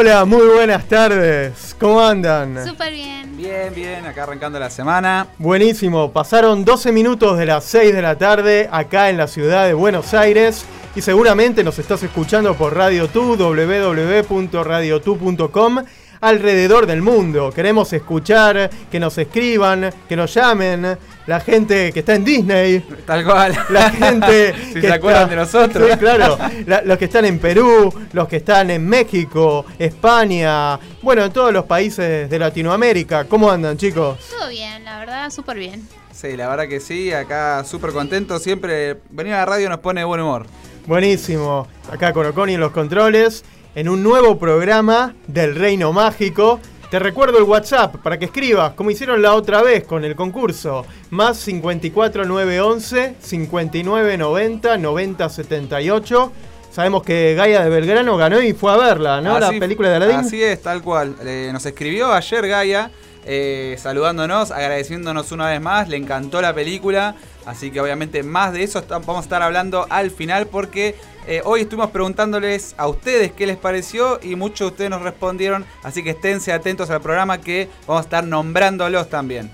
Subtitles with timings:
[0.00, 1.76] Hola, muy buenas tardes.
[1.78, 2.66] ¿Cómo andan?
[2.66, 3.36] Súper bien.
[3.36, 5.26] Bien, bien, acá arrancando la semana.
[5.36, 9.74] Buenísimo, pasaron 12 minutos de las 6 de la tarde acá en la ciudad de
[9.74, 10.64] Buenos Aires
[10.96, 15.84] y seguramente nos estás escuchando por Radio Tu, www.radiotu.com
[16.20, 17.50] alrededor del mundo.
[17.54, 22.80] Queremos escuchar, que nos escriban, que nos llamen, la gente que está en Disney.
[23.06, 23.56] Tal cual.
[23.70, 25.90] La gente si que se acuerdan está- de nosotros.
[25.92, 26.38] Sí, claro.
[26.66, 31.52] La- los que están en Perú, los que están en México, España, bueno, en todos
[31.52, 33.24] los países de Latinoamérica.
[33.24, 34.18] ¿Cómo andan, chicos?
[34.38, 35.86] Todo bien, la verdad, súper bien.
[36.12, 38.38] Sí, la verdad que sí, acá súper contento.
[38.38, 40.46] Siempre venir a la radio nos pone de buen humor.
[40.86, 41.68] Buenísimo.
[41.90, 46.60] Acá con Oconi en los controles, en un nuevo programa del Reino Mágico.
[46.90, 50.84] Te recuerdo el WhatsApp para que escribas, como hicieron la otra vez con el concurso.
[51.10, 56.32] Más 54 911 59 90 90 78.
[56.72, 59.36] Sabemos que Gaia de Belgrano ganó y fue a verla, ¿no?
[59.36, 60.16] Así- la película de Aladdin.
[60.16, 61.14] Así es, tal cual.
[61.22, 62.90] Eh, nos escribió ayer Gaia,
[63.24, 65.88] eh, saludándonos, agradeciéndonos una vez más.
[65.88, 67.14] Le encantó la película.
[67.46, 70.94] Así que obviamente más de eso vamos a estar hablando al final porque
[71.26, 75.64] eh, hoy estuvimos preguntándoles a ustedes qué les pareció y muchos de ustedes nos respondieron.
[75.82, 79.50] Así que esténse atentos al programa que vamos a estar nombrándolos también.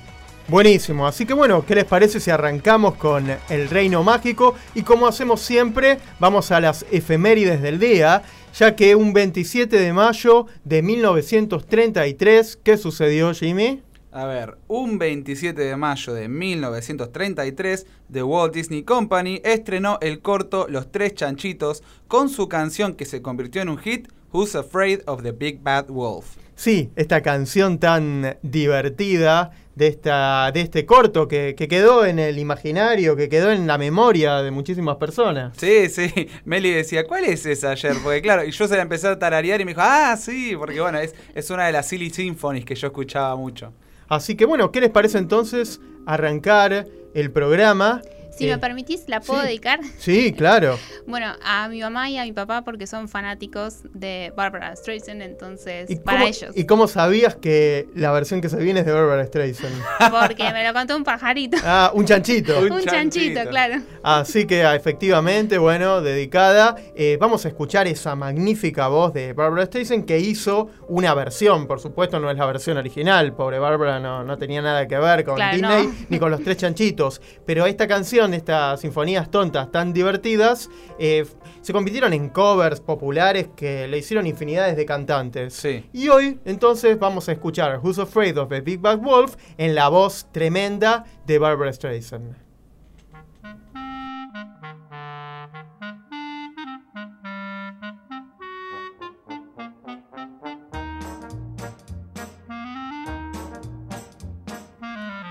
[0.48, 4.54] Buenísimo, así que bueno, ¿qué les parece si arrancamos con el reino mágico?
[4.76, 8.22] Y como hacemos siempre, vamos a las efemérides del día,
[8.56, 13.82] ya que un 27 de mayo de 1933, ¿qué sucedió Jimmy?
[14.12, 20.66] A ver, un 27 de mayo de 1933, The Walt Disney Company estrenó el corto
[20.68, 25.22] Los Tres Chanchitos con su canción que se convirtió en un hit, Who's Afraid of
[25.22, 26.36] the Big Bad Wolf.
[26.54, 32.38] Sí, esta canción tan divertida de, esta, de este corto que, que quedó en el
[32.38, 35.54] imaginario, que quedó en la memoria de muchísimas personas.
[35.58, 37.94] Sí, sí, Meli decía, ¿cuál es esa ayer?
[38.02, 40.80] Porque claro, y yo se la empecé a tararear y me dijo, ah, sí, porque
[40.80, 43.72] bueno, es, es una de las Silly Symphonies que yo escuchaba mucho.
[44.08, 48.02] Así que bueno, ¿qué les parece entonces arrancar el programa?
[48.36, 49.46] Si Eh, me permitís, ¿la puedo sí.
[49.48, 49.80] dedicar?
[49.98, 50.78] Sí, claro.
[51.06, 55.88] Bueno, a mi mamá y a mi papá porque son fanáticos de Barbara Streisand, entonces
[55.88, 56.50] ¿Y para cómo, ellos.
[56.56, 59.74] ¿Y cómo sabías que la versión que se viene es de Barbara Streisand?
[60.10, 61.56] Porque me lo contó un pajarito.
[61.64, 62.58] Ah, un chanchito.
[62.60, 63.50] Un un chanchito, chanchito.
[63.50, 63.82] claro.
[64.02, 66.74] Así que ah, efectivamente, bueno, dedicada.
[66.96, 71.66] Eh, vamos a escuchar esa magnífica voz de Barbara Streisand que hizo una versión.
[71.68, 73.32] Por supuesto, no es la versión original.
[73.34, 75.94] Pobre Barbara no, no tenía nada que ver con Claro, Disney no.
[76.08, 77.20] ni con los tres chanchitos.
[77.44, 81.26] Pero esta canción, estas sinfonías tontas tan divertidas, eh,
[81.60, 85.54] se convirtieron en covers populares que le hicieron infinidades de cantantes.
[85.54, 85.84] Sí.
[85.92, 89.88] Y hoy, entonces, vamos a escuchar Who's Afraid of the Big Bad Wolf en la
[89.88, 92.36] voz tremenda de Barbara Streisand.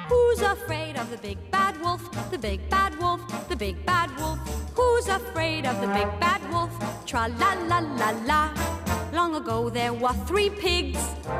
[0.10, 1.18] Who's afraid of the
[2.38, 2.75] big
[5.86, 6.74] the big bad wolf?
[7.06, 8.42] Tra la la la la.
[9.14, 11.00] Long ago there were three pigs,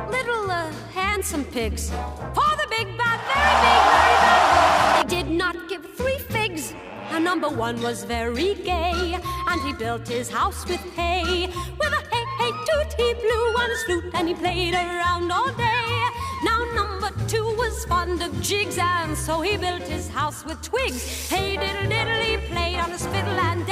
[0.10, 1.90] little uh, handsome pigs.
[2.38, 6.74] For the big bad, very big, very bad wolf, they did not give three figs.
[7.12, 9.18] Now number one was very gay,
[9.50, 11.48] and he built his house with hay.
[11.80, 15.52] With a hey hey toot he blew on his flute, and he played around all
[15.54, 15.96] day.
[16.44, 21.30] Now number two was fond of jigs, and so he built his house with twigs.
[21.30, 23.66] Hey diddle diddle, he played on his fiddle and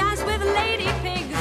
[0.54, 1.38] lady pigs.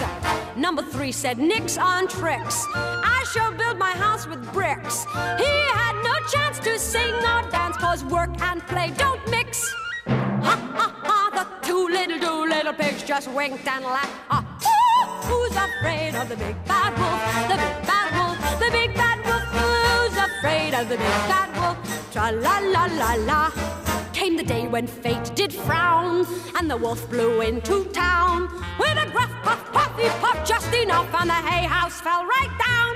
[0.56, 2.66] Number three said nix on tricks.
[2.76, 5.06] I shall build my house with bricks.
[5.38, 9.74] He had no chance to sing or dance, cause work and play don't mix.
[10.08, 14.12] Ha ha ha, the two little, two little pigs just winked and laughed.
[14.32, 17.22] Ooh, who's afraid of the big bad wolf?
[17.52, 19.44] The big bad wolf, the big bad wolf.
[19.58, 21.78] Who's afraid of the big bad wolf?
[22.12, 23.83] Tra la la la la.
[24.24, 26.26] Came the day when fate did frown,
[26.56, 28.44] and the wolf blew into town.
[28.80, 32.54] With a gruff puff puff, he puffed just enough, and the hay house fell right
[32.66, 32.94] down.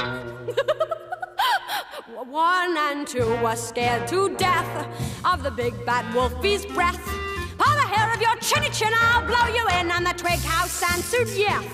[2.31, 4.71] One and two were scared to death
[5.25, 7.06] of the big bad wolfie's breath.
[7.57, 10.81] By the hair of your chinny chin, I'll blow you in, and the twig house
[10.81, 11.65] answered yes.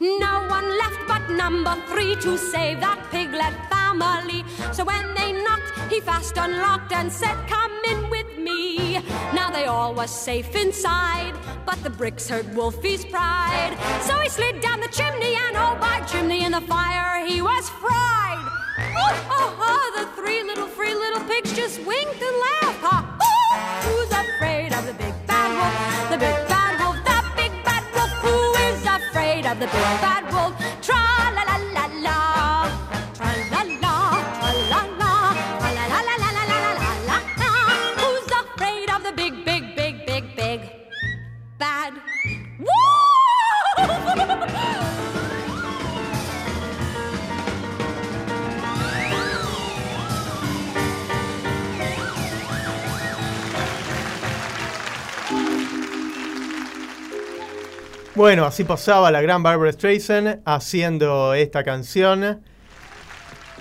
[0.00, 4.44] No one left but number three to save that piglet family.
[4.72, 9.00] So when they knocked, he fast unlocked and said, Come in with me.
[9.34, 11.34] Now they all was safe inside,
[11.66, 13.76] but the bricks hurt Wolfie's pride.
[14.02, 17.68] So he slid down the chimney, and oh, by chimney in the fire, he was
[17.68, 18.46] fried.
[18.78, 22.80] Oh, oh, oh, the three little free little pigs just winked and laughed.
[22.86, 26.10] Ha, who's afraid of the big bad wolf?
[26.12, 26.47] The big
[29.52, 30.54] of the big bad wolf?
[30.82, 31.07] Tra
[58.18, 62.42] Bueno, así pasaba la gran Barbara Streisand haciendo esta canción.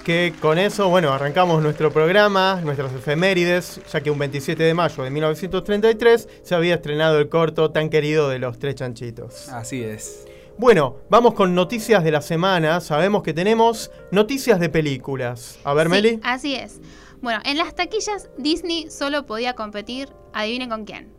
[0.04, 5.04] Que con eso, bueno, arrancamos nuestro programa, nuestras efemérides, ya que un 27 de mayo
[5.04, 9.48] de 1933 se había estrenado el corto tan querido de los tres chanchitos.
[9.50, 10.26] Así es.
[10.58, 12.82] Bueno, vamos con noticias de la semana.
[12.82, 15.60] Sabemos que tenemos noticias de películas.
[15.66, 16.20] A ver, Sí, Meli.
[16.24, 16.82] Así es.
[17.22, 21.17] Bueno, en las taquillas Disney solo podía competir, adivinen con quién.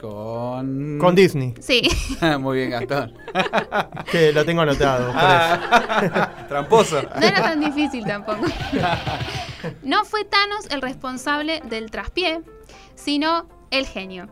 [0.00, 0.98] Con.
[0.98, 1.82] Con Disney, Sí,
[2.40, 3.14] Muy bien, Gastón.
[4.12, 5.06] que lo tengo anotado.
[5.06, 5.20] por eso.
[5.24, 7.02] Ah, Tramposo.
[7.02, 8.44] no era tan difícil tampoco.
[9.82, 12.42] No fue Thanos el responsable del traspié,
[12.94, 14.28] sino el genio.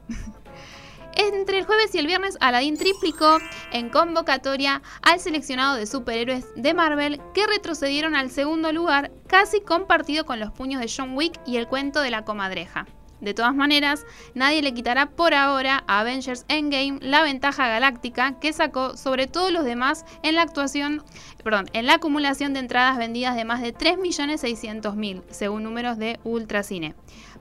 [1.17, 3.39] Entre el jueves y el viernes, Aladdin triplicó
[3.73, 10.27] en convocatoria al seleccionado de superhéroes de Marvel que retrocedieron al segundo lugar, casi compartido
[10.27, 12.87] con los puños de John Wick y el cuento de la comadreja.
[13.25, 14.05] De todas maneras,
[14.35, 19.51] nadie le quitará por ahora a Avengers Endgame la ventaja galáctica que sacó sobre todos
[19.51, 21.03] los demás en la actuación,
[21.43, 26.95] perdón, en la acumulación de entradas vendidas de más de 3.600.000, según números de Ultracine.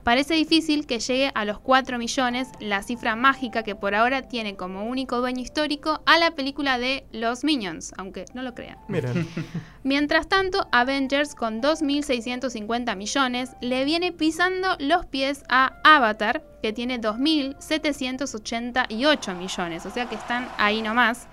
[0.04, 4.54] Parece difícil que llegue a los 4 millones, la cifra mágica que por ahora tiene
[4.54, 8.76] como único dueño histórico a la película de Los Minions, aunque no lo crean.
[8.86, 9.26] Miren,
[9.82, 17.00] Mientras tanto, Avengers con 2.650 millones le viene pisando los pies a Avatar, que tiene
[17.00, 21.28] 2.788 millones, o sea que están ahí nomás.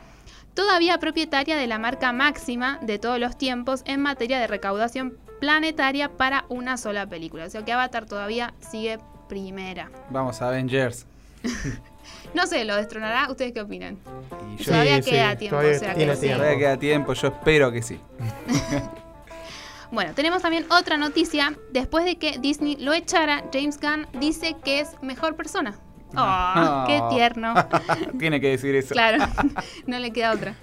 [0.53, 6.07] Todavía propietaria de la marca máxima de todos los tiempos en materia de recaudación planetaria
[6.07, 7.45] para una sola película.
[7.45, 9.91] O sea que Avatar todavía sigue primera.
[10.09, 11.05] Vamos a Avengers.
[12.33, 13.29] No sé, ¿lo destronará?
[13.29, 13.97] ¿Ustedes qué opinan?
[14.53, 16.21] Y yo Todavía sí, queda sí, tiempo, todavía o sea tiene que sí.
[16.21, 16.37] tiempo.
[16.39, 17.99] todavía queda tiempo, yo espero que sí.
[19.91, 21.53] Bueno, tenemos también otra noticia.
[21.71, 25.75] Después de que Disney lo echara, James Gunn dice que es mejor persona.
[26.15, 27.53] ¡Oh, qué tierno!
[28.17, 28.93] Tiene que decir eso.
[28.93, 29.25] Claro,
[29.87, 30.55] no le queda otra.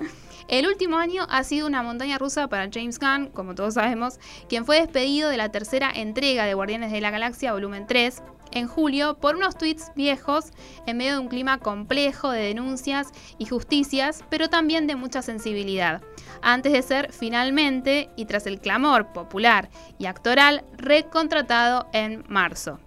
[0.48, 4.18] El último año ha sido una montaña rusa para James Gunn, como todos sabemos,
[4.48, 8.22] quien fue despedido de la tercera entrega de Guardianes de la Galaxia Volumen 3
[8.52, 10.46] en julio por unos tweets viejos
[10.86, 16.00] en medio de un clima complejo de denuncias y justicias, pero también de mucha sensibilidad,
[16.40, 19.68] antes de ser finalmente, y tras el clamor popular
[19.98, 22.80] y actoral, recontratado en marzo.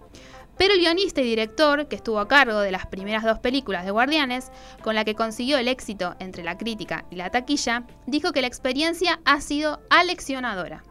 [0.62, 3.90] Pero el guionista y director, que estuvo a cargo de las primeras dos películas de
[3.90, 8.42] Guardianes, con la que consiguió el éxito entre la crítica y la taquilla, dijo que
[8.42, 10.84] la experiencia ha sido aleccionadora.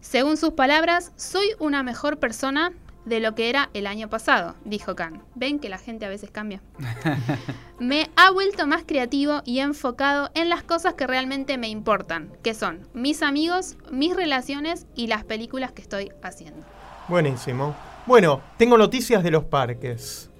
[0.00, 2.74] Según sus palabras, soy una mejor persona
[3.04, 5.20] de lo que era el año pasado, dijo Khan.
[5.34, 6.60] ¿Ven que la gente a veces cambia?
[7.80, 12.54] Me ha vuelto más creativo y enfocado en las cosas que realmente me importan, que
[12.54, 16.64] son mis amigos, mis relaciones y las películas que estoy haciendo.
[17.08, 17.74] buenísimo.
[18.06, 20.30] Bueno, tengo noticias de los parques.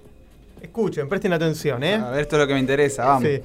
[0.61, 1.95] Escuchen, presten atención, ¿eh?
[1.95, 3.27] A ver, esto es lo que me interesa, vamos.
[3.27, 3.41] Sí.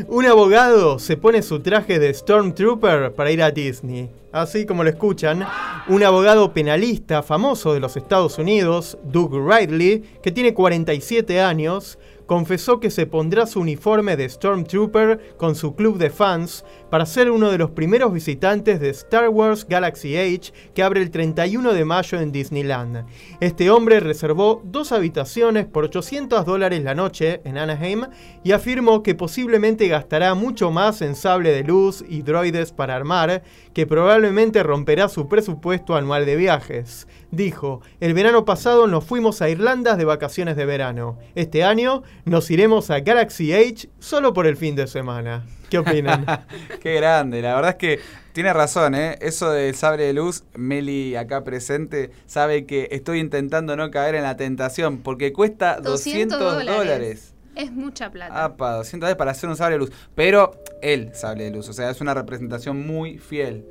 [0.08, 4.08] Un abogado se pone su traje de Stormtrooper para ir a Disney.
[4.30, 5.46] Así como lo escuchan,
[5.88, 12.78] un abogado penalista famoso de los Estados Unidos, Doug Ridley, que tiene 47 años, confesó
[12.78, 16.64] que se pondrá su uniforme de Stormtrooper con su club de fans
[16.96, 21.10] para ser uno de los primeros visitantes de Star Wars Galaxy Age que abre el
[21.10, 23.04] 31 de mayo en Disneyland.
[23.38, 28.06] Este hombre reservó dos habitaciones por 800 dólares la noche en Anaheim
[28.44, 33.42] y afirmó que posiblemente gastará mucho más en sable de luz y droides para armar,
[33.74, 37.06] que probablemente romperá su presupuesto anual de viajes.
[37.30, 41.18] Dijo, el verano pasado nos fuimos a Irlanda de vacaciones de verano.
[41.34, 45.44] Este año nos iremos a Galaxy Age solo por el fin de semana.
[45.70, 46.24] ¿Qué opinan?
[46.82, 48.00] Qué grande, la verdad es que
[48.32, 49.16] tiene razón, ¿eh?
[49.20, 54.22] Eso del sable de luz, Meli acá presente sabe que estoy intentando no caer en
[54.22, 57.32] la tentación porque cuesta 200, dólares.
[57.54, 58.44] Es mucha plata.
[58.44, 59.92] Apa, 200 dólares para hacer un sable de luz.
[60.14, 63.64] Pero el sable de luz, o sea, es una representación muy fiel.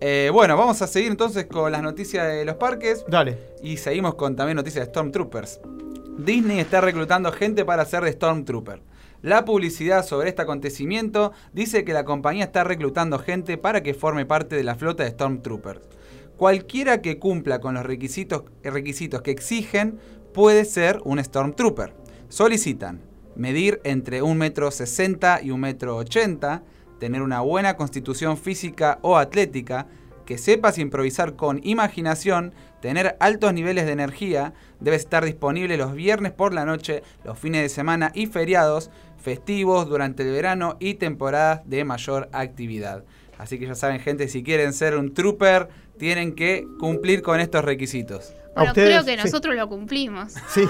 [0.00, 3.36] Eh, bueno, vamos a seguir entonces con las noticias de los parques Dale.
[3.62, 5.60] y seguimos con también noticias de Stormtroopers.
[6.18, 8.80] Disney está reclutando gente para ser de Stormtrooper.
[9.22, 14.26] La publicidad sobre este acontecimiento dice que la compañía está reclutando gente para que forme
[14.26, 15.80] parte de la flota de Stormtroopers.
[16.36, 19.98] Cualquiera que cumpla con los requisitos, requisitos que exigen
[20.32, 21.94] puede ser un Stormtrooper.
[22.28, 23.00] Solicitan
[23.34, 26.62] medir entre 1,60 m y 1,80 m,
[27.00, 29.88] tener una buena constitución física o atlética,
[30.26, 36.32] que sepas improvisar con imaginación, tener altos niveles de energía, debes estar disponible los viernes
[36.32, 41.60] por la noche, los fines de semana y feriados, festivos durante el verano y temporadas
[41.68, 43.04] de mayor actividad.
[43.38, 47.64] Así que ya saben gente, si quieren ser un trooper, tienen que cumplir con estos
[47.64, 48.32] requisitos.
[48.54, 49.24] Bueno, ustedes, creo que sí.
[49.24, 50.34] nosotros lo cumplimos.
[50.48, 50.62] Sí,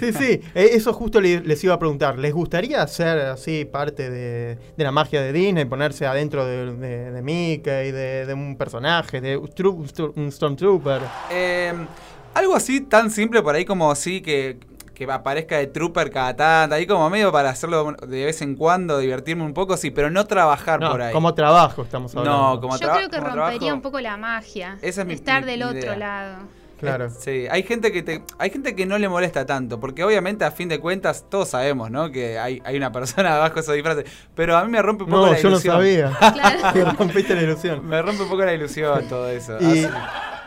[0.00, 0.40] sí, sí.
[0.54, 2.18] Eh, Eso justo le- les iba a preguntar.
[2.18, 7.10] ¿Les gustaría ser así parte de, de la magia de Disney, ponerse adentro de, de,
[7.12, 11.02] de Mickey, de, de un personaje, de un Stormtrooper?
[11.30, 11.72] Eh,
[12.34, 14.58] algo así tan simple por ahí como así que,
[14.94, 18.98] que aparezca de Trooper cada tanto, ahí como medio para hacerlo de vez en cuando,
[18.98, 21.12] divertirme un poco, sí, pero no trabajar No, por ahí.
[21.12, 22.54] como trabajo estamos hablando.
[22.54, 24.78] No, como Yo traba- creo que rompería trabajo- un poco la magia.
[24.82, 25.96] Esa es mi- estar mi- del mi otro idea.
[25.96, 26.36] lado.
[26.78, 27.08] Claro.
[27.08, 30.50] Sí, hay gente que te, hay gente que no le molesta tanto, porque obviamente a
[30.50, 32.10] fin de cuentas todos sabemos, ¿no?
[32.10, 35.10] Que hay, hay una persona abajo de esos disfraces, pero a mí me rompe un
[35.10, 35.76] poco No, la yo no ilusión.
[35.76, 36.10] sabía.
[36.34, 36.58] Claro.
[36.74, 37.86] Me rompiste la ilusión.
[37.86, 39.56] Me rompe un poco la ilusión todo eso.
[39.60, 39.88] Y Así-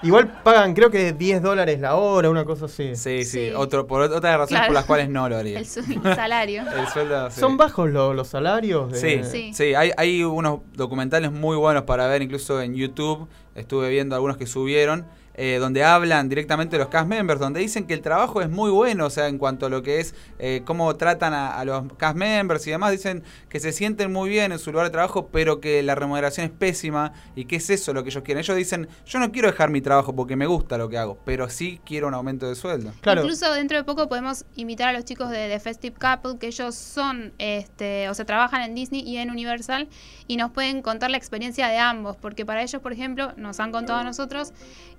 [0.04, 2.96] igual pagan, creo que 10 dólares la hora, una cosa así.
[2.96, 3.52] sí, sí, Sí.
[3.56, 4.66] Otro, por otras razones Claro.
[4.68, 5.60] por las cuales no lo haría.
[5.60, 6.64] El, salario.
[6.78, 7.40] El sueldo, sí.
[7.40, 8.92] ¿Son bajos lo- los salarios?
[8.92, 9.54] de- Sí, Sí.
[9.54, 13.28] sí, hay, hay unos documentales muy buenos para ver, incluso en YouTube.
[13.56, 15.06] Estuve viendo algunos que subieron,
[15.38, 18.72] eh, donde hablan directamente de los cast members, donde dicen que el trabajo es muy
[18.72, 21.94] bueno, o sea, en cuanto a lo que es eh, cómo tratan a, a los
[21.94, 25.30] cast members y demás, dicen que se sienten muy bien en su lugar de trabajo,
[25.32, 28.40] pero que la remuneración es pésima y que es eso lo que ellos quieren.
[28.40, 31.50] Ellos dicen, yo no quiero dejar mi trabajo porque me gusta lo que hago, pero
[31.50, 32.92] sí quiero un aumento de sueldo.
[33.02, 33.22] Claro.
[33.22, 36.76] Incluso dentro de poco podemos invitar a los chicos de The Festive Couple, que ellos
[36.76, 39.88] son, este, o sea, trabajan en Disney y en Universal,
[40.28, 43.72] y nos pueden contar la experiencia de ambos, porque para ellos, por ejemplo, nos han
[43.72, 44.54] contado a nosotros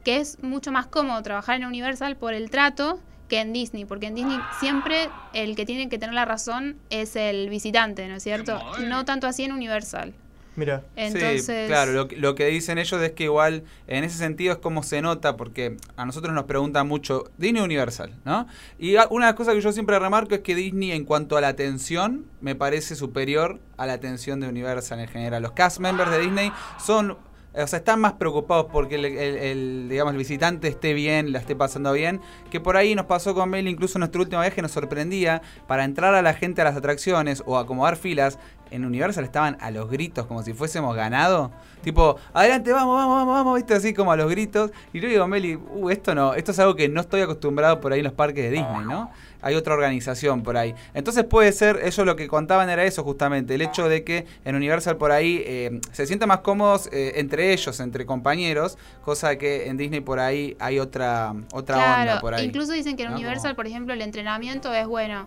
[0.04, 4.06] que es mucho más cómodo trabajar en Universal por el trato que en Disney, porque
[4.06, 8.23] en Disney siempre el que tiene que tener la razón es el visitante, ¿no es
[8.23, 8.58] cierto?
[8.88, 10.14] No tanto así en Universal.
[10.56, 10.82] Mira.
[10.97, 14.54] Entonces, Sí, claro, lo, que- lo que dicen ellos es que igual en ese sentido
[14.54, 18.49] es como se nota, porque a nosotros nos preguntan mucho Disney Universal, ¿no?
[18.78, 22.25] Y una cosa que yo siempre remarco es que Disney en cuanto a la atención
[22.40, 25.42] me parece superior a la atención de Universal en general.
[25.42, 26.50] Los cast members de Disney
[26.85, 27.16] son...
[27.55, 31.93] O sea, están más preocupados porque el, digamos, el visitante esté bien, la esté pasando
[31.93, 35.43] bien, que por ahí nos pasó con Mel, incluso en nuestro último viaje nos sorprendía,
[35.67, 38.38] para entrar a la gente a las atracciones o acomodar filas,
[38.71, 41.50] en Universal estaban a los gritos, como si fuésemos ganado.
[41.83, 44.71] Tipo, adelante, vamos, vamos, vamos, vamos, viste, así como a los gritos.
[44.93, 47.93] Y yo digo, Meli, uh, esto no, esto es algo que no estoy acostumbrado por
[47.93, 49.11] ahí en los parques de Disney, ¿no?
[49.42, 50.75] Hay otra organización por ahí.
[50.95, 54.57] Entonces puede ser, ellos lo que contaban era eso justamente, el hecho de que en
[54.57, 59.68] Universal por ahí eh, se sienten más cómodos eh, entre ellos, entre compañeros, cosa que
[59.68, 62.47] en Disney por ahí hay otra, otra Claro, onda por ahí.
[62.47, 63.16] incluso dicen que en ¿no?
[63.16, 65.26] Universal, por ejemplo, el entrenamiento es bueno.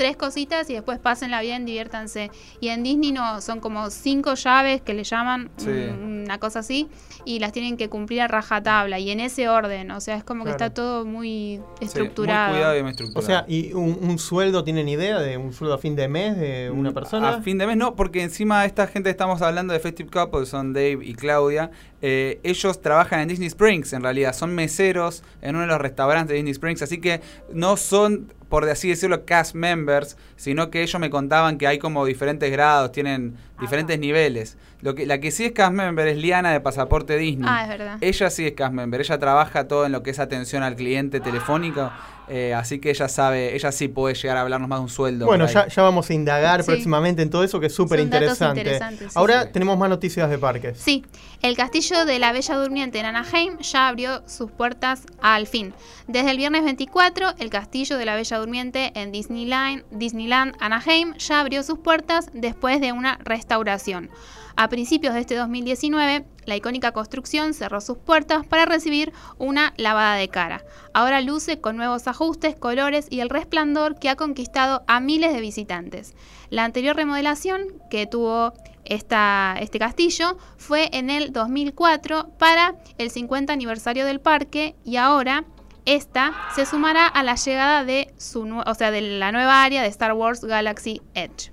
[0.00, 2.30] Tres cositas y después pásenla bien, diviértanse.
[2.58, 5.68] Y en Disney no, son como cinco llaves que le llaman, Sí.
[5.68, 6.88] un- una cosa así,
[7.26, 9.90] y las tienen que cumplir a rajatabla y en ese orden.
[9.90, 12.48] O sea, es como que está todo muy Sí, estructurado.
[12.48, 13.26] muy cuidado y muy O estructurado.
[13.26, 16.70] sea, ¿y un, un sueldo tienen idea de un sueldo a fin de mes de
[16.70, 17.28] una Mm, persona?
[17.28, 20.72] A fin de mes no, porque encima esta gente estamos hablando de Festive Couple, son
[20.72, 21.70] Dave y Claudia.
[22.02, 26.28] eh, ellos trabajan en Disney Springs, en realidad, son meseros en uno de los restaurantes
[26.28, 27.20] de Disney Springs, así que
[27.52, 32.04] no son, por así decirlo, cast members, sino que ellos me contaban que hay como
[32.04, 34.56] diferentes grados, tienen diferentes niveles.
[34.80, 37.46] Lo que, la que sí es cast member es Liana de Pasaporte Disney.
[37.50, 37.98] Ah, es verdad.
[38.00, 41.20] Ella sí es cast member, ella trabaja todo en lo que es atención al cliente
[41.20, 41.90] telefónico,
[42.28, 45.26] eh, así que ella sabe, ella sí puede llegar a hablarnos más de un sueldo.
[45.26, 46.66] Bueno, ya, ya vamos a indagar Sí.
[46.70, 48.78] próximamente en todo eso que es súper interesante.
[48.78, 49.48] sí, Ahora sí.
[49.52, 50.78] tenemos más noticias de parques.
[50.78, 51.04] Sí,
[51.42, 55.74] el castillo de la Bella Durmiente en Anaheim ya abrió sus puertas al fin.
[56.06, 61.40] Desde el viernes 24, el castillo de la Bella Durmiente en Disneyland, Disneyland Anaheim ya
[61.40, 63.18] abrió sus puertas después de una
[63.50, 64.10] restauración.
[64.56, 70.14] A principios de este 2019, la icónica construcción cerró sus puertas para recibir una lavada
[70.14, 70.62] de cara.
[70.92, 75.40] Ahora luce con nuevos ajustes, colores y el resplandor que ha conquistado a miles de
[75.40, 76.14] visitantes.
[76.50, 78.52] La anterior remodelación que tuvo
[78.84, 85.44] esta, este castillo fue en el 2004 para el 50 aniversario del parque y ahora
[85.86, 89.88] esta se sumará a la llegada de, su, o sea, de la nueva área de
[89.88, 91.50] Star Wars Galaxy Edge.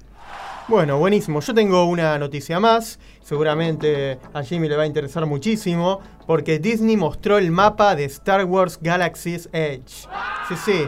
[0.67, 1.39] Bueno, buenísimo.
[1.39, 2.99] Yo tengo una noticia más.
[3.21, 6.01] Seguramente a Jimmy le va a interesar muchísimo.
[6.25, 10.07] Porque Disney mostró el mapa de Star Wars Galaxy's Edge.
[10.49, 10.87] Sí, sí.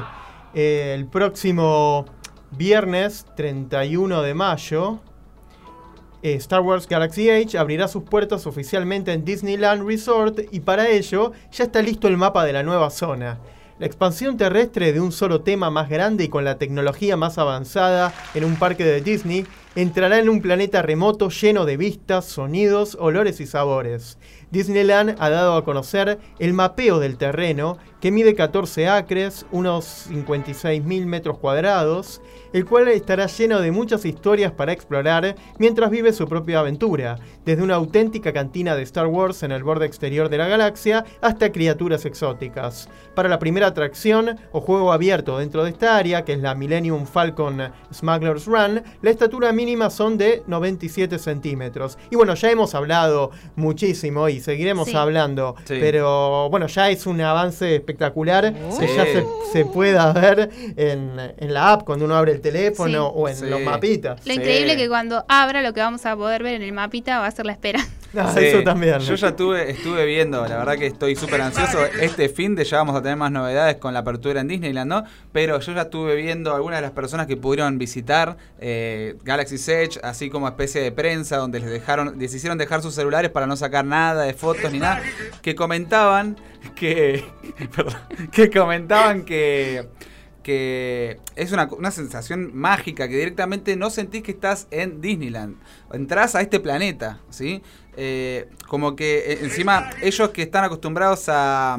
[0.54, 2.06] Eh, el próximo
[2.52, 5.00] viernes 31 de mayo.
[6.22, 11.32] eh, Star Wars Galaxy Edge abrirá sus puertas oficialmente en Disneyland Resort y para ello
[11.54, 13.40] ya está listo el mapa de la nueva zona.
[13.80, 18.14] La expansión terrestre de un solo tema más grande y con la tecnología más avanzada
[18.34, 23.40] en un parque de Disney entrará en un planeta remoto lleno de vistas, sonidos, olores
[23.40, 24.18] y sabores.
[24.52, 31.06] Disneyland ha dado a conocer el mapeo del terreno, que mide 14 acres, unos 56.000
[31.06, 32.22] metros cuadrados,
[32.54, 37.64] el cual estará lleno de muchas historias para explorar mientras vive su propia aventura, desde
[37.64, 42.06] una auténtica cantina de Star Wars en el borde exterior de la galaxia hasta criaturas
[42.06, 42.90] exóticas.
[43.16, 47.06] Para la primera atracción o juego abierto dentro de esta área, que es la Millennium
[47.06, 51.98] Falcon Smuggler's Run, la estatura mínima son de 97 centímetros.
[52.10, 54.96] Y bueno, ya hemos hablado muchísimo y seguiremos Sí.
[54.96, 55.78] hablando, Sí.
[55.80, 61.54] pero bueno, ya es un avance espectacular que ya se, se pueda ver en, en
[61.54, 63.14] la app cuando uno abre el teléfono Sí.
[63.16, 63.46] o en Sí.
[63.46, 64.26] los mapitas.
[64.26, 64.40] Lo Sí.
[64.40, 67.32] increíble que cuando abra lo que vamos a poder ver en el mapita va a
[67.32, 67.80] ser la espera.
[68.18, 68.98] Ah, Sí, eso también.
[69.02, 71.86] Yo ya tuve, estuve viendo, la verdad que estoy súper ansioso.
[72.02, 75.04] Este fin de ya vamos a tener más novedades con la apertura en Disneyland, ¿no?
[75.32, 80.00] Pero yo ya estuve viendo algunas de las personas que pudieron visitar eh, Galaxy's Edge,
[80.02, 83.56] así como especie de prensa, donde les dejaron, les hicieron dejar sus celulares para no
[83.56, 85.04] sacar nada de fotos ni nada,
[85.44, 86.36] que comentaban
[86.76, 87.24] que.
[87.76, 87.94] perdón,
[88.32, 89.88] que comentaban que
[90.44, 95.58] que es una, una sensación mágica, que directamente no sentís que estás en Disneyland.
[95.92, 97.62] Entrás a este planeta, ¿sí?
[97.98, 101.78] Eh, como que eh, encima ellos que están acostumbrados a,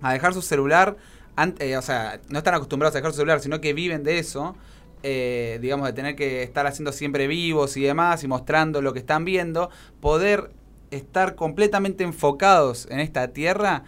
[0.00, 0.96] a dejar su celular,
[1.36, 4.18] ant- eh, o sea, no están acostumbrados a dejar su celular, sino que viven de
[4.18, 4.56] eso,
[5.02, 8.98] eh, digamos, de tener que estar haciendo siempre vivos y demás y mostrando lo que
[8.98, 10.50] están viendo, poder
[10.90, 13.84] estar completamente enfocados en esta tierra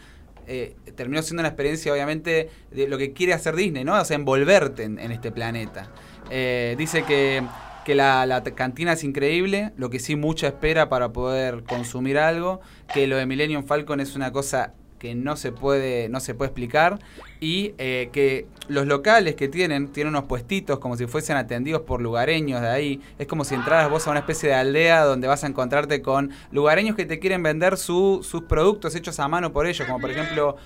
[0.48, 4.00] eh, terminó siendo una experiencia, obviamente, de lo que quiere hacer Disney, ¿no?
[4.00, 5.90] O sea, envolverte en, este planeta.
[6.30, 7.42] Eh, dice que,
[7.84, 12.60] que la, la cantina es increíble, lo que sí mucha espera para poder consumir algo,
[12.92, 16.48] que lo de Millennium Falcon es una cosa que no se puede no se puede
[16.48, 16.98] explicar
[17.40, 22.02] y eh, que los locales que tienen tienen unos puestitos como si fuesen atendidos por
[22.02, 23.00] lugareños de ahí.
[23.18, 26.30] Es como si entraras vos a una especie de aldea donde vas a encontrarte con
[26.50, 30.10] lugareños que te quieren vender su- sus productos hechos a mano por ellos como por
[30.10, 30.56] ejemplo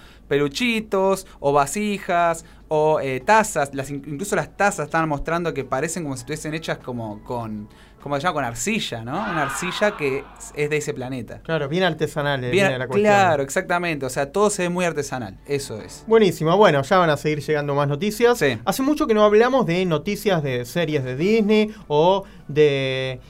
[0.42, 3.74] peluchitos o vasijas o eh, tazas.
[3.74, 7.68] Las in- incluso las tazas están mostrando que parecen como si estuviesen hechas como con
[8.02, 11.84] como se llama con arcilla no una arcilla que es de ese planeta Claro, bien
[11.84, 12.40] artesanal.
[12.40, 13.12] Bien, viene la cuestión.
[13.12, 14.06] claro, exactamente.
[14.06, 15.38] O sea, todo se ve muy artesanal.
[15.46, 16.04] Eso es.
[16.06, 18.38] Buenísimo, bueno, ya van a seguir llegando más noticias.
[18.38, 18.58] Sí.
[18.64, 23.20] Hace mucho que no hablamos de noticias de series de Disney o de,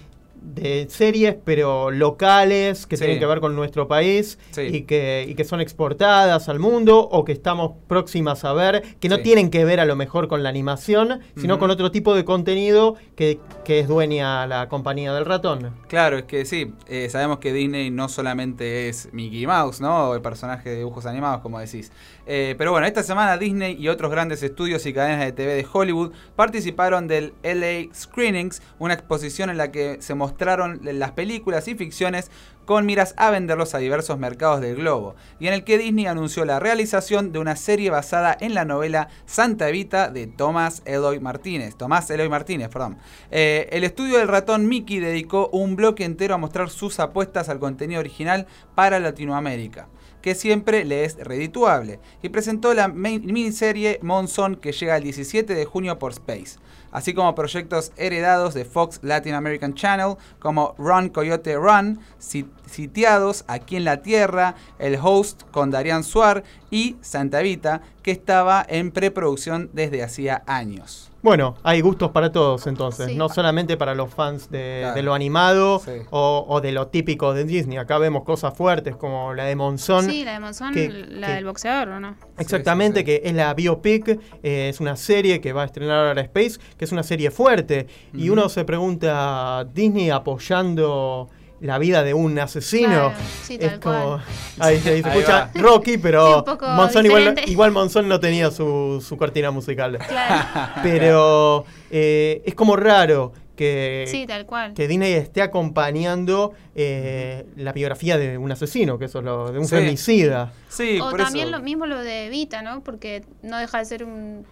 [0.44, 3.02] de series, pero locales, que Sí.
[3.04, 4.62] tienen que ver con nuestro país Sí.
[4.62, 9.08] y, que, y que son exportadas al mundo o que estamos próximas a ver, que
[9.08, 9.22] no Sí.
[9.22, 12.96] tienen que ver a lo mejor con la animación, sino con otro tipo de contenido
[13.16, 15.70] que, que es dueña la compañía del ratón.
[15.88, 20.10] Claro, es que sí, eh, sabemos que Disney no solamente es Mickey Mouse, ¿no?
[20.10, 21.92] O el personaje de dibujos animados, como decís.
[22.26, 25.66] Eh, pero bueno, esta semana Disney y otros grandes estudios y cadenas de TV de
[25.70, 31.74] Hollywood participaron del LA Screenings, una exposición en la que se mostraron las películas y
[31.74, 32.30] ficciones
[32.64, 36.44] con miras a venderlos a diversos mercados del globo, y en el que Disney anunció
[36.44, 41.76] la realización de una serie basada en la novela Santa Evita de Tomás Eloy Martínez.
[41.76, 42.98] Tomás Eloy Martínez, perdón.
[43.32, 47.58] Eh, el estudio del ratón Mickey dedicó un bloque entero a mostrar sus apuestas al
[47.58, 49.88] contenido original para Latinoamérica
[50.22, 55.64] que siempre le es redituable, y presentó la miniserie Monzón que llega el 17 de
[55.64, 56.58] junio por Space,
[56.92, 63.44] así como proyectos heredados de Fox Latin American Channel como Run Coyote Run, si- sitiados
[63.48, 68.90] aquí en la Tierra, El Host con Darian Suar y Santa Evita, que estaba en
[68.92, 71.11] preproducción desde hacía años.
[71.22, 73.14] Bueno, hay gustos para todos entonces, Sí.
[73.16, 74.94] no solamente para los fans de, Claro.
[74.96, 75.92] de lo animado Sí.
[76.10, 77.78] o, o de lo típico de Disney.
[77.78, 80.04] Acá vemos cosas fuertes como la de Monzón.
[80.06, 82.16] Sí, la de Monzón, que- la que- del boxeador, ¿o no?
[82.38, 83.20] Exactamente, Sí, sí, sí.
[83.22, 84.08] que es la biopic,
[84.42, 87.86] eh, es una serie que va a estrenar ahora Space, que es una serie fuerte.
[88.12, 91.28] Y uno se pregunta, ¿Disney apoyando
[91.62, 92.88] la vida de un asesino?
[92.88, 94.04] Claro, sí, es tal como...
[94.04, 94.22] cual.
[94.58, 95.60] Ahí se, se Ahí escucha va.
[95.60, 97.50] Rocky, Sí, pero poco Monzón igual, diferente.
[97.50, 99.98] igual Monzón no tenía su, su cortina musical.
[100.08, 100.72] Claro.
[100.82, 104.74] Pero eh, es como raro que, Sí, tal cual.
[104.74, 109.58] que Disney esté acompañando eh, la biografía de un asesino, que eso es lo de
[109.58, 109.76] un Sí.
[109.76, 110.52] femicida.
[110.68, 111.56] Sí, o por también eso.
[111.58, 112.82] lo mismo lo de Evita, ¿no?
[112.82, 114.44] Porque no deja de ser un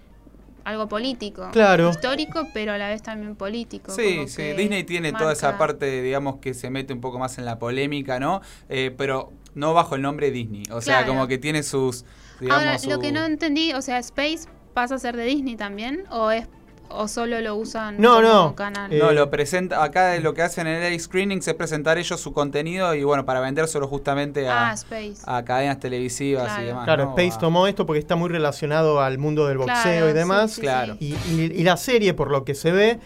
[0.70, 1.48] algo político.
[1.52, 1.90] Claro.
[1.90, 3.92] Histórico, pero a la vez también político.
[3.92, 7.38] Sí, como sí, Disney tiene toda esa parte, digamos, que se mete un poco más
[7.38, 8.40] en la polémica, ¿no?
[8.68, 10.62] Eh, pero no bajo el nombre Disney.
[10.70, 12.04] O sea, como que tiene sus,
[12.40, 16.04] digamos, Ahora, lo que no entendí, o sea, Space pasa a ser de Disney también,
[16.10, 16.46] o es
[16.90, 18.54] o solo lo usan No, como no.
[18.54, 18.92] canal?
[18.92, 22.32] Eh, No, lo presenta, acá lo que hacen en el screenings es presentar ellos su
[22.32, 25.16] contenido y bueno, para vendérselo justamente a, ah, Space.
[25.26, 26.62] a cadenas televisivas Claro.
[26.62, 26.84] y demás.
[26.84, 27.10] Claro, ¿no?
[27.10, 30.50] Space A- tomó esto porque está muy relacionado al mundo del boxeo Claro, y demás.
[30.50, 30.96] sí, sí, Claro.
[30.98, 31.16] sí.
[31.30, 32.98] Y, y- y la serie, por lo que se ve,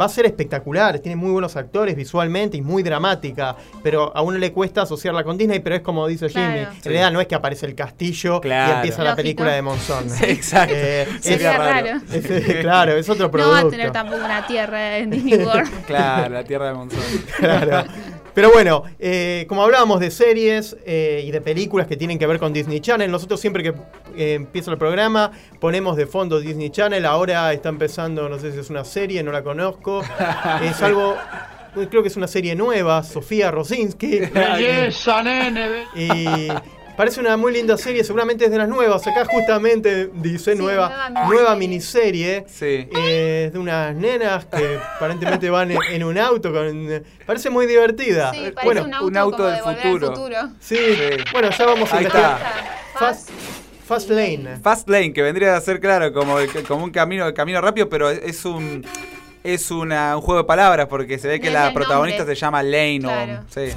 [0.00, 0.98] va a ser espectacular.
[1.00, 3.56] Tiene muy buenos actores visualmente y muy dramática.
[3.82, 6.44] Pero a uno le cuesta asociarla con Disney, pero es como dice Jimmy.
[6.60, 6.70] Claro.
[6.76, 8.72] En realidad no es que aparece el castillo Claro.
[8.72, 10.04] y empieza la película de Monzón.
[10.22, 10.74] Exacto.
[10.76, 12.00] Eh, Sería es- raro.
[12.12, 15.70] es- claro, es otro No va a tener tampoco una tierra en Disney World.
[15.86, 17.00] Claro, la tierra de Monzón.
[17.38, 17.84] Claro.
[18.34, 22.38] Pero bueno, eh, como hablábamos de series eh, y de películas que tienen que ver
[22.38, 23.74] con Disney Channel, nosotros siempre que
[24.16, 27.04] eh, empieza el programa ponemos de fondo Disney Channel.
[27.04, 30.02] Ahora está empezando, no sé si es una serie, no la conozco.
[30.62, 31.16] Es algo,
[31.90, 34.20] creo que es una serie nueva, Sofía Rosinski.
[34.20, 35.84] Belleza, nene.
[35.94, 36.48] Y
[36.96, 39.06] parece una muy linda serie, seguramente es de las nuevas.
[39.06, 42.44] Acá justamente dice Sí, nueva, nueva nueva miniserie.
[42.48, 42.88] Sí.
[42.96, 46.52] eh, de unas nenas que aparentemente van en, en un auto.
[46.52, 48.32] Con, parece muy divertida.
[48.32, 49.56] Sí, parece bueno, un auto, un auto como del
[50.00, 50.48] de futuro.
[50.60, 51.22] sí, Sí.
[51.32, 52.38] bueno, ya vamos a Ahí está.
[52.98, 53.30] Fast,
[53.86, 54.58] Fast Lane.
[54.62, 56.36] Fast Lane, que vendría a ser, claro, como,
[56.68, 58.84] como un camino, camino rápido, pero es un
[59.44, 62.36] es una- un juego de palabras porque se ve que Desde la protagonista nombre.
[62.36, 63.40] se llama Lane Claro.
[63.40, 63.72] o sí.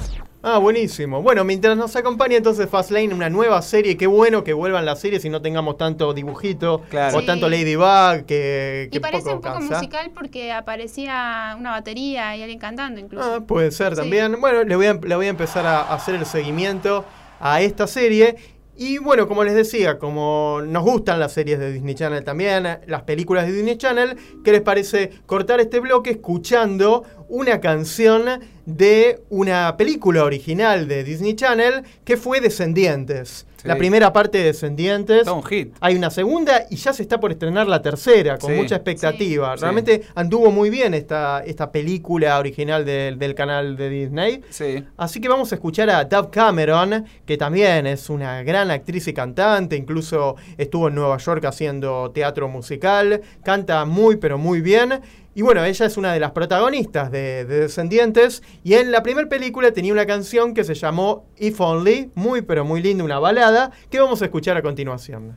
[0.48, 1.22] Ah, buenísimo.
[1.22, 3.96] Bueno, mientras nos acompaña entonces Fast Lane, una nueva serie.
[3.96, 7.16] Qué bueno que vuelvan las series y no tengamos tanto dibujito Claro.
[7.16, 7.26] o Sí.
[7.26, 9.74] tanto Ladybug que, que Y parece poco un poco cansa.
[9.74, 13.24] musical porque aparecía una batería y alguien cantando incluso.
[13.28, 14.02] Ah, puede ser Sí.
[14.02, 14.40] también.
[14.40, 17.04] Bueno, le voy, a, le voy a empezar a hacer el seguimiento
[17.40, 18.36] a esta serie.
[18.78, 23.02] Y bueno, como les decía, como nos gustan las series de Disney Channel también, las
[23.04, 28.24] películas de Disney Channel, ¿qué les parece cortar este bloque escuchando una canción
[28.66, 33.46] de una película original de Disney Channel que fue Descendientes?
[33.56, 33.68] Sí.
[33.68, 35.26] La primera parte de Descendientes.
[35.48, 35.74] Hit.
[35.80, 38.56] Hay una segunda y ya se está por estrenar la tercera, con Sí.
[38.56, 39.56] mucha expectativa.
[39.56, 39.62] Sí.
[39.62, 44.42] Realmente anduvo muy bien esta, esta película original del- del canal de Disney.
[44.50, 44.84] Sí.
[44.96, 49.12] Así que vamos a escuchar a Dove Cameron, que también es una gran actriz y
[49.14, 55.00] cantante, incluso estuvo en Nueva York haciendo teatro musical, canta muy pero muy bien.
[55.36, 59.28] Y bueno, ella es una de las protagonistas de, de Descendientes y en la primera
[59.28, 63.70] película tenía una canción que se llamó If Only, muy pero muy linda, una balada,
[63.90, 65.36] que vamos a escuchar a continuación.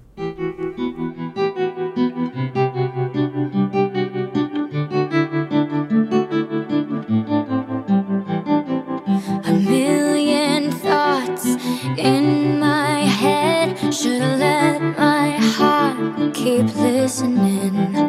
[9.43, 11.57] A million thoughts
[11.97, 13.75] in my head.
[13.91, 17.99] Should've let my heart keep listening.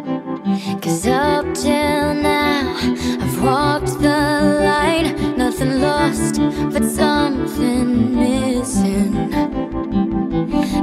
[6.73, 9.15] But something missing.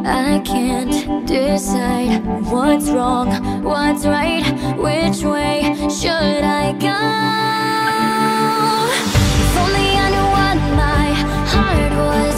[0.05, 4.45] I can't decide what's wrong, what's right,
[4.77, 6.99] which way should I go?
[9.43, 11.07] If only I knew what my
[11.53, 12.35] heart was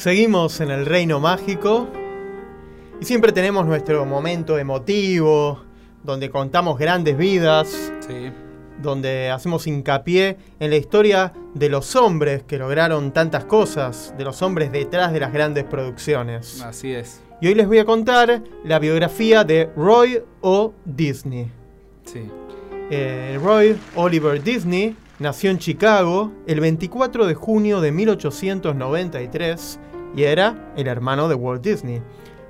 [0.00, 1.86] Seguimos en el reino mágico
[3.02, 5.60] y siempre tenemos nuestro momento emotivo,
[6.02, 8.32] donde contamos grandes vidas, Sí.
[8.80, 14.40] donde hacemos hincapié en la historia de los hombres que lograron tantas cosas, de los
[14.40, 16.62] hombres detrás de las grandes producciones.
[16.62, 17.20] Así es.
[17.42, 20.72] Y hoy les voy a contar la biografía de Roy O.
[20.86, 21.50] Disney.
[22.06, 22.22] Sí.
[22.90, 29.78] Eh, Roy Oliver Disney nació en Chicago el 24 de junio de 1893
[30.16, 32.02] y era el hermano de Walt Disney,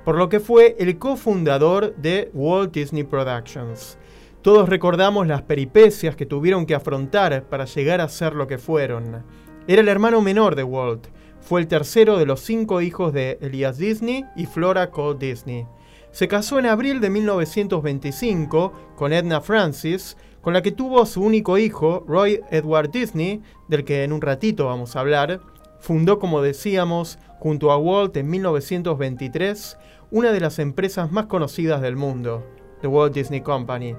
[0.03, 3.97] por lo que fue el cofundador de Walt Disney Productions.
[4.41, 9.23] Todos recordamos las peripecias que tuvieron que afrontar para llegar a ser lo que fueron.
[9.67, 11.07] Era el hermano menor de Walt,
[11.41, 15.67] fue el tercero de los cinco hijos de Elias Disney y Flora Cole Disney.
[16.11, 21.57] Se casó en abril de 1925 con Edna Francis, con la que tuvo su único
[21.57, 25.41] hijo, Roy Edward Disney, del que en un ratito vamos a hablar.
[25.81, 29.77] Fundó, como decíamos, junto a Walt en 1923,
[30.11, 32.45] una de las empresas más conocidas del mundo,
[32.81, 33.95] The Walt Disney Company,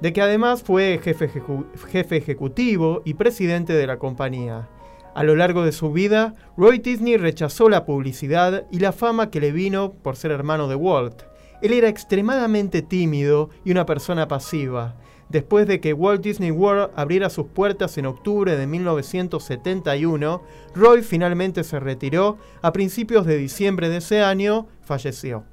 [0.00, 4.68] de que además fue jefe, ejecu- jefe ejecutivo y presidente de la compañía.
[5.14, 9.40] A lo largo de su vida, Roy Disney rechazó la publicidad y la fama que
[9.40, 11.22] le vino por ser hermano de Walt.
[11.62, 14.94] Él era extremadamente tímido y una persona pasiva.
[15.28, 20.42] Después de que Walt Disney World abriera sus puertas en octubre de 1971,
[20.74, 22.38] Roy finalmente se retiró.
[22.62, 25.44] A principios de diciembre de ese año, falleció.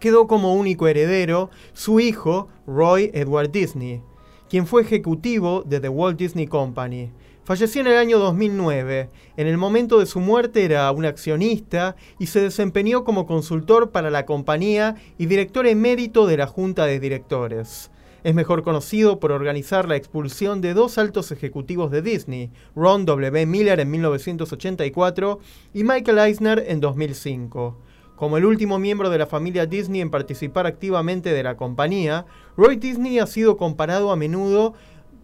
[0.00, 4.02] Quedó como único heredero su hijo, Roy Edward Disney,
[4.48, 7.12] quien fue ejecutivo de The Walt Disney Company.
[7.44, 9.10] Falleció en el año 2009.
[9.36, 14.10] En el momento de su muerte era un accionista y se desempeñó como consultor para
[14.10, 17.90] la compañía y director emérito de la junta de directores.
[18.26, 23.46] Es mejor conocido por organizar la expulsión de dos altos ejecutivos de Disney, Ron W.
[23.46, 25.38] Miller en 1984
[25.72, 27.78] y Michael Eisner en 2005.
[28.16, 32.74] Como el último miembro de la familia Disney en participar activamente de la compañía, Roy
[32.74, 34.74] Disney ha sido comparado a menudo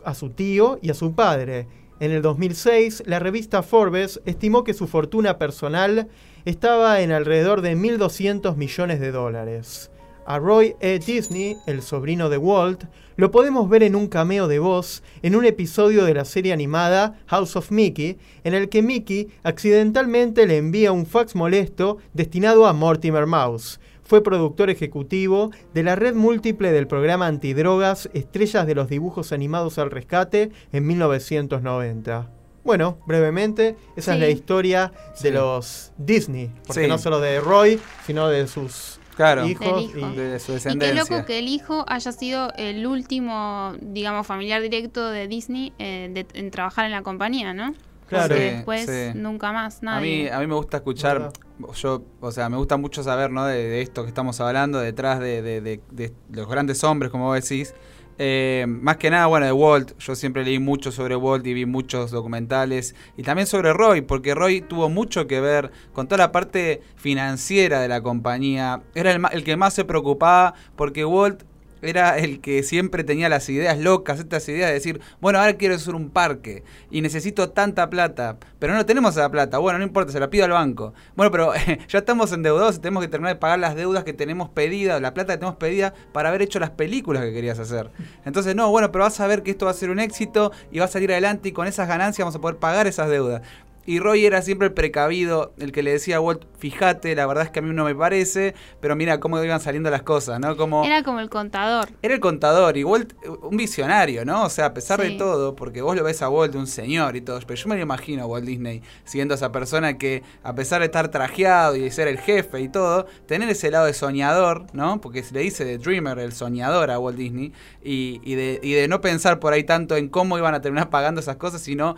[0.04, 1.66] a su tío y a su padre.
[1.98, 6.06] En el 2006, la revista Forbes estimó que su fortuna personal
[6.44, 9.91] estaba en alrededor de 1.200 millones de dólares.
[10.26, 10.98] A Roy E.
[10.98, 12.84] Disney, el sobrino de Walt,
[13.16, 17.18] lo podemos ver en un cameo de voz en un episodio de la serie animada
[17.26, 22.72] House of Mickey, en el que Mickey accidentalmente le envía un fax molesto destinado a
[22.72, 23.80] Mortimer Mouse.
[24.02, 29.78] Fue productor ejecutivo de la red múltiple del programa antidrogas Estrellas de los Dibujos Animados
[29.78, 32.28] al Rescate en 1990.
[32.64, 35.30] Bueno, brevemente, esa es la historia de Sí.
[35.30, 36.88] los Disney, porque Sí.
[36.88, 39.46] no solo de Roy, sino de sus Claro.
[39.46, 39.66] hijos.
[39.66, 40.12] Del hijo.
[40.12, 40.94] y- De su Y qué descendencia.
[41.16, 46.26] loco que el hijo haya sido el último, digamos, familiar directo de Disney eh, de-
[46.38, 47.74] en trabajar en la compañía, ¿no?
[48.08, 48.28] Claro.
[48.28, 49.18] Porque Sí, después sí.
[49.18, 49.86] nunca más A mí,
[50.22, 50.32] nadie.
[50.32, 51.32] a mí me gusta escuchar, Verdad.
[51.74, 53.46] yo, o sea, me gusta mucho saber, ¿no?
[53.46, 57.24] De, de esto que estamos hablando, detrás de, de- de- de los grandes hombres, como
[57.26, 57.74] vos decís.
[58.24, 59.98] Eh, más que nada, bueno, de Walt.
[59.98, 62.94] Yo siempre leí mucho sobre Walt y vi muchos documentales.
[63.16, 67.80] Y también sobre Roy, porque Roy tuvo mucho que ver con toda la parte financiera
[67.80, 68.80] de la compañía.
[68.94, 71.42] Era el, el que más se preocupaba porque Walt
[71.82, 75.74] era el que siempre tenía las ideas locas, estas ideas de decir, bueno, ahora quiero
[75.74, 79.58] hacer un parque y necesito tanta plata, pero no tenemos esa plata.
[79.58, 80.94] Bueno, no importa, se la pido al banco.
[81.16, 81.52] Bueno, pero
[81.88, 85.12] ya estamos endeudados y tenemos que terminar de pagar las deudas que tenemos pedidas, la
[85.12, 87.90] plata que tenemos pedida para haber hecho las películas que querías hacer.
[88.24, 90.78] Entonces, no, bueno, pero vas a ver que esto va a ser un éxito y
[90.78, 93.42] va a salir adelante y con esas ganancias vamos a poder pagar esas deudas.
[93.84, 97.44] Y Roy era siempre el precavido, el que le decía a Walt, fíjate, la verdad
[97.44, 100.56] es que a mí no me parece, pero mira cómo iban saliendo las cosas, ¿no?
[100.56, 100.84] Como...
[100.84, 101.88] Era como el contador.
[102.02, 104.44] Era el contador y Walt un visionario, ¿no?
[104.44, 107.20] O sea, a pesar de todo, porque vos lo ves a Walt un señor y
[107.20, 110.80] todo, pero yo me lo imagino a Walt Disney siendo esa persona que, a pesar
[110.80, 114.66] de estar trajeado y de ser el jefe y todo, tener ese lado de soñador,
[114.72, 115.00] ¿no?
[115.00, 118.72] Porque se le dice de Dreamer, el soñador a Walt Disney, y, y de, y
[118.72, 121.96] de no pensar por ahí tanto en cómo iban a terminar pagando esas cosas, sino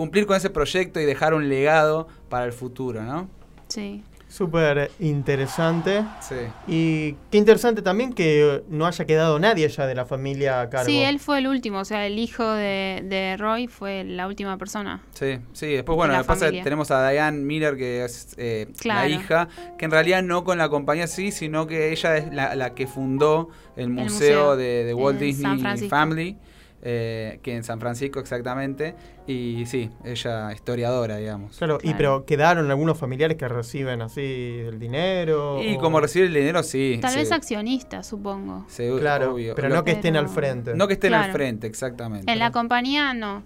[0.00, 3.28] cumplir con ese proyecto y dejar un legado para el futuro, ¿no?
[3.68, 4.02] Sí.
[4.28, 6.04] Súper interesante.
[6.22, 6.36] Sí.
[6.66, 10.86] Y qué interesante también que no haya quedado nadie ya de la familia a cargo.
[10.86, 14.56] Sí, él fue el último, o sea, el hijo de, de Roy fue la última
[14.56, 15.02] persona.
[15.12, 16.62] Sí, sí, después bueno, la después familia.
[16.64, 19.00] tenemos a Diane Miller, que es eh, Claro.
[19.00, 22.54] la hija, que en realidad no con la compañía sí, sino que ella es la,
[22.54, 25.88] la que fundó el museo, museo de, de Walt Disney.
[25.90, 26.38] Family,
[26.82, 28.94] eh, que en San Francisco exactamente,
[29.26, 31.56] y sí, ella historiadora, digamos.
[31.58, 35.62] Claro, y pero quedaron algunos familiares que reciben así el dinero.
[35.62, 36.98] Y o- como recibir el dinero, sí.
[37.00, 38.64] Tal sí, vez accionista, supongo.
[38.68, 39.54] sí, Claro, obvio.
[39.54, 40.74] pero Lo- no que estén Pero- al frente.
[40.74, 42.30] no que estén al frente, exactamente.
[42.32, 43.42] En la compañía no,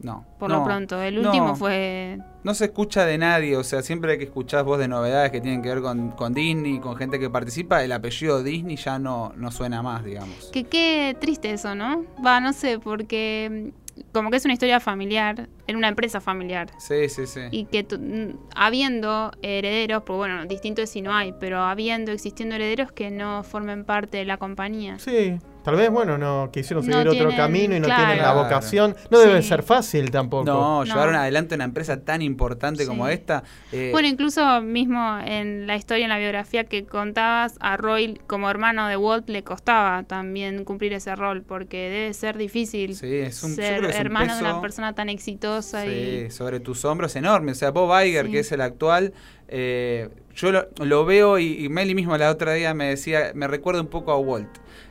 [0.00, 1.00] no, por no, lo pronto.
[1.00, 1.28] El no.
[1.28, 2.18] último fue...
[2.44, 5.62] No se escucha de nadie, o sea, siempre que escuchás voz de novedades que tienen
[5.62, 9.50] que ver con, con Disney, con gente que participa, el apellido Disney ya no, no
[9.50, 10.50] suena más, digamos.
[10.52, 12.04] Que qué triste eso, ¿no?
[12.24, 16.70] Va, no sé, porque mm, como que es una historia familiar, en una empresa familiar.
[16.78, 17.40] Sí, sí, sí.
[17.50, 22.54] Y que mm, habiendo herederos, pues bueno, distinto es si no hay, pero habiendo, existiendo
[22.54, 24.98] herederos que no formen parte de la compañía.
[24.98, 28.04] Sí, tal vez, bueno, no quisieron No seguir otro tienen- camino y no claro.
[28.06, 28.94] tienen la vocación.
[29.10, 29.48] No debe Sí.
[29.48, 30.44] ser fácil tampoco.
[30.44, 30.84] No, No.
[30.84, 33.42] llevaron adelante una empresa tan importante como esta.
[33.72, 38.48] eh, Bueno, incluso mismo en la historia, en la biografía que contabas, a Roy como
[38.48, 43.42] hermano de Walt le costaba también cumplir ese rol, porque debe ser difícil sí, es
[43.42, 46.30] un, yo ser un hermano de una persona tan exitosa sí, y...
[46.30, 47.50] sobre tus hombros enorme.
[47.50, 48.30] O sea, Bob Iger, Sí.
[48.32, 49.12] que es el actual,
[49.48, 53.48] eh, yo lo, lo veo y, y Meli mismo la otra día me decía, me
[53.48, 54.48] recuerda un poco a Walt.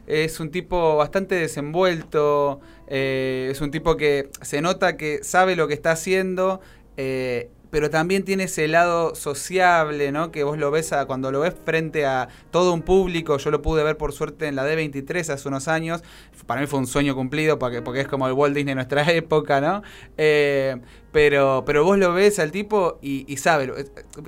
[0.07, 5.67] Es un tipo bastante desenvuelto, eh, es un tipo que se nota que sabe lo
[5.67, 6.61] que está haciendo,
[6.97, 10.31] eh, pero también tiene ese lado sociable, ¿no?
[10.31, 13.38] Que vos lo ves a- cuando lo ves frente a todo un público.
[13.38, 16.01] Yo lo pude ver por suerte en la D23 hace unos años.
[16.47, 19.01] Para mí fue un sueño cumplido porque, porque es como el Walt Disney de nuestra
[19.11, 19.83] época, ¿no?
[20.15, 20.77] Eh,
[21.11, 23.67] pero, pero vos lo ves al tipo y, y sabe,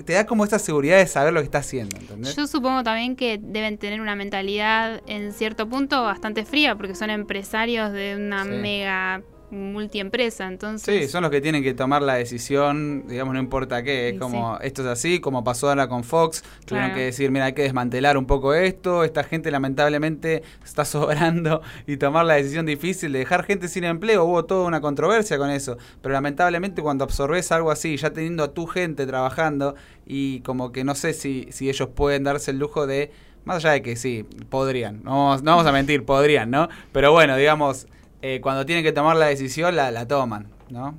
[0.05, 2.35] te da como esa seguridad de saber lo que está haciendo, ¿entendés?
[2.35, 7.11] Yo supongo también que deben tener una mentalidad en cierto punto bastante fría, porque son
[7.11, 8.49] empresarios de una Sí.
[8.49, 11.03] mega multiempresa, entonces...
[11.03, 14.19] Sí, son los que tienen que tomar la decisión, digamos, no importa qué, es Sí,
[14.19, 16.95] como, esto es así, como pasó ahora con Fox, tuvieron Claro.
[16.99, 21.97] que decir, mira, hay que desmantelar un poco esto, esta gente lamentablemente está sobrando y
[21.97, 25.77] tomar la decisión difícil de dejar gente sin empleo, hubo toda una controversia con eso,
[26.01, 30.83] pero lamentablemente cuando absorbes algo así, ya teniendo a tu gente trabajando y como que
[30.83, 33.11] no sé si, si ellos pueden darse el lujo de...
[33.45, 36.67] Más allá de que sí, podrían, no no vamos a mentir, podrían, ¿no?
[36.91, 37.87] Pero bueno, digamos,
[38.21, 40.97] eh, cuando tienen que tomar la decisión, la, la toman, ¿no?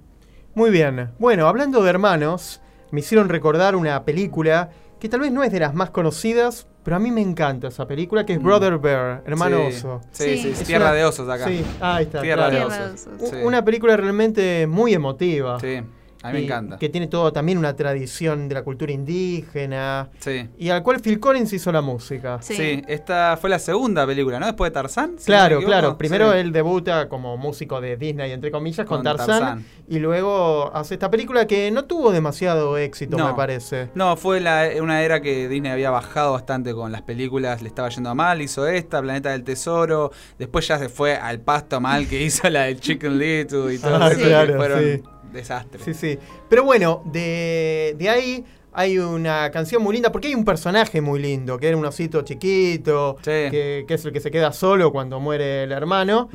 [0.55, 1.11] Muy bien.
[1.19, 5.61] Bueno, hablando de hermanos, me hicieron recordar una película que tal vez no es de
[5.61, 9.59] las más conocidas, pero a mí me encanta esa película, que es Brother Bear, Hermano
[9.71, 10.01] Sí, Oso.
[10.11, 10.65] Sí, Sí.
[10.65, 11.47] tierra una- de osos acá.
[11.47, 12.21] Sí, ahí está.
[12.23, 12.69] Tierra claro.
[12.71, 13.09] de osos.
[13.31, 13.37] Sí.
[13.45, 15.61] Una película realmente muy emotiva.
[15.61, 15.81] Sí,
[16.29, 16.77] a mí me encanta.
[16.79, 20.09] Que tiene todo también una tradición de la cultura indígena.
[20.19, 20.49] Sí.
[20.59, 22.39] Y al cual Phil Collins hizo la música.
[22.43, 22.55] Sí.
[22.55, 22.83] Sí.
[22.89, 24.47] esta fue la segunda película, ¿no?
[24.47, 25.13] Después de Tarzán.
[25.19, 25.99] si Claro, no claro.
[25.99, 26.39] Primero Sí.
[26.39, 29.65] él debuta como músico de Disney, entre comillas, con, Con Tarzán, Tarzán.
[29.89, 33.29] Y luego hace esta película que no tuvo demasiado éxito, No.
[33.29, 33.91] me parece.
[33.95, 37.89] No, fue la- una era que Disney había bajado bastante con las películas, le estaba
[37.89, 42.23] yendo mal, hizo esta, Planeta del Tesoro, después ya se fue al pasto mal que
[42.23, 45.37] hizo la del Chicken Little y todo Ah, eso, que claro, fueron sí.
[45.37, 45.85] desastres.
[45.85, 46.19] Sí, sí.
[46.49, 51.19] Pero bueno, de, de ahí hay una canción muy linda, porque hay un personaje muy
[51.21, 53.31] lindo, que era un osito chiquito, Sí.
[53.51, 56.29] que, que es el que se queda solo cuando muere el hermano.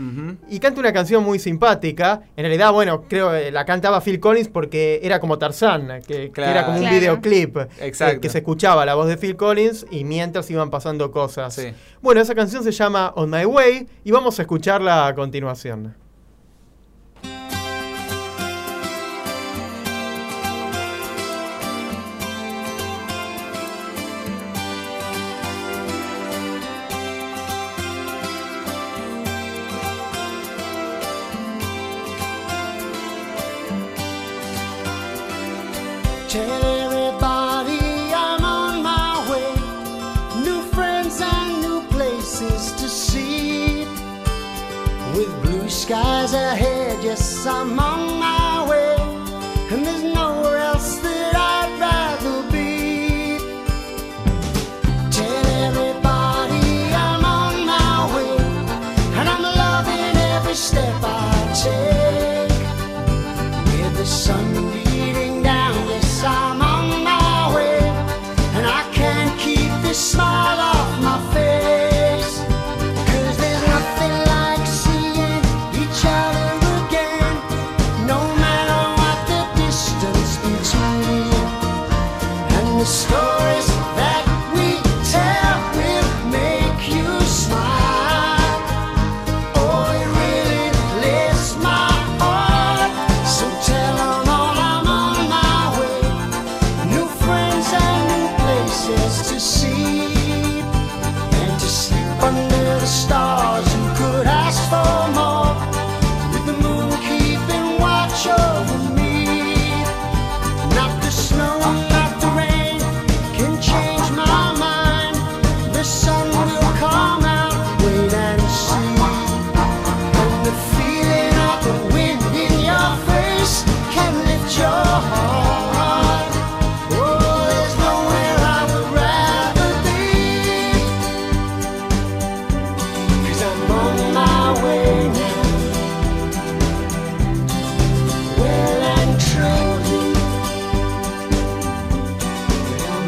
[0.49, 2.23] Y canta una canción muy simpática.
[2.35, 6.65] En realidad, bueno, creo que la cantaba Phil Collins porque era como Tarzán, que, era
[6.65, 6.97] como un Claro.
[6.99, 7.57] videoclip.
[7.79, 8.17] Exacto.
[8.17, 11.53] eh, que se escuchaba la voz de Phil Collins y mientras iban pasando cosas.
[11.53, 11.67] Sí.
[12.01, 15.95] Bueno, esa canción se llama On My Way y vamos a escucharla a continuación.
[45.83, 48.62] Skies ahead, yes, I'm on my way.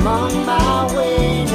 [0.07, 1.54] I'm on my way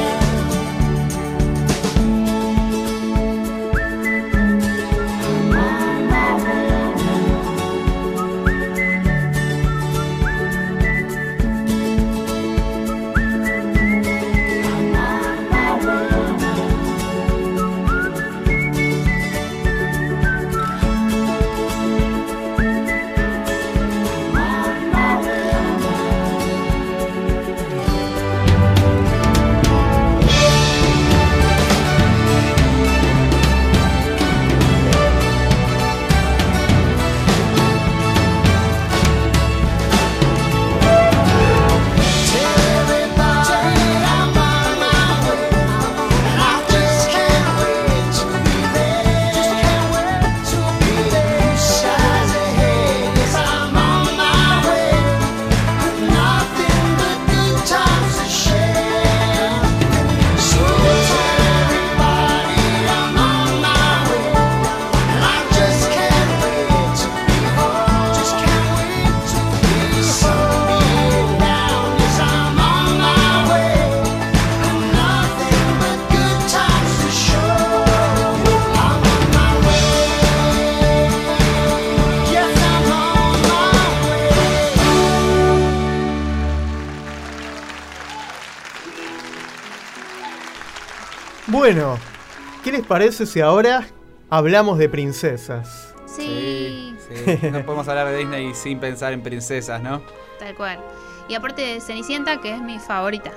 [92.91, 93.87] parece si ahora
[94.31, 95.95] hablamos de princesas?
[96.07, 97.39] Sí, sí.
[97.53, 100.03] No podemos hablar de Disney sin pensar en princesas, ¿no?
[100.41, 100.81] tal cual.
[101.29, 103.31] Y aparte de Cenicienta, que es mi favorita.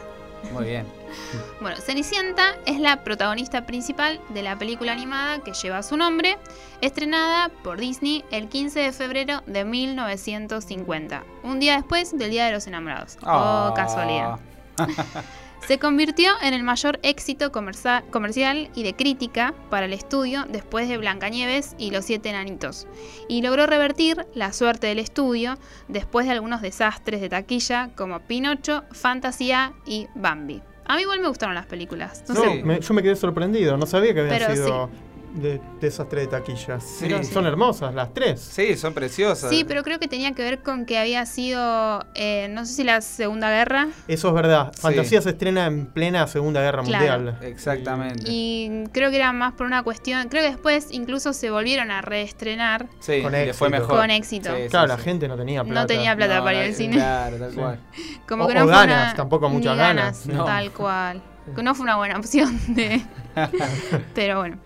[0.51, 0.87] Muy bien.
[1.61, 6.37] Bueno, Cenicienta es la protagonista principal de la película animada que lleva su nombre,
[6.81, 12.51] estrenada por Disney el 15 de febrero de 1950, un día después del Día de
[12.53, 13.17] los Enamorados.
[13.21, 13.73] Oh, Ah.
[13.75, 14.39] casualidad.
[15.67, 20.97] Se convirtió en el mayor éxito comercial y de crítica para el estudio después de
[20.97, 22.85] Blancanieves y Los Siete Enanitos,
[23.29, 25.57] y logró revertir la suerte del estudio
[25.87, 30.61] después de algunos desastres de taquilla como Pinocho, Fantasía y Bambi.
[30.85, 32.25] A mí igual me gustaron las películas.
[32.27, 34.89] No No, sé, me- yo me quedé sorprendido, no sabía que habían Pero sido
[35.33, 36.83] de, desastre de taquillas.
[36.83, 37.05] Sí.
[37.05, 37.33] Mirá, Sí.
[37.33, 38.39] Son hermosas las tres.
[38.39, 39.49] Sí, son preciosas.
[39.49, 42.83] Sí, pero creo que tenía que ver con que había sido, eh, no sé si
[42.83, 44.71] la Segunda Guerra, Eso es verdad.
[44.75, 44.81] Sí.
[44.81, 47.21] Fantasía se estrena en plena Segunda Guerra Claro.
[47.23, 47.37] Mundial.
[47.49, 48.23] Exactamente.
[48.27, 52.01] y creo que era más por una cuestión, creo que después incluso se volvieron a
[52.01, 53.69] reestrenar Sí, Con le fue éxito.
[53.69, 53.97] mejor.
[53.99, 54.49] Con éxito.
[54.55, 54.97] Sí, Claro, sí.
[54.97, 55.81] la gente no tenía plata.
[55.81, 56.95] No tenía plata No, para ir al cine.
[56.95, 57.57] Claro, tal Sí.
[57.57, 57.79] cual.
[58.27, 60.25] Como O- que o no fue ganas, una- tampoco muchas ni ganas.
[60.27, 60.45] No.
[60.45, 61.21] Tal cual.
[61.55, 63.01] Que no fue una buena opción de.
[64.15, 64.57] Pero bueno.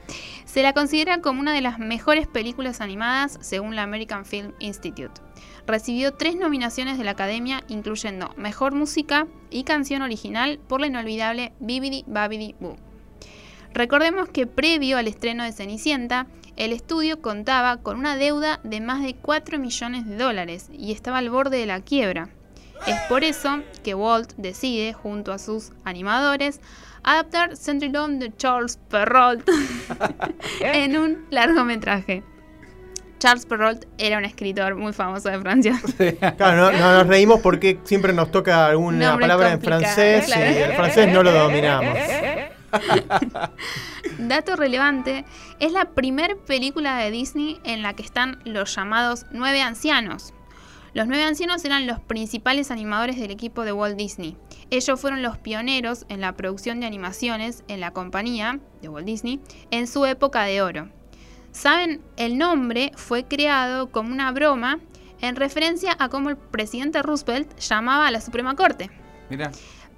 [0.57, 5.21] Se la considera como una de las mejores películas animadas según la American Film Institute.
[5.67, 11.53] Recibió tres nominaciones de la Academia, incluyendo Mejor Música y Canción Original por la inolvidable
[11.59, 12.75] Bibidi Babidi Boo.
[13.71, 19.03] Recordemos que previo al estreno de Cenicienta, el estudio contaba con una deuda de más
[19.03, 22.29] de 4 millones de dólares y estaba al borde de la quiebra.
[22.87, 26.61] Es por eso que Walt decide, junto a sus animadores,
[27.07, 29.49] adaptar Centurion de Charles Perrault
[30.59, 32.23] en un largometraje.
[33.19, 35.79] Charles Perrault era un escritor muy famoso de Francia.
[36.37, 40.51] Claro, no, no nos reímos porque siempre nos toca alguna Nombre palabra en francés claro.
[40.51, 41.97] y el francés no lo dominamos.
[44.19, 45.25] Dato relevante,
[45.59, 50.33] es la primer película de Disney en la que están los llamados nueve ancianos.
[50.97, 54.35] Los nueve ancianos eran los principales animadores del equipo de Walt Disney.
[54.71, 59.39] Ellos fueron los pioneros en la producción de animaciones en la compañía de Walt Disney
[59.69, 60.89] en su época de oro.
[61.51, 64.79] Saben, el nombre fue creado como una broma
[65.21, 68.89] en referencia a cómo el presidente Roosevelt llamaba a la Suprema Corte.
[69.29, 69.51] Mira,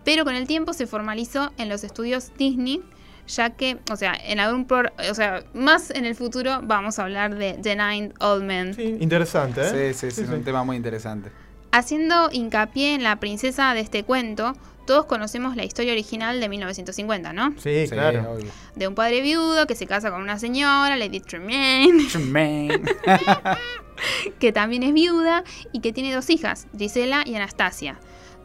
[0.04, 2.84] Pero con el tiempo se formalizó en los estudios Disney,
[3.30, 7.03] ya que, o sea, en algún pro- o sea, más en el futuro vamos a
[7.03, 8.73] hablar de The Nine Old Men.
[8.73, 9.93] Sí, interesante, ¿eh?
[9.93, 11.32] sí, sí, sí, es un tema muy interesante.
[11.71, 14.53] Haciendo hincapié en la princesa de este cuento,
[14.88, 17.51] todos conocemos la historia original de 1950, ¿no?
[17.59, 18.32] Sí, Sí, claro.
[18.34, 18.47] obvio.
[18.75, 22.82] De un padre viudo que se casa con una señora, Lady Tremaine, Man.
[24.39, 27.99] que también es viuda y que tiene dos hijas, Gisela y Anastasia.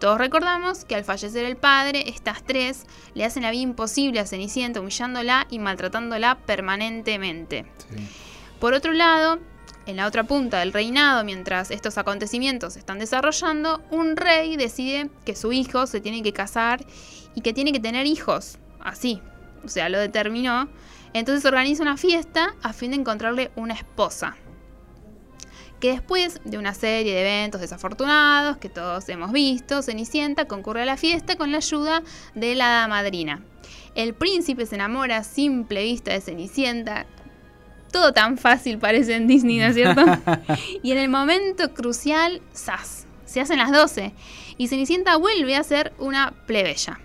[0.04, 2.84] Todos recordamos que al fallecer el padre, estas tres
[3.14, 7.64] le hacen la vida imposible a Cenicienta, humillándola y maltratándola permanentemente.
[7.88, 8.06] Sí.
[8.60, 9.38] Por otro lado,
[9.86, 15.08] en la otra punta del reinado, mientras estos acontecimientos se están desarrollando, un rey decide
[15.24, 16.84] que su hijo se tiene que casar
[17.34, 18.58] y que tiene que tener hijos.
[18.80, 19.22] Así.
[19.64, 20.68] O sea, lo determinó.
[21.14, 24.36] Entonces organiza una fiesta a fin de encontrarle una esposa.
[25.80, 30.86] Que después de una serie de eventos desafortunados que todos hemos visto, Cenicienta concurre a
[30.86, 32.02] la fiesta con la ayuda
[32.34, 33.42] de la hada madrina.
[33.94, 37.06] El príncipe se enamora a simple vista de Cenicienta,
[37.92, 40.02] todo tan fácil parece en Disney, ¿no es cierto?
[40.82, 43.06] y en el momento crucial, ¡zas!
[43.24, 44.12] Se hacen las 12
[44.58, 46.98] y Cenicienta vuelve a ser una plebeya.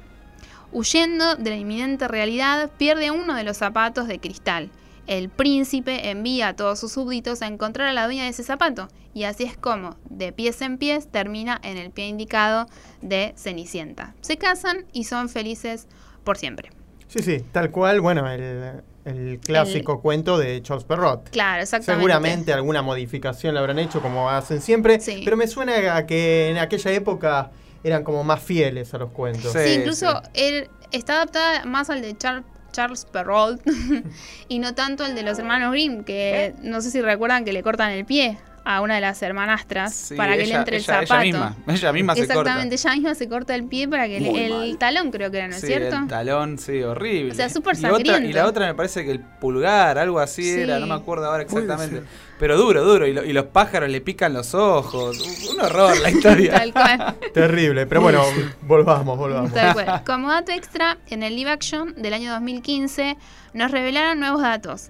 [0.72, 4.72] Huyendo de la inminente realidad, pierde uno de los zapatos de cristal.
[5.10, 8.90] El príncipe envía a todos sus súbditos a encontrar a la dueña de ese zapato,
[9.16, 12.68] y así es como, de pies en pies, termina en el pie indicado
[13.02, 14.14] de Cenicienta.
[14.22, 15.88] Se casan y son felices
[16.24, 16.70] por siempre.
[17.08, 21.28] Sí, sí, tal cual, bueno, el, el clásico cuento de Charles Perrault.
[21.30, 22.00] Claro, exactamente.
[22.04, 25.24] Seguramente alguna modificación la habrán hecho como hacen siempre, Sí.
[25.26, 27.50] pero me suena a que en aquella época
[27.84, 29.54] eran como más fieles a los cuentos.
[29.54, 29.58] Sí.
[29.66, 33.62] Sí, incluso él está adaptada más al de Char- Charles Perrault
[34.48, 37.64] y no tanto al de los hermanos Grimm, que no sé si recuerdan que le
[37.64, 40.84] cortan el pie a una de las hermanastras Sí, para que ella- le entre el
[40.84, 41.24] ella- ella zapato.
[41.26, 42.34] misma, ella misma se corta.
[42.42, 45.48] Exactamente, ella misma se corta el pie para que le- el talón creo que era,
[45.48, 45.96] ¿no es Sí, cierto?
[45.98, 47.32] el talón, sí, horrible.
[47.32, 48.38] O sea, súper y, otra, y sangriento.
[48.38, 50.60] la otra me parece que el pulgar, algo así Sí.
[50.62, 52.04] era, no me acuerdo ahora exactamente.
[52.40, 53.06] Pero duro, duro.
[53.06, 55.20] Y, lo- y los pájaros le pican los ojos.
[55.50, 56.54] Un- Un horror la historia.
[56.54, 57.16] Tal cual.
[57.34, 58.24] Terrible, pero bueno,
[58.62, 59.54] volvamos, volvamos.
[59.54, 60.04] Tal cual.
[60.06, 63.18] Como dato extra, en el live action del año 2015
[63.54, 64.90] nos revelaron nuevos datos.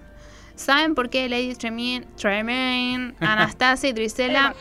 [0.60, 4.54] ¿Saben por qué Lady Tremaine, Tremaine Anastasia y Drisela,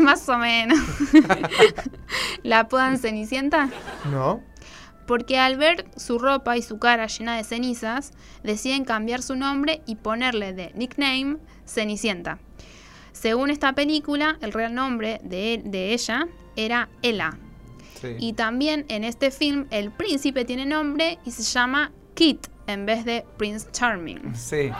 [0.00, 0.76] más o menos,
[2.42, 3.70] la apodan Cenicienta?
[4.10, 4.42] ¿No?
[5.06, 8.10] Porque al ver su ropa y su cara llena de cenizas,
[8.42, 12.40] deciden cambiar su nombre y ponerle de nickname Cenicienta.
[13.12, 16.26] Según esta película, el real nombre de, de ella
[16.56, 17.38] era Ella.
[18.00, 18.16] Sí.
[18.18, 23.04] Y también en este film el príncipe tiene nombre y se llama Kit en vez
[23.04, 24.34] de Prince Charming.
[24.34, 24.72] Sí,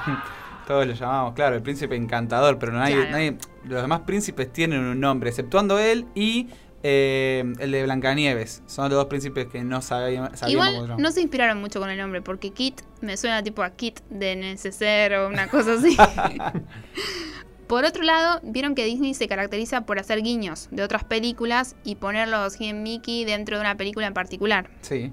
[0.67, 3.11] todos lo llamamos, claro, el príncipe encantador, pero nadie, Claro.
[3.13, 6.49] nadie- los demás príncipes tienen un nombre, exceptuando él y
[6.83, 8.63] eh, el de Blancanieves.
[8.67, 10.31] Son los dos príncipes que no sabíamos.
[10.47, 14.01] Igual no se inspiraron mucho con el nombre porque Kit me suena tipo a Kit
[14.11, 15.97] de neceser o una cosa así.
[17.67, 21.97] Por otro lado, vieron que Disney se caracteriza por hacer guiños de otras películas y
[21.97, 24.71] poner los He and Mickey dentro de una película en particular.
[24.83, 25.11] Sí,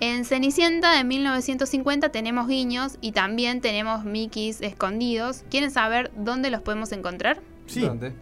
[0.00, 5.44] En Cenicienta de 1950 tenemos guiños y también tenemos Mickeys escondidos.
[5.50, 7.40] ¿Quieren saber dónde los podemos encontrar?
[7.66, 7.82] Sí.
[7.82, 8.14] ¿dónde?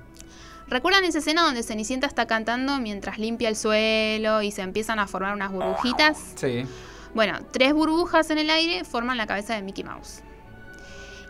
[0.66, 5.06] ¿Recuerdan esa escena donde Cenicienta está cantando mientras limpia el suelo y se empiezan a
[5.06, 6.34] formar unas burbujitas?
[6.34, 6.64] Sí,
[7.14, 10.22] Bueno, tres burbujas en el aire forman la cabeza de Mickey Mouse.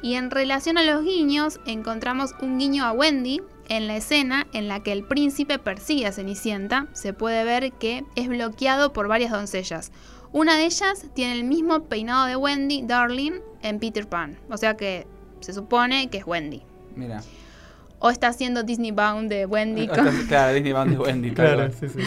[0.02, 4.66] Y en relación a los guiños, encontramos un guiño a Wendy en la escena en
[4.66, 6.86] la que el príncipe persigue a Cenicienta.
[6.92, 9.92] Se puede ver que es bloqueado por varias doncellas.
[10.32, 14.38] Una de ellas tiene el mismo peinado de Wendy, Darling, en Peter Pan.
[14.50, 15.06] O sea que
[15.40, 16.62] se supone que es Wendy.
[16.96, 17.22] mira.
[18.00, 19.88] O está haciendo Disney Bound de Wendy.
[19.88, 21.98] con- Claro, Disney Band de Wendy, Claro, sí, sí.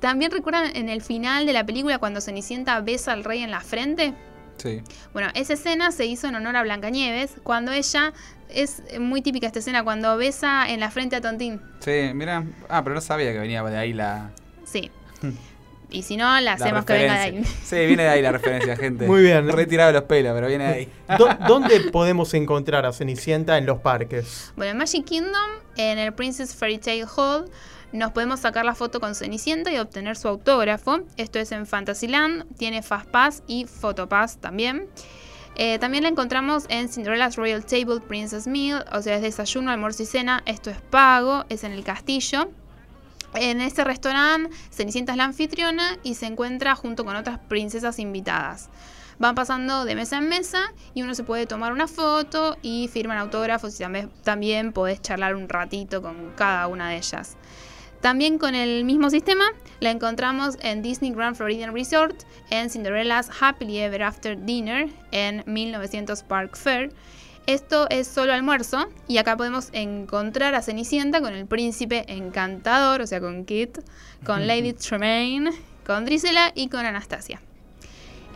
[0.00, 3.60] También recuerdan en el final de la película cuando Cenicienta besa al rey en la
[3.60, 4.12] frente.
[4.56, 4.80] Sí.
[5.12, 8.12] Bueno, esa escena se hizo en honor a Blancanieves cuando ella
[8.48, 11.60] es muy típica esta escena cuando besa en la frente a Tontín.
[11.78, 12.44] Sí, mira.
[12.68, 14.30] Ah, pero no sabía que venía de ahí la.
[14.64, 14.90] Sí.
[15.96, 17.44] Y si no, la la hacemos que venga de ahí.
[17.64, 19.06] Sí, viene de ahí la referencia, gente.
[19.06, 19.48] Muy bien.
[19.50, 20.88] Retirado los pelos, pero viene de ahí.
[21.18, 24.52] ¿Dó- ¿Dónde podemos encontrar a Cenicienta en los parques?
[24.56, 27.50] Bueno, en Magic Kingdom, en el Princess Fairy Tale Hall,
[27.92, 31.00] nos podemos sacar la foto con Cenicienta y obtener su autógrafo.
[31.16, 34.88] Esto es en Fantasyland, tiene Fast Pass y Photopass también.
[35.58, 40.02] Eh, también la encontramos en Cinderella's Royal Table Princess Meal, o sea, es desayuno, almuerzo
[40.02, 40.42] y cena.
[40.44, 42.50] Esto es pago, es en el castillo.
[43.34, 48.70] En este restaurante, Cenicienta es la anfitriona y se encuentra junto con otras princesas invitadas.
[49.18, 53.16] Van pasando de mesa en mesa y uno se puede tomar una foto y firman
[53.16, 57.36] autógrafos y también, también podés charlar un ratito con cada una de ellas.
[58.00, 59.46] También con el mismo sistema
[59.80, 66.22] la encontramos en Disney Grand Floridian Resort, en Cinderella's Happily Ever After Dinner en 1900
[66.22, 66.92] Park Fair.
[67.46, 73.06] Esto es solo almuerzo y acá podemos encontrar a Cenicienta con el príncipe encantador, o
[73.06, 73.78] sea, con Kit,
[74.24, 75.52] con Lady Tremaine,
[75.86, 77.40] con Drisela y con Anastasia.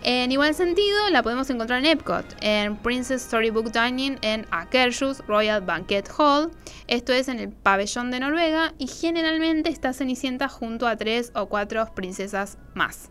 [0.04, 5.60] En igual sentido, la podemos encontrar en Epcot, en Princess Storybook Dining en Akershus Royal
[5.60, 6.52] Banquet Hall.
[6.86, 11.46] Esto es en el pabellón de Noruega y generalmente está Cenicienta junto a tres o
[11.46, 13.10] cuatro princesas más.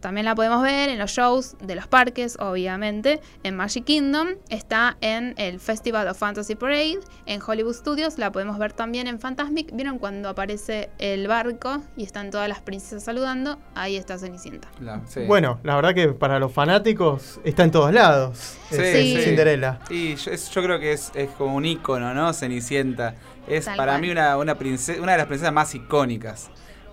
[0.00, 3.20] También la podemos ver en los shows de los parques, obviamente.
[3.42, 7.00] En Magic Kingdom está en el Festival of Fantasy Parade.
[7.26, 9.70] En Hollywood Studios la podemos ver también en Fantasmic.
[9.74, 13.58] ¿Vieron cuando aparece el barco y están todas las princesas saludando?
[13.74, 14.68] Ahí está Cenicienta.
[14.80, 15.20] La- sí.
[15.26, 18.38] Bueno, la verdad que para los fanáticos está en todos lados.
[18.70, 19.22] Sí, es sí.
[19.22, 19.80] Cinderella.
[19.90, 22.32] Y yo, es- yo creo que es, es como un ícono, ¿no?
[22.32, 23.14] Cenicienta.
[23.46, 24.02] Es Tal para cual.
[24.02, 26.50] mí una, una, prince- una de las princesas más icónicas.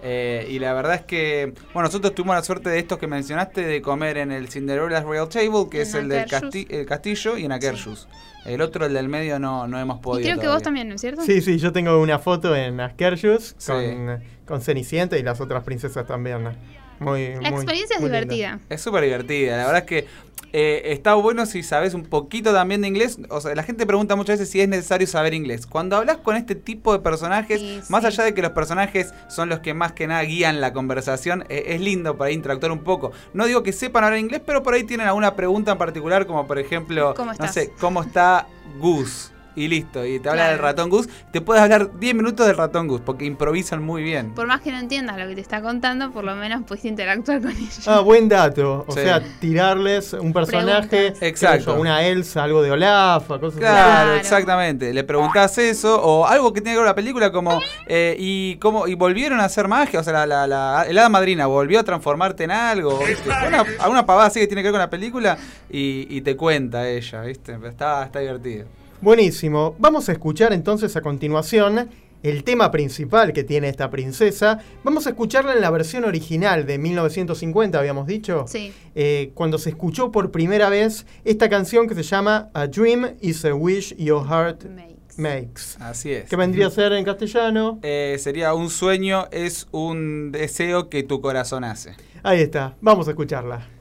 [0.09, 3.59] Eh, y la verdad es que, bueno, nosotros tuvimos la suerte de estos que mencionaste
[3.65, 6.43] de comer en el Cinderella's Royal Table, que En es el del Akershus.
[6.53, 8.07] casti- el castillo, y en Akershus.
[8.45, 10.23] El otro, el del medio, no, no hemos Y podido.
[10.23, 10.53] creo que todavía.
[10.55, 11.23] vos también, ¿no es cierto?
[11.23, 13.71] Sí, sí, yo tengo una foto en Askerjus Sí.
[13.73, 16.55] con, con Cenicienta y las otras princesas también.
[16.99, 18.21] Muy, La muy- experiencia es muy linda.
[18.21, 18.59] divertida.
[18.69, 19.57] Es súper divertida.
[19.57, 20.07] La verdad es que
[20.53, 23.19] eh, está bueno si sabes un poquito también de inglés.
[23.29, 25.65] O sea, la gente pregunta muchas veces si es necesario saber inglés.
[25.67, 28.07] Cuando hablas con este tipo de personajes, Sí, más sí.
[28.07, 31.63] allá de que los personajes son los que más que nada guían la conversación, eh,
[31.67, 33.11] es lindo para interactuar un poco.
[33.33, 36.47] No digo que sepan hablar inglés, pero por ahí tienen alguna pregunta en particular, como
[36.47, 38.47] por ejemplo, ¿Cómo no sé, ¿cómo está
[38.79, 39.31] Gus?
[39.57, 40.51] Y listo, y te habla Claro.
[40.53, 41.09] del ratón Gus.
[41.33, 44.33] Te puedes hablar 10 minutos del ratón Gus, porque improvisan muy bien.
[44.35, 47.41] Por más que no entiendas lo que te está contando, por lo menos puedes interactuar
[47.41, 47.87] con ellos.
[47.87, 48.85] Ah, buen dato.
[48.87, 49.01] O Sí.
[49.01, 51.73] sea, tirarles un personaje, Exacto.
[51.75, 53.59] yo, una Elsa, algo de Olaf, cosas así.
[53.59, 54.13] Claro, Claro.
[54.13, 54.93] exactamente.
[54.93, 58.57] Le preguntás eso o algo que tiene que ver con la película como eh, y
[58.57, 61.79] cómo y volvieron a hacer magia, o sea, la, la, la el hada madrina volvió
[61.79, 63.29] a transformarte en algo, ¿viste?
[63.47, 65.35] Una, alguna pavada así que tiene que ver con la película
[65.69, 67.57] y, y te cuenta ella, ¿viste?
[67.67, 68.65] Está, está divertido.
[69.01, 69.75] Buenísimo.
[69.77, 71.89] Vamos a escuchar entonces a continuación
[72.23, 74.59] el tema principal que tiene esta princesa.
[74.83, 78.45] Vamos a escucharla en la versión original de 1950, habíamos dicho.
[78.47, 78.73] Sí.
[78.95, 83.45] Eh, cuando se escuchó por primera vez esta canción que se llama A Dream is
[83.45, 84.97] a Wish Your Heart Makes.
[85.17, 85.61] Makes.
[85.79, 86.29] Así es.
[86.29, 87.79] ¿Qué vendría a ser en castellano?
[87.83, 91.95] Eh, sería un sueño, es un deseo que tu corazón hace.
[92.23, 92.75] Ahí está.
[92.81, 93.76] Vamos a escucharla.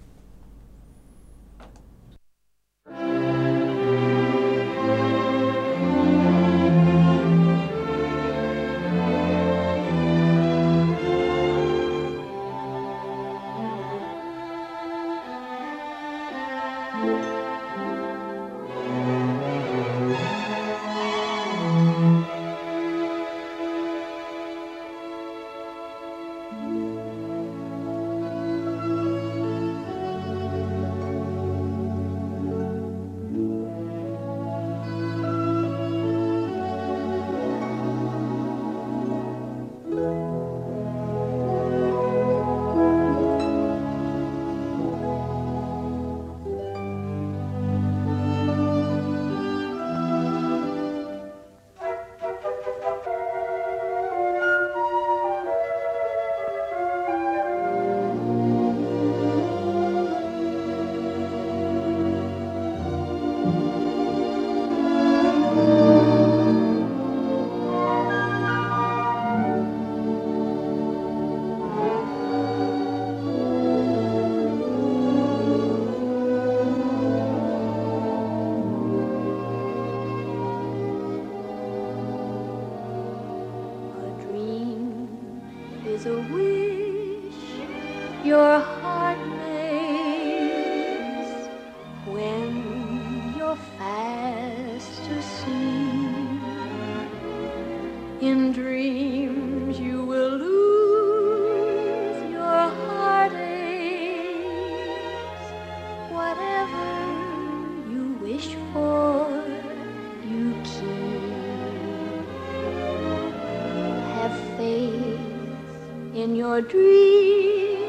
[116.26, 117.86] In your dreams,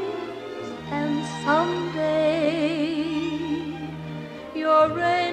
[0.91, 2.93] and someday
[4.53, 5.26] your rainbow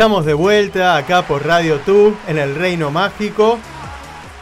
[0.00, 3.58] Estamos de vuelta acá por Radio Tú en el Reino Mágico.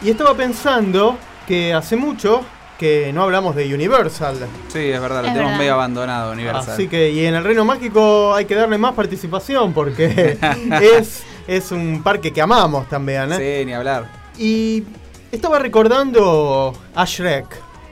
[0.01, 2.43] Y estaba pensando que hace mucho
[2.79, 4.37] que no hablamos de Universal.
[4.69, 5.59] Sí, es verdad, lo Es tenemos verdad.
[5.59, 6.75] medio abandonado, Universal.
[6.75, 10.39] Así que, y en el Reino Mágico hay que darle más participación porque
[10.81, 13.33] es, es un parque que amamos también.
[13.33, 13.59] ¿eh?
[13.59, 14.09] Sí, ni hablar.
[14.39, 14.85] Y
[15.33, 17.47] estaba recordando a Shrek.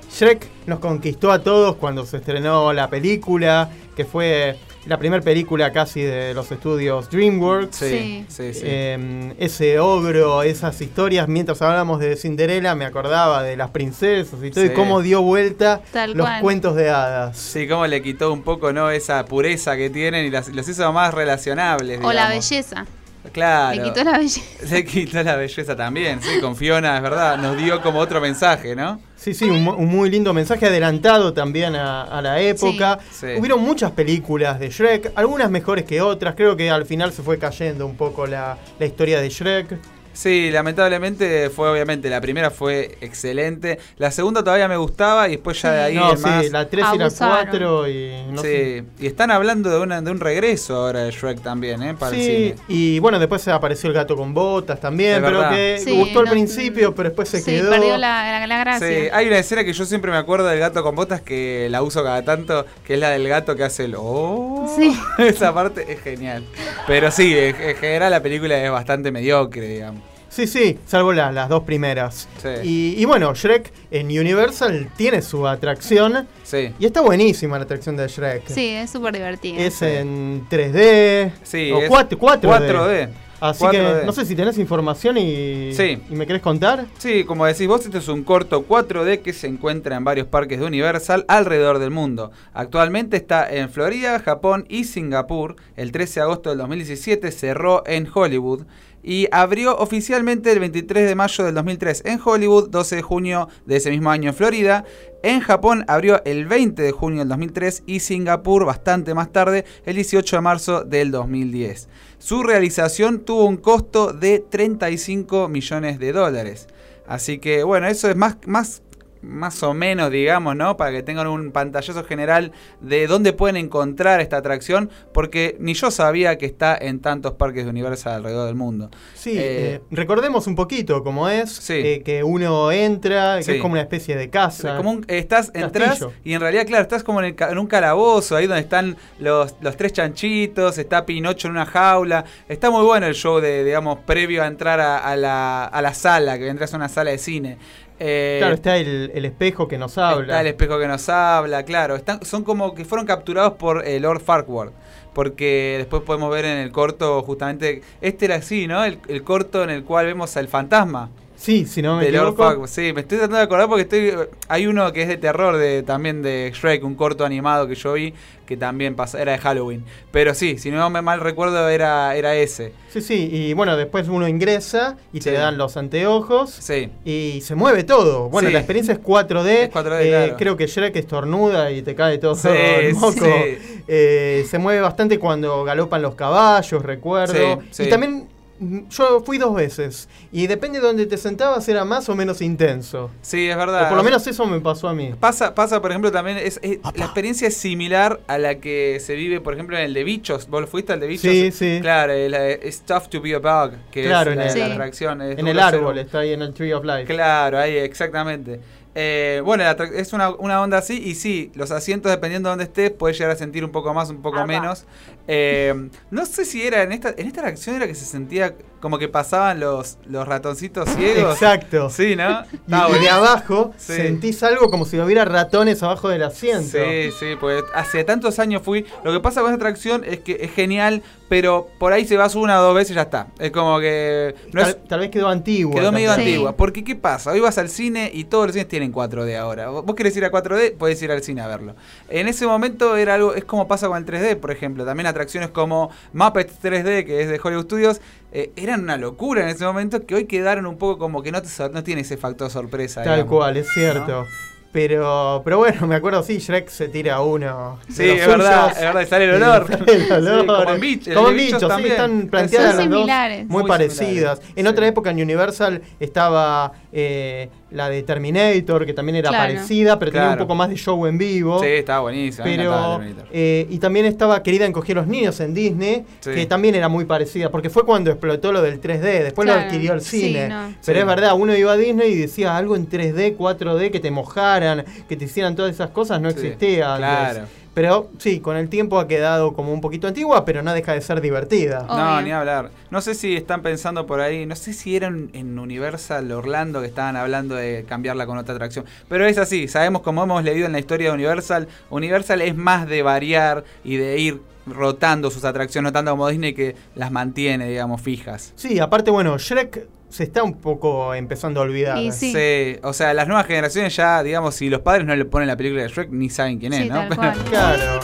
[0.09, 4.57] Shrek nos conquistó a todos cuando se estrenó la película, que fue
[4.87, 7.77] la primera película casi de los estudios DreamWorks.
[7.77, 8.61] Sí, sí, sí.
[8.65, 14.51] Eh, ese ogro, esas historias, mientras hablábamos de Cinderella, me acordaba de las princesas y
[14.51, 16.41] todo, y cómo dio vuelta Tal los cual.
[16.41, 17.37] cuentos de hadas.
[17.37, 18.91] Sí, cómo le quitó un poco, ¿no?
[18.91, 22.01] Esa pureza que tienen y las- los hizo más relacionables.
[22.03, 22.87] O la belleza.
[23.33, 23.77] Claro.
[23.77, 24.41] Le quitó la belleza.
[24.71, 27.37] Le quitó la belleza también, sí, con Fiona, es verdad.
[27.39, 29.01] Nos dio como otro mensaje, ¿no?
[29.17, 32.99] Sí, sí, un, mu- un muy lindo mensaje adelantado también a, a la época.
[33.11, 33.27] Sí.
[33.39, 36.35] Hubieron muchas películas de Shrek, algunas mejores que otras.
[36.35, 39.79] Creo que al final se fue cayendo un poco la, la historia de Shrek.
[40.17, 45.61] Sí, lamentablemente fue obviamente, la primera fue excelente, la segunda todavía me gustaba y después
[45.61, 46.45] ya de ahí no, más...
[46.47, 47.47] sí, la 3 y la Abusaron.
[47.51, 48.85] 4 y no sí, sé.
[48.99, 51.93] y están hablando de, una, de un regreso ahora de Shrek también, ¿eh?
[51.93, 52.55] Para el Sí, cine.
[52.67, 56.95] y bueno, después apareció el gato con botas también, pero que Sí, gustó al principio,
[56.95, 57.71] pero después se sí, quedó.
[57.71, 58.89] perdió la, la- la gracia.
[58.89, 61.83] Sí, hay una escena que yo siempre me acuerdo del gato con botas que la
[61.83, 64.75] uso cada tanto, que es la del gato que hace el oh.
[64.79, 64.99] Sí.
[65.19, 66.43] Esa parte es genial.
[66.87, 70.03] Pero sí, en general la película es bastante mediocre, digamos.
[70.37, 72.29] Sí, sí, salvo la- las dos primeras.
[72.43, 72.49] Sí.
[72.63, 76.75] Y, y bueno, Shrek en Universal tiene su atracción Sí.
[76.79, 78.47] y está buenísima la atracción de Shrek.
[78.47, 79.57] Sí, es súper divertido.
[79.59, 81.33] Es en 3D.
[81.43, 82.69] Sí, o es 4, 4D.
[82.69, 83.09] 4D.
[83.41, 84.01] Así 4D.
[84.01, 85.99] que no sé si tenés información y, Sí.
[86.11, 86.85] y me querés contar.
[86.99, 90.59] Sí, como decís vos, este es un corto 4D que se encuentra en varios parques
[90.61, 92.31] de Universal alrededor del mundo.
[92.55, 95.57] Actualmente está en Florida, Japón y Singapur.
[95.77, 98.63] El 13 de agosto del 2017 cerró en Hollywood
[99.07, 103.77] y abrió oficialmente el 23 de mayo del 2003 en Hollywood, 12 de junio de
[103.77, 104.85] ese mismo año en Florida.
[105.23, 109.95] En Japón abrió el 20 de junio del 2003 y Singapur bastante más tarde, el
[109.95, 111.89] 18 de marzo del 2010.
[112.19, 116.67] Su realización tuvo un costo de 35 millones de dólares.
[117.07, 118.83] Así que bueno, eso es más, más,
[119.27, 120.77] más o menos, digamos, ¿no?
[120.77, 125.91] Para que tengan un pantallazo general de dónde pueden encontrar esta atracción, porque ni yo
[125.91, 128.91] sabía que está en tantos parques de Universal alrededor del mundo.
[129.15, 129.41] Sí, Eh,
[129.77, 131.51] eh, recordemos un poquito cómo es.
[131.51, 131.75] Sí.
[131.75, 133.53] eh, que uno entra, que Sí.
[133.53, 134.77] es como una especie de casa.
[134.77, 138.37] Como un- estás, entras y en realidad, claro, estás como en, el en un calabozo,
[138.37, 142.25] ahí donde están los, los tres chanchitos, está Pinocho en una jaula.
[142.49, 145.95] Está muy bueno el show de, digamos, previo a entrar a, a la, a la
[145.95, 147.59] sala, que entras a una sala de cine.
[147.99, 150.25] Eh, Claro, está el, el espejo que nos habla.
[150.25, 151.97] Está el espejo que nos habla, claro.
[151.97, 154.69] Están, son como que fueron capturados por eh, Lord Farquaad.
[155.15, 157.81] Porque después podemos ver en el corto, justamente.
[158.03, 158.85] Este era así, ¿no?
[158.85, 161.09] El, el corto en el cual vemos al fantasma.
[161.37, 162.67] Sí, si no me de Lord.
[162.69, 164.13] Sí, me estoy tratando de acordar porque estoy
[164.49, 167.93] hay uno que es de terror de también de Shrek, un corto animado que yo
[167.93, 168.15] vi
[168.47, 169.85] que también pasa, era de Halloween.
[170.13, 172.73] Pero sí, si no me mal recuerdo era era ese.
[172.89, 176.89] Sí, sí, y bueno, después uno ingresa y te dan los anteojos Sí.
[177.05, 178.29] y se mueve todo.
[178.29, 178.53] Bueno, Sí.
[178.53, 179.65] la experiencia es 4D.
[179.65, 180.37] Es 4D, eh, claro.
[180.39, 183.13] Creo que Shrek estornuda y te cae todo Sí, el moco.
[183.13, 183.83] sí.
[183.89, 187.35] Eh, se mueve bastante cuando galopan los caballos, recuerdo.
[187.63, 187.83] Sí, sí.
[187.85, 188.29] Y también
[188.59, 193.11] yo fui dos veces y depende de donde te sentabas era más o menos intenso.
[193.23, 193.89] Sí, es O verdad.
[193.89, 195.13] por lo menos eso me pasó a mí.
[195.21, 199.15] Pasa, pasa, por ejemplo, también es, es- la experiencia es similar a la que se
[199.15, 200.49] vive, por ejemplo, en el de bichos.
[200.49, 201.31] ¿Vos fuiste al de bichos?
[201.31, 201.79] Sí, sí.
[201.83, 204.93] Claro, eh, It's tough to be a bug, que Claro, es en la, el- la
[204.93, 205.05] Sí.
[205.05, 207.05] es En el árbol, está ahí en el Tree of Life.
[207.05, 208.61] Claro, ahí, exactamente.
[208.99, 212.65] Eh, bueno, la es una, una onda así y sí, los asientos dependiendo de dónde
[212.65, 214.87] estés puedes llegar a sentir un poco más, un poco menos.
[215.29, 218.99] Eh, no sé si era en esta en esta atracción era que se sentía como
[218.99, 221.35] que pasaban los, los ratoncitos ciegos.
[221.35, 221.91] Exacto.
[221.91, 222.45] Sí, ¿no?
[222.69, 223.95] Y, de abajo Sí.
[223.95, 226.79] sentís algo como si hubiera ratones abajo del asiento.
[226.79, 228.87] Sí, sí, pues hace tantos años fui.
[229.03, 232.37] Lo que pasa con esta atracción es que es genial, pero por ahí se vas
[232.37, 233.29] una o dos veces y ya está.
[233.41, 234.35] Es como que.
[234.53, 235.75] No tal, es, tal vez quedó antiguo.
[235.75, 236.21] Quedó medio Sí.
[236.21, 236.55] antigua.
[236.55, 237.33] Porque, ¿qué pasa?
[237.33, 239.69] Hoy vas al cine y todos los cines tienen 4D ahora.
[239.71, 241.75] Vos vos querés ir a 4D, podés ir al cine a verlo.
[242.09, 244.85] En ese momento era algo, es como pasa con el 3D, por ejemplo.
[244.85, 248.01] También atracciones como Muppets 3D, que es de Hollywood Studios,
[248.33, 251.41] eh, eran una locura en ese momento que hoy quedaron un poco como que no,
[251.41, 253.03] te, sor- no tiene ese factor sorpresa.
[253.03, 253.35] Tal digamos.
[253.35, 254.27] cual, es cierto.
[254.73, 257.79] Pero, pero bueno, me acuerdo, sí, Shrek se tira uno.
[257.89, 259.67] Sí, es verdad, es verdad, sale el olor.
[259.69, 260.47] sale el Sí, olor.
[260.47, 263.47] como en Beach, el Como en Bichos sí, están planteadas Son las dos similares.
[263.47, 264.07] muy, Muy parecidas.
[264.39, 264.71] similares, En sí.
[264.71, 269.53] otra época en Universal estaba eh, la de Terminator, que también era Claro.
[269.55, 271.59] parecida, pero tenía un poco más de show en vivo.
[271.61, 272.45] Sí, estaba buenísimo.
[272.45, 273.29] a mí me encantaba Pero, Terminator.
[273.33, 276.31] eh, y también estaba Querida encogía a los niños en Disney, Sí.
[276.31, 279.95] que también era muy parecida, porque fue cuando explotó lo del 3D, después lo adquirió
[279.95, 280.49] el sí, cine.
[280.49, 280.75] no.
[280.85, 281.01] Pero Sí.
[281.01, 284.85] es verdad, uno iba a Disney y decía algo en 3D, 4D, que te mojaran,
[285.09, 287.09] que te hicieran todas esas cosas, no Sí, existía antes.
[287.35, 287.49] claro.
[287.77, 291.03] Pero sí, con el tiempo ha quedado como un poquito antigua, pero no deja de
[291.03, 291.85] ser divertida.
[291.87, 292.71] No, ni hablar.
[292.91, 296.81] No sé si están pensando por ahí, no sé si era en, en Universal Orlando
[296.81, 298.87] que estaban hablando de cambiarla con otra atracción.
[299.11, 302.89] Pero es así, sabemos como hemos leído en la historia de Universal, Universal es más
[302.89, 307.69] de variar y de ir rotando sus atracciones, no tanto como Disney que las mantiene,
[307.69, 308.55] digamos, fijas.
[308.57, 311.99] Sí, aparte, bueno, Shrek se está un poco empezando a olvidar.
[311.99, 312.33] Y sí.
[312.33, 315.57] Sí, o sea, las nuevas generaciones ya, digamos, si los padres no le ponen la
[315.57, 316.95] película de Shrek, ni saben quién es, Sí, ¿no?
[316.97, 317.45] tal Pero- cual.
[317.51, 318.01] Claro.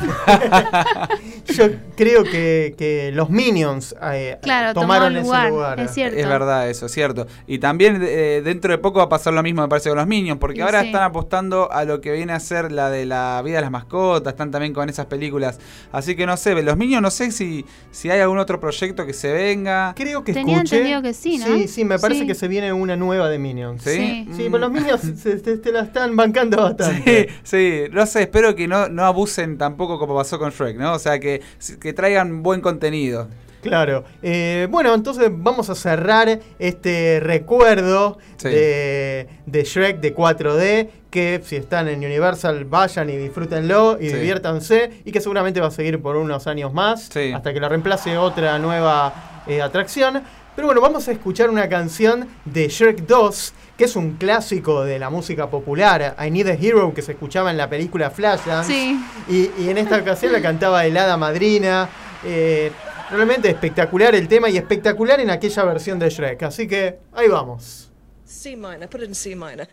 [1.54, 5.80] Yo creo que, que los Minions eh, Claro, tomaron tomó ese lugar, lugar.
[5.80, 6.18] es cierto.
[6.18, 7.26] Es verdad eso, es cierto.
[7.46, 10.06] Y también eh, dentro de poco va a pasar lo mismo, me parece, con los
[10.06, 10.86] Minions, porque Y ahora sí.
[10.88, 14.32] están apostando a lo que viene a ser la de la vida de las mascotas,
[14.32, 15.58] están también con esas películas.
[15.92, 19.12] Así que no sé, los Minions no sé si, si hay algún otro proyecto que
[19.12, 19.94] se venga.
[19.96, 20.76] Creo que Tenía escuché.
[20.76, 21.46] entendido que sí, ¿no?
[21.46, 22.26] Sí, sí, me parece Sí.
[22.26, 23.82] que se viene una nueva de Minions.
[23.82, 23.90] ¿Sí?
[23.90, 24.28] Sí.
[24.36, 24.52] Sí, Mm.
[24.52, 27.28] pero los Minions se, te, te la están bancando Sí, bastante.
[27.42, 30.94] sí, no sé, espero que no, no abusen tampoco como pasó con Shrek, ¿no?
[30.94, 31.40] O sea, que,
[31.80, 33.28] que traigan buen contenido.
[33.62, 34.04] Claro.
[34.22, 38.48] Eh, bueno, entonces vamos a cerrar este recuerdo Sí.
[38.48, 40.88] de, de Shrek de 4D.
[41.10, 44.14] Que si están en Universal, vayan y disfrútenlo y Sí.
[44.16, 45.02] diviértanse.
[45.04, 47.10] Y que seguramente va a seguir por unos años más.
[47.12, 47.32] Sí.
[47.34, 50.22] Hasta que lo reemplace otra nueva eh, atracción.
[50.56, 54.98] Pero bueno, vamos a escuchar una canción de Shrek 2, que es un clásico de
[54.98, 56.14] la música popular.
[56.22, 58.70] I Need a Hero, que se escuchaba en la película Flashdance.
[58.70, 59.00] Sí.
[59.26, 61.88] Y, y en esta ocasión la cantaba Helada Madrina.
[62.22, 62.70] Eh,
[63.10, 66.42] realmente espectacular el tema y espectacular en aquella versión de Shrek.
[66.42, 67.90] Así que ahí vamos.
[68.22, 69.66] C minor, put it in C minor.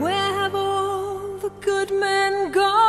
[0.00, 2.83] Where have all the good men gone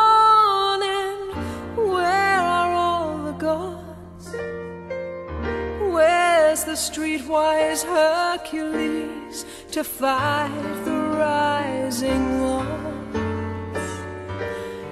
[6.55, 13.17] Where's the streetwise Hercules to fight the rising odds?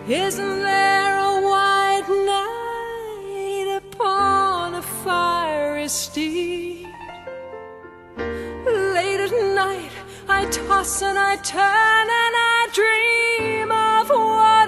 [0.09, 6.89] Isn't there a white knight upon a fiery steed?
[8.17, 9.91] Late at night,
[10.27, 14.62] I toss and I turn and I dream of what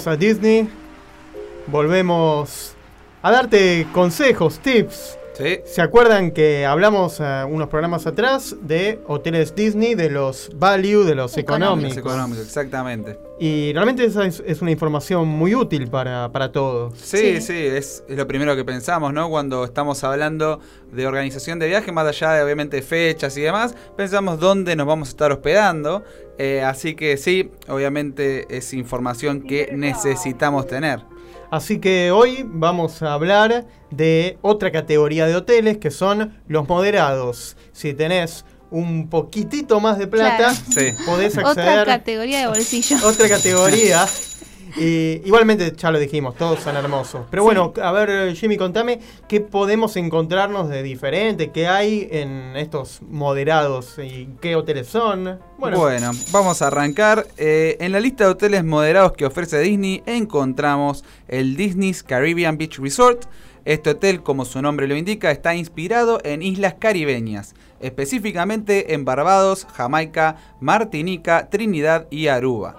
[0.00, 0.68] volvemos a Disney,
[1.66, 2.74] volvemos
[3.22, 5.19] a darte consejos, tips.
[5.40, 5.60] Sí.
[5.64, 11.14] ¿Se acuerdan que hablamos eh, unos programas atrás de hoteles Disney, de los value, de
[11.14, 11.96] los Económicos.
[11.96, 11.96] económicos?
[11.98, 13.18] Económico, exactamente.
[13.38, 16.92] Y realmente esa es, es una información muy útil para, para todos.
[16.98, 17.54] Sí, sí, Sí.
[17.56, 19.30] es, es lo primero que pensamos, ¿no?
[19.30, 20.60] Cuando estamos hablando
[20.92, 25.08] de organización de viaje, más allá de obviamente fechas y demás, pensamos dónde nos vamos
[25.08, 26.04] a estar hospedando.
[26.38, 31.00] Eh, así que sí, obviamente es información que necesitamos tener.
[31.50, 37.56] Así que hoy vamos a hablar de otra categoría de hoteles que son los moderados.
[37.72, 40.96] Si tenés un poquitito más de plata, Claro.
[41.04, 42.96] Podés Otra acceder categoría de bolsillo.
[43.04, 44.06] otra categoría.
[44.76, 47.26] Igualmente ya lo dijimos, todos son hermosos.
[47.30, 53.00] Pero bueno, a ver, Jimmy, contame qué podemos encontrarnos de diferente, qué hay en estos
[53.02, 55.38] moderados y qué hoteles son.
[55.58, 57.26] Bueno, Bueno, vamos a arrancar.
[57.36, 62.78] Eh, en la lista de hoteles moderados que ofrece Disney encontramos el Disney's Caribbean Beach
[62.78, 63.24] Resort.
[63.64, 69.66] Este hotel, como su nombre lo indica, está inspirado en islas caribeñas, específicamente en Barbados,
[69.74, 72.76] Jamaica, Martinica, Trinidad y Aruba.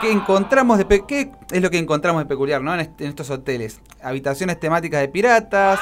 [0.00, 2.72] ¿Qué encontramos de pe- qué es lo que encontramos de peculiar ¿no?
[2.74, 3.80] en, est- en estos hoteles?
[4.00, 5.80] Habitaciones temáticas de piratas,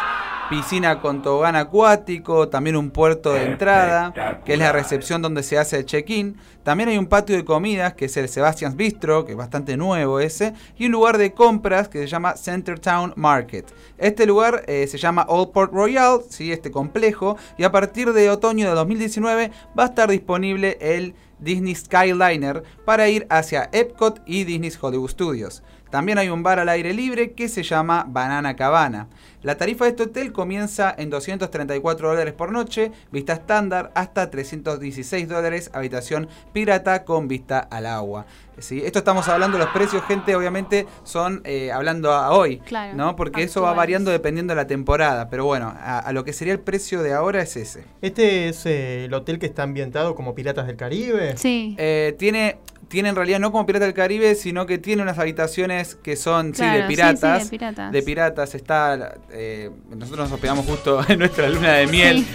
[0.49, 5.59] piscina con tobogán acuático, también un puerto de entrada, que es la recepción donde se
[5.59, 6.37] hace el check-in.
[6.63, 10.19] También hay un patio de comidas, que es el Sebastian's Bistro, que es bastante nuevo
[10.19, 13.67] ese, y un lugar de compras que se llama Centertown Market.
[13.99, 16.53] Este lugar eh, se llama Old Port Royal, ¿sí?
[16.53, 21.75] este complejo, y a partir de otoño de 2019 va a estar disponible el Disney
[21.75, 25.63] Skyliner para ir hacia Epcot y Disney's Hollywood Studios.
[25.91, 29.09] También hay un bar al aire libre que se llama Banana Cabana.
[29.47, 35.29] La tarifa de este hotel comienza en 234 dólares por noche, vista estándar, hasta 316
[35.29, 38.27] dólares, habitación pirata con vista al agua.
[38.59, 38.83] ¿Sí?
[38.85, 43.15] Esto estamos hablando, los precios, gente, obviamente son eh, hablando a hoy, Claro, ¿no?
[43.15, 45.29] Porque eso va variando dependiendo de la temporada.
[45.29, 47.85] Pero bueno, a, a lo que sería el precio de ahora es ese.
[48.01, 51.37] este es eh, el hotel que está ambientado como Piratas del Caribe.
[51.37, 51.77] Sí.
[51.79, 52.57] Eh, tiene,
[52.89, 56.55] tiene en realidad no como Pirata del Caribe, sino que tiene unas habitaciones que son
[56.55, 57.45] sí, de sí, sí, piratas.
[57.45, 57.93] de piratas.
[57.93, 59.17] De piratas está.
[59.37, 62.27] Eh, nosotros nos hospedamos justo en nuestra luna de miel.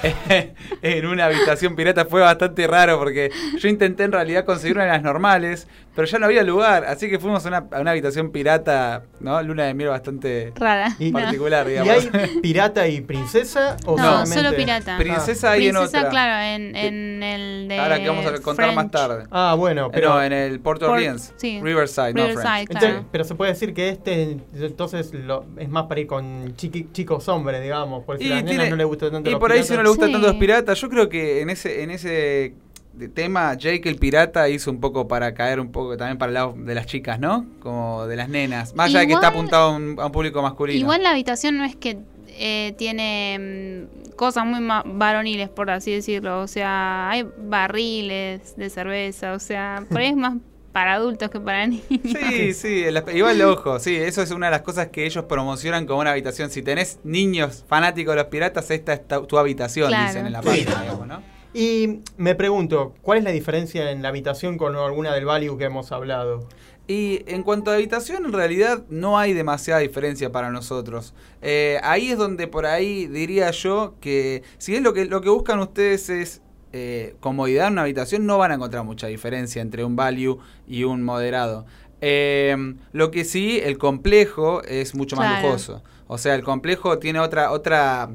[0.82, 4.92] en una habitación pirata fue bastante raro porque yo intenté en realidad conseguir una de
[4.92, 5.66] las normales,
[5.98, 9.42] pero ya no había lugar, así que fuimos a una, a una habitación pirata, ¿no?
[9.42, 10.94] Luna de miel bastante Rara.
[11.00, 11.18] Y- No.
[11.18, 11.90] particular, ¿Y digamos.
[12.14, 13.76] hay pirata y princesa?
[13.84, 14.96] ¿O No, solamente- solo pirata.
[14.96, 16.10] Princesa hay en Princesa, otra.
[16.10, 17.80] claro, en, en el de.
[17.80, 19.24] Ahora que vamos a contar más tarde.
[19.32, 21.34] Ah, bueno, Eh, pero, no, en el Port Orleans.
[21.36, 21.58] sí.
[21.60, 22.68] Riverside, no Riverside, French.
[22.68, 22.86] claro.
[22.86, 26.92] entonces- pero se puede decir que este entonces lo- es más para ir con chiqui-
[26.92, 29.40] chicos hombres, digamos, porque Y a las nenas tiene- no les gusta tanto Y los
[29.40, 30.06] por ahí si no le piratas.
[30.06, 30.12] Sí.
[30.12, 32.54] tanto los piratas, yo creo que en ese, en ese
[32.98, 36.34] de- tema Jake el pirata hizo un poco para caer un poco también para el
[36.34, 37.46] lado de las chicas, ¿no?
[37.60, 38.74] Como de las nenas.
[38.74, 40.78] Más allá de que está apuntado a un, a un público masculino.
[40.80, 41.98] Igual la habitación no es que
[42.40, 46.40] eh, tiene mm, cosas muy varoniles, por así decirlo.
[46.40, 49.32] O sea, hay barriles de cerveza.
[49.32, 50.34] O sea, por ahí es más
[50.72, 51.84] para adultos que para niños.
[51.90, 55.86] Sí, sí, el igual ojo, sí, eso es una de las cosas que ellos promocionan
[55.86, 56.50] como una habitación.
[56.50, 60.06] Si tenés niños fanáticos de los piratas, esta es ta- tu habitación, Claro.
[60.06, 61.37] dicen en la página, digamos, ¿no?
[61.54, 65.64] Y me pregunto, ¿cuál es la diferencia en la habitación con alguna del value que
[65.64, 66.46] hemos hablado?
[66.86, 71.14] Y en cuanto a habitación, en realidad no hay demasiada diferencia para nosotros.
[71.42, 75.28] Eh, ahí es donde por ahí diría yo que si es lo que, lo que
[75.28, 76.42] buscan ustedes es
[76.72, 80.84] eh, comodidad en una habitación, no van a encontrar mucha diferencia entre un value y
[80.84, 81.66] un moderado.
[82.00, 82.56] Eh,
[82.92, 85.42] lo que sí, el complejo es mucho más Claro.
[85.46, 85.82] lujoso.
[86.06, 88.08] O sea, el complejo tiene otra, otra,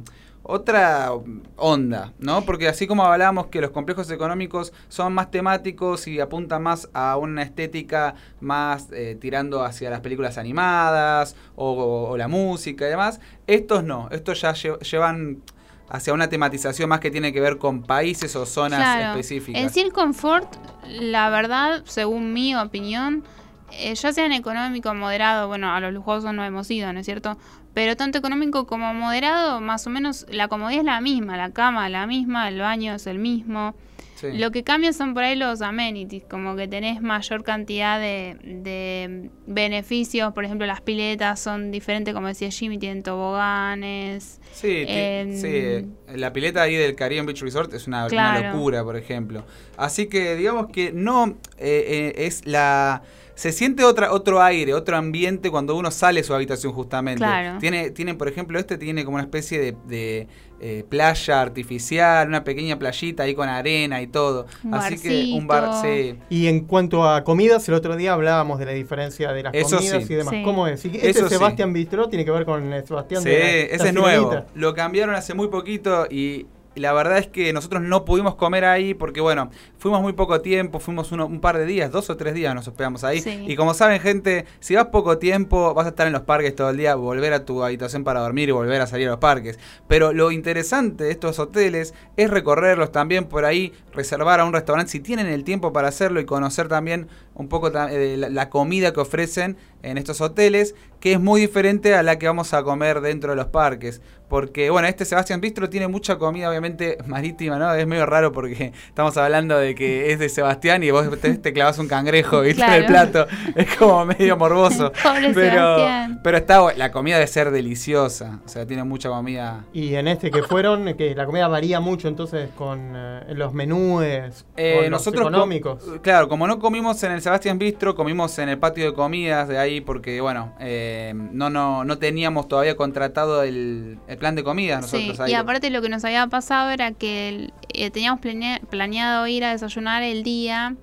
[0.43, 1.09] otra
[1.55, 2.43] onda, ¿no?
[2.43, 7.15] Porque así como hablábamos que los complejos económicos son más temáticos y apuntan más a
[7.17, 12.89] una estética más eh, tirando hacia las películas animadas o, o- o la música y
[12.89, 15.41] demás, estos no, estos ya lle- llevan
[15.89, 19.11] hacia una tematización más que tiene que ver con países o zonas Claro.
[19.17, 19.61] específicas.
[19.61, 20.53] En sí, el confort,
[20.87, 23.23] la verdad, según mi opinión,
[23.71, 27.05] eh, ya sea en económico moderado, bueno, a los lujosos no hemos ido, ¿no es
[27.05, 27.37] cierto?
[27.73, 31.87] Pero tanto económico como moderado, más o menos la comodidad es la misma, la cama
[31.87, 33.73] es la misma, el baño es el mismo.
[34.15, 34.31] Sí.
[34.33, 39.29] Lo que cambia son por ahí los amenities, como que tenés mayor cantidad de, de
[39.47, 44.39] beneficios, por ejemplo las piletas son diferentes, como decía Jimmy, tienen toboganes.
[44.53, 49.43] Sí, Em, sí, la pileta ahí del Caribbean Beach Resort es una, locura, por ejemplo.
[49.77, 53.01] Así que digamos que no eh, eh, es la,
[53.35, 57.17] se siente otra, otro aire, otro ambiente cuando uno sale de su habitación justamente.
[57.19, 57.59] Claro.
[57.59, 60.27] Tiene, tiene, por ejemplo, este tiene como una especie de, de,
[60.59, 64.45] eh, playa artificial, una pequeña playita ahí con arena y todo.
[64.63, 66.15] Un Así que un bar, sí.
[66.29, 69.77] Y en cuanto a comidas, el otro día hablábamos de la diferencia de las Eso
[69.77, 70.13] comidas sí.
[70.13, 70.33] y demás.
[70.33, 70.43] Sí.
[70.43, 70.85] ¿Cómo es?
[70.85, 71.35] Y Este Eso sí.
[71.35, 74.45] Sebastián Bistró tiene que ver con el Sebastián Sí, de la- ese la es nuevo.
[74.55, 76.45] Lo cambiaron hace muy poquito y
[76.75, 80.79] la verdad es que nosotros no pudimos comer ahí porque, bueno, fuimos muy poco tiempo,
[80.79, 83.21] fuimos uno- un par de días, dos o tres días nos hospedamos ahí.
[83.21, 83.43] Sí.
[83.47, 86.69] Y como saben, gente, si vas poco tiempo, vas a estar en los parques todo
[86.69, 89.59] el día, volver a tu habitación para dormir y volver a salir a los parques.
[89.87, 94.91] Pero lo interesante de estos hoteles es recorrerlos también por ahí, reservar a un restaurante
[94.91, 98.93] si tienen el tiempo para hacerlo y conocer también un poco eh, la, la comida
[98.93, 103.01] que ofrecen en estos hoteles, que es muy diferente a la que vamos a comer
[103.01, 104.01] dentro de los parques.
[104.29, 107.71] Porque, bueno, este Sebastián Bistro tiene mucha comida, obviamente, marítima, ¿no?
[107.75, 111.51] Es medio raro porque estamos hablando de que es de Sebastián y vos te, te
[111.53, 112.63] clavas un cangrejo, ¿viste?
[112.63, 113.11] En el Claro.
[113.11, 113.27] plato.
[113.55, 114.91] Es como medio morboso.
[115.03, 116.21] Pobre pero, Sebastián.
[116.23, 118.39] pero está, la comida debe ser deliciosa.
[118.45, 119.65] O sea, tiene mucha comida.
[119.73, 124.45] Y en este que fueron, que la comida varía mucho entonces con eh, los menúes,
[124.55, 125.83] Eh, con los nosotros com- económicos.
[126.01, 129.57] claro, como no comimos en el Sebastián Bistro, comimos en el patio de comidas de
[129.59, 134.89] ahí porque, bueno, eh, no, no, no teníamos todavía contratado el, el plan de comidas
[134.89, 135.31] Sí, nosotros ahí.
[135.31, 139.51] y aparte lo que nos había pasado era que eh, teníamos planea- planeado ir a
[139.51, 140.75] desayunar el día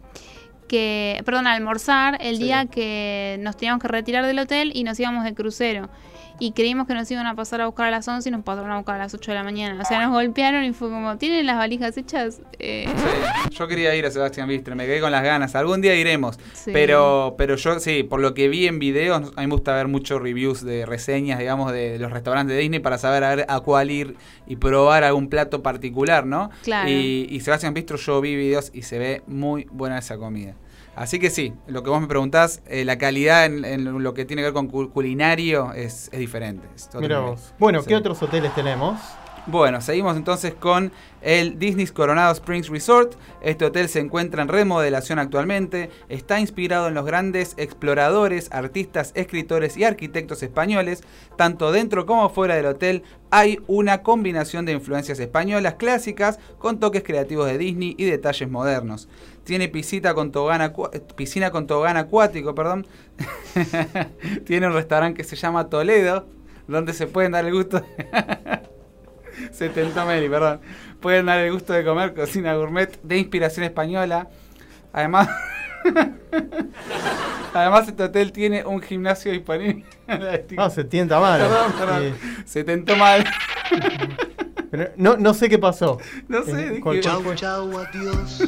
[0.69, 2.45] que, perdón, a almorzar el Sí.
[2.45, 5.89] día que nos teníamos que retirar del hotel y nos íbamos de crucero.
[6.41, 8.71] Y creímos que nos iban a pasar a buscar a las 11 y nos pasaron
[8.73, 9.81] a buscar a las 8 de la mañana.
[9.81, 12.41] O sea, nos golpearon y fue como, ¿tienen las valijas hechas?
[12.59, 15.55] Eh, Sí, Yo quería ir a Sebastián Bistro, me quedé con las ganas.
[15.55, 16.39] Algún día iremos.
[16.55, 16.71] Sí.
[16.73, 19.87] Pero, pero yo sí, por lo que vi en videos, a mí me gusta ver
[19.87, 23.61] muchos reviews de reseñas, digamos, de los restaurantes de Disney para saber a, ver a
[23.61, 26.51] cuál ir y probar algún plato particular, ¿no?
[26.62, 26.89] Claro.
[26.89, 30.55] Y, y Sebastián Bistro yo vi videos y se ve muy buena esa comida.
[30.97, 34.25] Así que sí, lo que vos me preguntás, eh, la calidad en, en lo que
[34.25, 36.67] tiene que ver con cu- culinario es, es diferente.
[36.75, 37.55] es vos.
[37.59, 37.89] Bueno, Sí.
[37.89, 38.99] ¿qué otros hoteles tenemos?
[39.47, 40.93] Bueno, seguimos entonces con
[41.23, 43.15] el Disney's Coronado Springs Resort.
[43.41, 45.89] Este hotel se encuentra en remodelación actualmente.
[46.11, 51.03] Está inspirado en los grandes exploradores, artistas, escritores y arquitectos españoles.
[51.37, 57.03] Tanto dentro como fuera del hotel hay una combinación de influencias españolas clásicas con toques
[57.03, 59.09] creativos de Disney y detalles modernos.
[59.51, 62.86] Tiene piscina con tobogán, eh, piscina con tobogán acuático, perdón.
[64.47, 66.28] Tiene un restaurante que se llama Toledo,
[66.68, 67.85] donde se pueden dar el gusto
[69.51, 70.60] se tentó Meli, perdón.
[71.01, 74.28] Pueden dar el gusto de comer cocina gourmet de inspiración española.
[74.93, 75.28] Además,
[77.52, 79.85] además este hotel tiene un gimnasio disponible.
[80.59, 81.40] Ah, se tienta mal.
[81.40, 82.02] Perdón, perdón.
[82.05, 82.14] Eh,
[82.44, 83.24] Se tentó mal.
[84.70, 85.98] pero no, no sé qué pasó.
[86.28, 88.44] No sé, Eh, Chau, chau, adiós.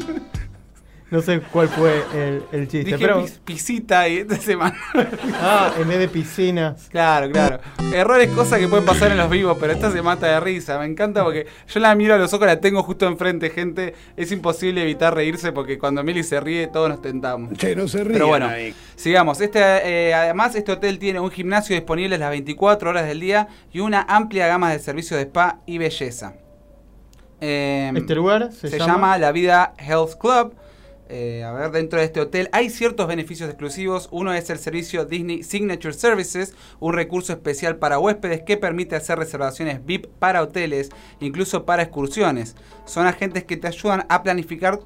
[1.13, 2.85] No sé cuál fue el, el chiste.
[2.91, 4.75] Dije pero, pis- pisita y esta semana.
[5.43, 6.89] ah, en vez de piscinas.
[6.91, 7.61] Claro, claro.
[7.93, 10.79] Errores, cosas que pueden pasar en los vivos, pero esta se mata de risa.
[10.79, 13.95] Me encanta porque yo la miro a los ojos, la tengo justo enfrente, gente.
[14.17, 17.53] Es imposible evitar reírse porque cuando Meli se ríe, todos nos tentamos.
[17.59, 18.15] Che, no se ríe.
[18.15, 18.49] Pero bueno,
[18.97, 19.39] sigamos.
[19.43, 23.81] Este, eh, además, este hotel tiene un gimnasio disponible las 24 horas del día y
[23.81, 26.37] una amplia gama de servicios de spa y belleza.
[27.43, 30.55] Eh, Este lugar se, se, llama La Vida Health Club.
[31.15, 34.09] Eh, a ver, dentro de este hotel hay ciertos beneficios exclusivos.
[34.13, 39.19] Uno es el servicio Disney Signature Services, un recurso especial para huéspedes que permite hacer
[39.19, 40.89] reservaciones VIP para hoteles,
[41.21, 42.57] incluso para excursiones.
[42.87, 44.81] Son agentes que te ayudan a planificar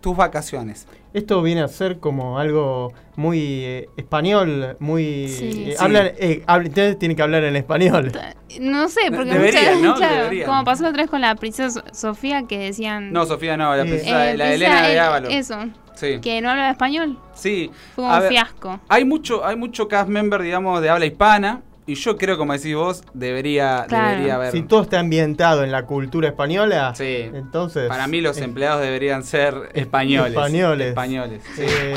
[0.00, 0.86] tus vacaciones.
[1.12, 5.28] Esto viene a ser como algo muy eh, español, muy...
[5.28, 5.64] Sí.
[5.68, 5.84] eh, Sí.
[5.84, 8.12] hablan- eh, habl- ustedes tienen que hablar en español.
[8.60, 9.94] no sé, porque muchas- ¿no?
[9.96, 13.12] claro, como pasó la otra vez con la princesa Sofía que decían...
[13.12, 15.28] No, Sofía, no, la Eh, princesa, eh, la de princesa, Elena de Ávalo.
[15.30, 15.56] Eso,
[15.94, 16.20] Sí.
[16.20, 17.18] que no habla español.
[17.34, 17.70] Sí.
[17.96, 18.78] Fue A un ver, fiasco.
[18.88, 21.62] Hay mucho, hay mucho cast member, digamos, de habla hispana.
[21.88, 24.10] Y yo creo, como decís vos, debería, Claro.
[24.10, 24.52] debería haber.
[24.52, 27.30] Si todo está ambientado en la cultura española, Sí.
[27.32, 27.88] entonces...
[27.88, 30.32] Para mí los empleados deberían ser españoles.
[30.34, 30.88] Españoles.
[30.88, 31.42] Españoles.
[31.56, 31.62] sí.
[31.64, 31.94] eh,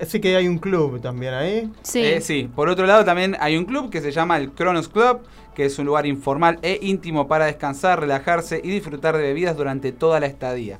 [0.00, 1.68] eh, sé que hay un club también ahí.
[1.82, 2.04] Sí.
[2.04, 2.48] Eh, sí.
[2.54, 5.20] Por otro lado, también hay un club que se llama el Kronos Club,
[5.56, 9.90] que es un lugar informal e íntimo para descansar, relajarse y disfrutar de bebidas durante
[9.90, 10.78] toda la estadía.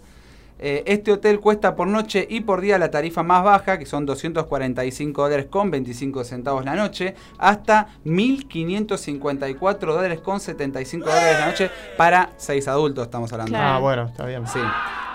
[0.59, 4.05] Eh, este hotel cuesta por noche y por día la tarifa más baja, que son
[4.07, 11.71] 245 dólares con 25 centavos la noche, hasta 1.554 dólares con 75 dólares la noche
[11.97, 13.53] para 6 adultos, estamos hablando.
[13.53, 13.77] Claro.
[13.77, 14.47] Ah, bueno, está bien.
[14.47, 14.59] Sí.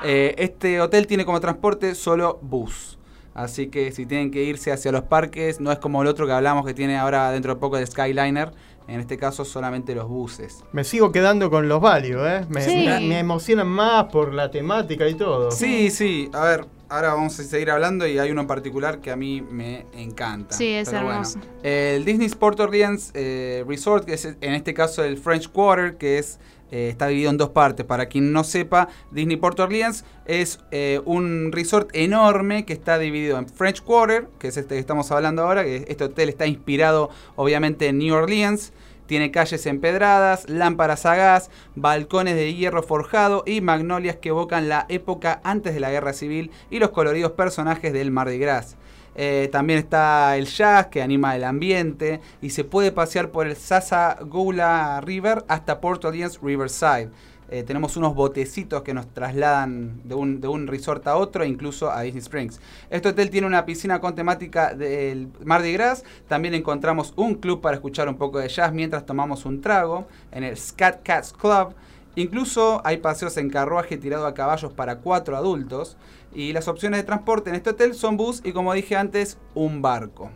[0.05, 2.97] Eh, este hotel tiene como transporte solo bus.
[3.33, 6.33] Así que si tienen que irse hacia los parques, no es como el otro que
[6.33, 8.51] hablamos que tiene ahora dentro de poco el Skyliner,
[8.87, 10.63] en este caso solamente los buses.
[10.71, 12.45] Me sigo quedando con los válidos, ¿eh?
[12.49, 12.85] Me, Sí.
[12.85, 15.51] me- me emocionan más por la temática y todo.
[15.51, 19.11] Sí, sí, a ver, ahora vamos a seguir hablando y hay uno en particular que
[19.11, 20.55] a mí me encanta.
[20.55, 21.39] Sí, es Pero hermoso.
[21.63, 26.17] el Disney Sport Orleans eh, Resort, que es en este caso el French Quarter, que
[26.19, 26.39] es
[26.73, 27.85] eh, está dividido en dos partes.
[27.85, 33.37] Para quien no sepa, Disney Port Orleans es eh, un resort enorme que está dividido
[33.37, 37.11] en French Quarter, que es este que estamos hablando ahora, que este hotel está inspirado
[37.35, 38.73] obviamente en New Orleans.
[39.05, 44.87] Tiene calles empedradas, lámparas a gas, balcones de hierro forjado y magnolias que evocan la
[44.89, 48.77] época antes de la guerra civil y los coloridos personajes del Mardi Gras.
[49.15, 53.55] Eh, también está el jazz que anima el ambiente y se puede pasear por el
[53.55, 57.09] Sasagula River hasta Port Orleans Riverside.
[57.49, 61.91] Eh, tenemos unos botecitos que nos trasladan de un, de un resort a otro, incluso
[61.91, 62.59] a Disney Springs.
[62.89, 66.03] Este hotel tiene una piscina con temática del Mardi Gras.
[66.27, 70.43] También encontramos un club para escuchar un poco de jazz mientras tomamos un trago en
[70.43, 71.75] el Scat Cats Club.
[72.15, 75.97] Incluso hay paseos en carruaje tirado a caballos para cuatro adultos.
[76.35, 79.81] Y las opciones de transporte en este hotel son bus y, como dije antes, un
[79.81, 80.31] barco.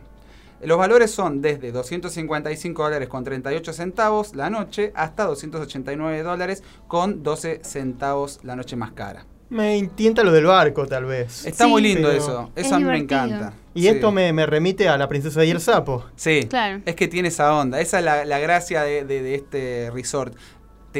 [0.62, 7.22] Los valores son desde 255 dólares con 38 centavos la noche hasta 289 dólares con
[7.22, 9.24] 12 centavos la noche más cara.
[9.50, 11.46] Me tienta lo del barco, tal vez.
[11.46, 12.50] Está Sí, muy lindo eso.
[12.54, 13.54] Es Eso a mí me encanta.
[13.72, 13.88] Y Sí.
[13.88, 16.04] esto me, me remite a la princesa y el sapo.
[16.16, 16.82] Sí, Claro.
[16.84, 17.80] es que tiene esa onda.
[17.80, 20.34] Esa es la, la gracia de, de- de este resort.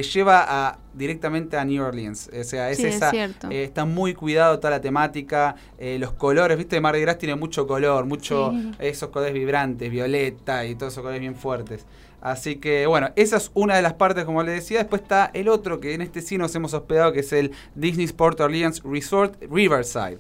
[0.03, 2.31] Te lleva a, directamente a New Orleans.
[2.39, 3.11] O sea, es Sí, esa.
[3.51, 5.57] eh, está muy cuidado toda la temática.
[5.79, 8.53] eh, los colores, viste, Mardi Gras tiene mucho color, mucho.
[8.53, 8.71] Sí.
[8.79, 11.85] Esos colores vibrantes, violeta y todos esos colores bien fuertes.
[12.21, 14.79] Así que bueno, esa es una de las partes, como le decía.
[14.79, 18.07] Después está el otro que en este sí nos hemos hospedado, que es el Disney
[18.07, 20.19] Sport Orleans Resort Riverside.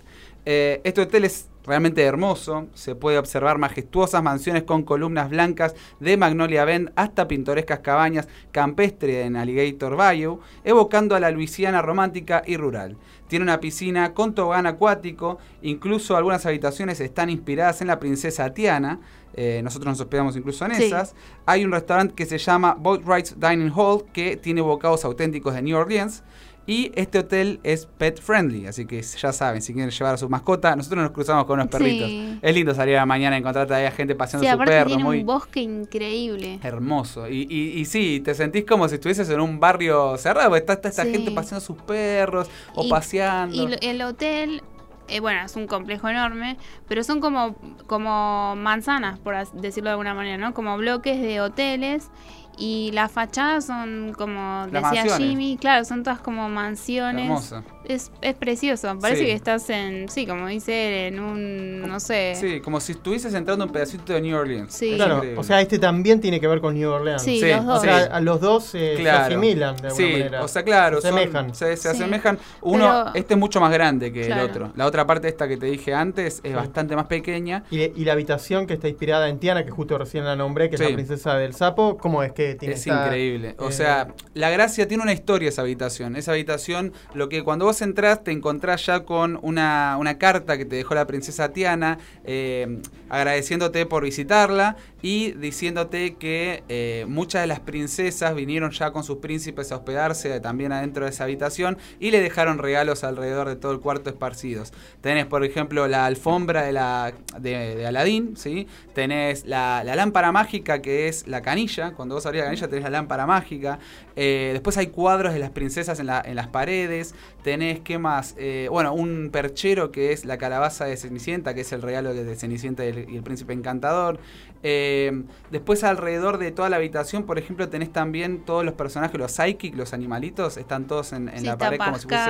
[0.50, 2.68] Eh, este hotel es realmente hermoso.
[2.72, 9.24] Se puede observar majestuosas mansiones con columnas blancas de Magnolia Bend hasta pintorescas cabañas campestre
[9.24, 12.96] en Alligator Bayou, evocando a la Luisiana romántica y rural.
[13.26, 19.00] Tiene una piscina con tobogán acuático, incluso algunas habitaciones están inspiradas en la princesa Tiana.
[19.40, 20.84] eh, nosotros nos hospedamos incluso en Sí.
[20.84, 21.14] esas.
[21.46, 25.62] Hay un restaurante que se llama Boat Rides Dining Hall que tiene bocados auténticos de
[25.62, 26.24] New Orleans.
[26.68, 30.28] Y este hotel es pet friendly, así que ya saben, si quieren llevar a su
[30.28, 32.06] mascota, nosotros nos cruzamos con unos perritos.
[32.08, 32.38] Sí.
[32.42, 34.86] Es lindo salir a la mañana y encontrarte ahí a gente paseando Sí, su perro,
[34.88, 36.60] tiene muy un bosque increíble.
[36.62, 37.26] hermoso.
[37.26, 40.74] Y, y, y sí, te sentís como si estuvieses en un barrio cerrado, porque está,
[40.74, 41.12] está esta Sí.
[41.12, 43.56] gente paseando sus perros o Y- paseando.
[43.56, 44.62] Y el hotel,
[45.08, 50.12] eh, bueno, es un complejo enorme, pero son como, como manzanas, por decirlo de alguna
[50.12, 50.52] manera, ¿no?
[50.52, 52.10] Como bloques de hoteles.
[52.58, 55.28] Y las fachadas son como Las decía mansiones.
[55.28, 57.24] Jimmy, claro, son todas como mansiones.
[57.26, 57.62] Hermoso.
[57.84, 58.98] Es, es precioso.
[59.00, 59.26] Parece Sí.
[59.26, 62.34] que estás en, sí, como dice él, en un, no sé.
[62.38, 64.74] Sí, como si estuvieses entrando un pedacito de New Orleans.
[64.74, 64.94] Sí.
[64.96, 67.22] Claro, o sea, este también tiene que ver con New Orleans.
[67.22, 67.78] Sí, Sí, los dos.
[67.78, 68.08] O sea, Sí.
[68.12, 70.44] a los dos eh, se asimilan de alguna Sí, manera.
[70.44, 71.54] o sea, claro, Se son- asemejan.
[71.54, 71.96] se, se Sí.
[71.96, 72.38] asemejan.
[72.60, 74.42] Uno, Pero- este es mucho más grande que Claro.
[74.42, 74.72] el otro.
[74.76, 76.52] La otra parte esta que te dije antes es Sí.
[76.52, 77.62] bastante más pequeña.
[77.70, 80.74] Y, y la habitación que está inspirada en Tiana, que justo recién la nombré, que
[80.74, 83.54] es la princesa del sapo, ¿cómo es que tiene Es esta- increíble.
[83.58, 86.16] O eh, sea, la gracia tiene una historia esa habitación.
[86.16, 90.64] Esa habitación, lo que cuando vos entrás te encontrás ya con una, una carta que
[90.64, 97.46] te dejó la princesa Tiana, eh, agradeciéndote por visitarla y diciéndote que eh, muchas de
[97.46, 102.10] las princesas vinieron ya con sus príncipes a hospedarse también adentro de esa habitación y
[102.10, 104.72] le dejaron regalos alrededor de todo el cuarto esparcidos.
[105.00, 108.66] Tenés, por ejemplo, la alfombra de, la, de, de Aladín, ¿sí?
[108.94, 111.92] Tenés la, la lámpara mágica que es la canilla.
[111.92, 113.78] Cuando vos canilla tenés la lámpara mágica.
[114.16, 117.14] Eh, después hay cuadros de las princesas en, la- en las paredes.
[117.42, 118.34] Tenés, ¿qué más?
[118.38, 122.34] Eh, bueno, un perchero que es la calabaza de Cenicienta, que es el regalo de
[122.36, 124.18] Cenicienta y el, y el príncipe encantador.
[124.62, 129.32] Eh, después alrededor de toda la habitación, por ejemplo, tenés también todos los personajes, los
[129.32, 132.24] psychic, los animalitos, están todos en, la pared como si fuese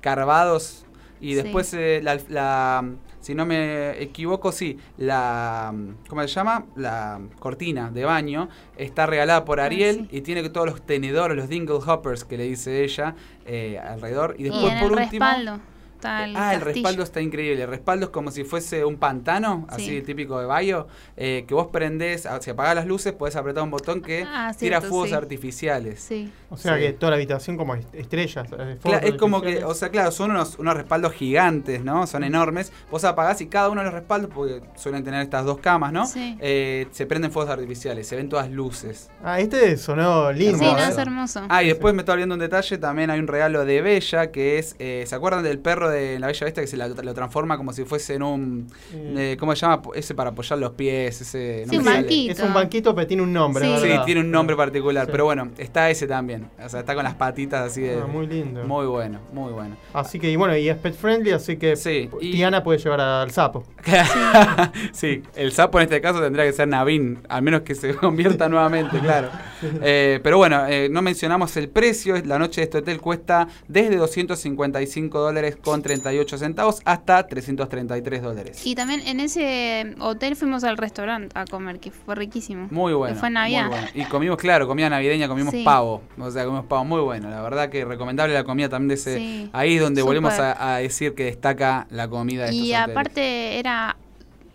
[0.00, 0.86] carvados.
[1.20, 1.34] Y Sí.
[1.42, 2.84] después, eh, la, la-
[3.20, 5.74] si no me equivoco, sí, la,
[6.08, 6.66] ¿cómo se llama?
[6.76, 10.16] La cortina de baño está regalada por Ariel Ah, sí.
[10.18, 13.14] y tiene todos los tenedores, los dingle hoppers que le dice ella
[13.46, 14.36] eh, alrededor.
[14.38, 15.24] Y Y, después, en por el último...
[15.26, 15.60] respaldo
[15.96, 17.62] está el ah, el respaldo está increíble.
[17.62, 20.02] El respaldo es como si fuese un pantano, así Sí.
[20.02, 20.86] típico de Bayo,
[21.16, 24.78] eh, que vos prendés, si apagás las luces, podés apretar un botón que Ah, tira
[24.80, 25.14] cierto, fuegos sí.
[25.14, 26.00] artificiales.
[26.00, 26.30] Sí.
[26.48, 26.80] O sea Sí.
[26.82, 28.46] que toda la habitación como est- estrellas.
[28.52, 32.06] eh, Cla- fuegos es como que, o sea, claro, son unos, unos respaldos gigantes, ¿no?
[32.06, 32.72] Son enormes.
[32.90, 36.06] Vos apagás y cada uno de los respaldos, porque suelen tener estas dos camas, ¿no?
[36.06, 36.36] Sí.
[36.40, 39.10] Eh, se prenden fuegos artificiales, se ven todas luces.
[39.24, 40.58] Ah, este sonó lindo.
[40.58, 40.84] Sí, Hermoso.
[40.86, 41.42] no, es hermoso.
[41.48, 44.58] Ah, y después me está olvidando un detalle, también hay un regalo de Bella, que
[44.58, 47.56] es, eh, ¿se acuerdan del perro de la Bella Bestia que se la- lo transforma
[47.56, 48.66] como si fuese en un.
[48.94, 49.82] Eh, ¿Cómo se llama?
[49.94, 51.64] Ese para apoyar los pies, ese.
[51.66, 51.96] no Sí, me un sale.
[52.02, 52.32] banquito.
[52.32, 53.88] Es un banquito, pero tiene un nombre, Sí.
[54.04, 55.10] Tiene un nombre particular, Sí.
[55.10, 56.35] pero bueno, está ese también.
[56.64, 58.00] O sea, está con las patitas así de.
[58.02, 58.64] Ah, muy lindo.
[58.64, 59.76] Muy bueno, muy bueno.
[59.92, 63.00] Así que, y bueno, y es pet friendly, así que Sí, y- Tiana puede llevar
[63.00, 63.64] al sapo.
[64.92, 68.48] sí, el sapo en este caso tendría que ser Navin, al menos que se convierta
[68.48, 69.28] nuevamente, claro.
[69.82, 72.14] Eh, pero bueno, eh, no mencionamos el precio.
[72.26, 78.66] La noche de este hotel cuesta desde 255 dólares con 38 centavos hasta 333 dólares.
[78.66, 82.68] Y también en ese hotel fuimos al restaurante a comer, que fue riquísimo.
[82.70, 83.14] Muy bueno.
[83.14, 83.62] Que fue Navidad.
[83.68, 83.88] muy bueno.
[83.94, 85.62] Y comimos, claro, comida navideña, comimos Sí.
[85.64, 86.02] pavo.
[86.26, 87.30] O sea, comimos pavo muy bueno.
[87.30, 89.16] La verdad que recomendable la comida también de ese.
[89.16, 89.50] Sí.
[89.52, 92.96] Ahí es donde volvemos a, a decir que destaca la comida de Y estos hoteles.
[92.96, 93.96] aparte era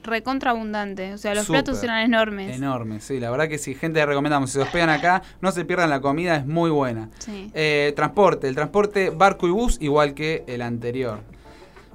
[0.04, 2.56] recontra abundante, o sea, los platos eran enormes.
[2.56, 5.92] Enorme, sí, la verdad que sí, gente recomendamos, si se hospedan acá, no se pierdan
[5.92, 7.10] la comida, es muy buena.
[7.20, 7.52] Sí.
[7.54, 11.20] Eh, transporte, el transporte barco y bus igual que el anterior.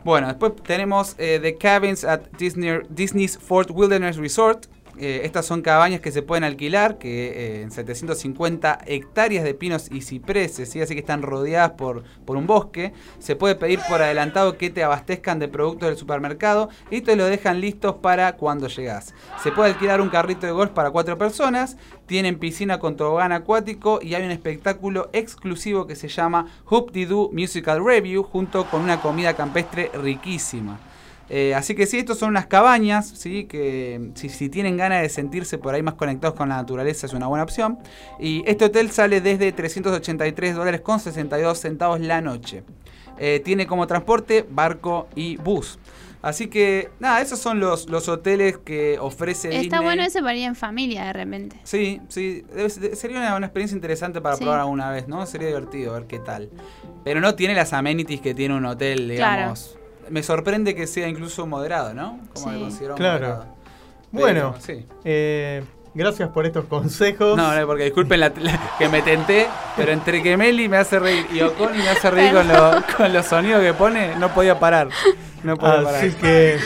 [0.04, 4.66] Bueno, después tenemos eh, The Cabins at Disney, Disney's Fort Wilderness Resort.
[4.98, 9.90] Eh, estas son cabañas que se pueden alquilar, que eh, en 750 hectáreas de pinos
[9.90, 10.80] y cipreses, ¿sí?
[10.80, 12.92] así que están rodeadas por, por un bosque.
[13.18, 17.26] Se puede pedir por adelantado que te abastezcan de productos del supermercado y te lo
[17.26, 19.14] dejan listos para cuando llegas.
[19.42, 23.98] Se puede alquilar un carrito de golf para cuatro personas, tienen piscina con tobogán acuático
[24.00, 29.00] y hay un espectáculo exclusivo que se llama Hoop Doo Musical Review junto con una
[29.00, 30.78] comida campestre riquísima.
[31.28, 33.44] Eh, así que sí, estos son unas cabañas, ¿sí?
[33.44, 37.12] que si, si tienen ganas de sentirse por ahí más conectados con la naturaleza es
[37.14, 37.78] una buena opción.
[38.20, 42.62] Y este hotel sale desde 383 dólares con 62 centavos la noche.
[43.18, 45.78] Eh, tiene como transporte barco y bus.
[46.22, 49.80] Así que nada, esos son los, los hoteles que ofrece Está Disney.
[49.80, 51.56] bueno ese para ir en familia de repente.
[51.62, 54.42] Sí, sí, debe ser- sería una, una experiencia interesante para Sí.
[54.42, 55.24] probar alguna vez, ¿no?
[55.26, 56.50] Sería divertido ver qué tal.
[57.04, 59.54] Pero no tiene las amenities que tiene un hotel, Claro.
[60.10, 62.20] Me sorprende que sea incluso moderado, ¿no?
[62.34, 62.54] Como Sí.
[62.54, 63.18] lo consideramos Claro.
[63.26, 63.56] moderado.
[64.12, 64.86] Bueno, Pero, sí.
[65.04, 65.64] eh,
[65.94, 67.36] gracias por estos consejos.
[67.36, 69.46] No, no, porque disculpen la- la- que me tenté,
[69.76, 73.12] pero entre que Meli me hace reír y Oconi me hace reír con, lo- con
[73.12, 74.88] los sonidos que pone, no podía parar.
[75.42, 75.94] No podía parar.
[75.96, 76.58] Así que.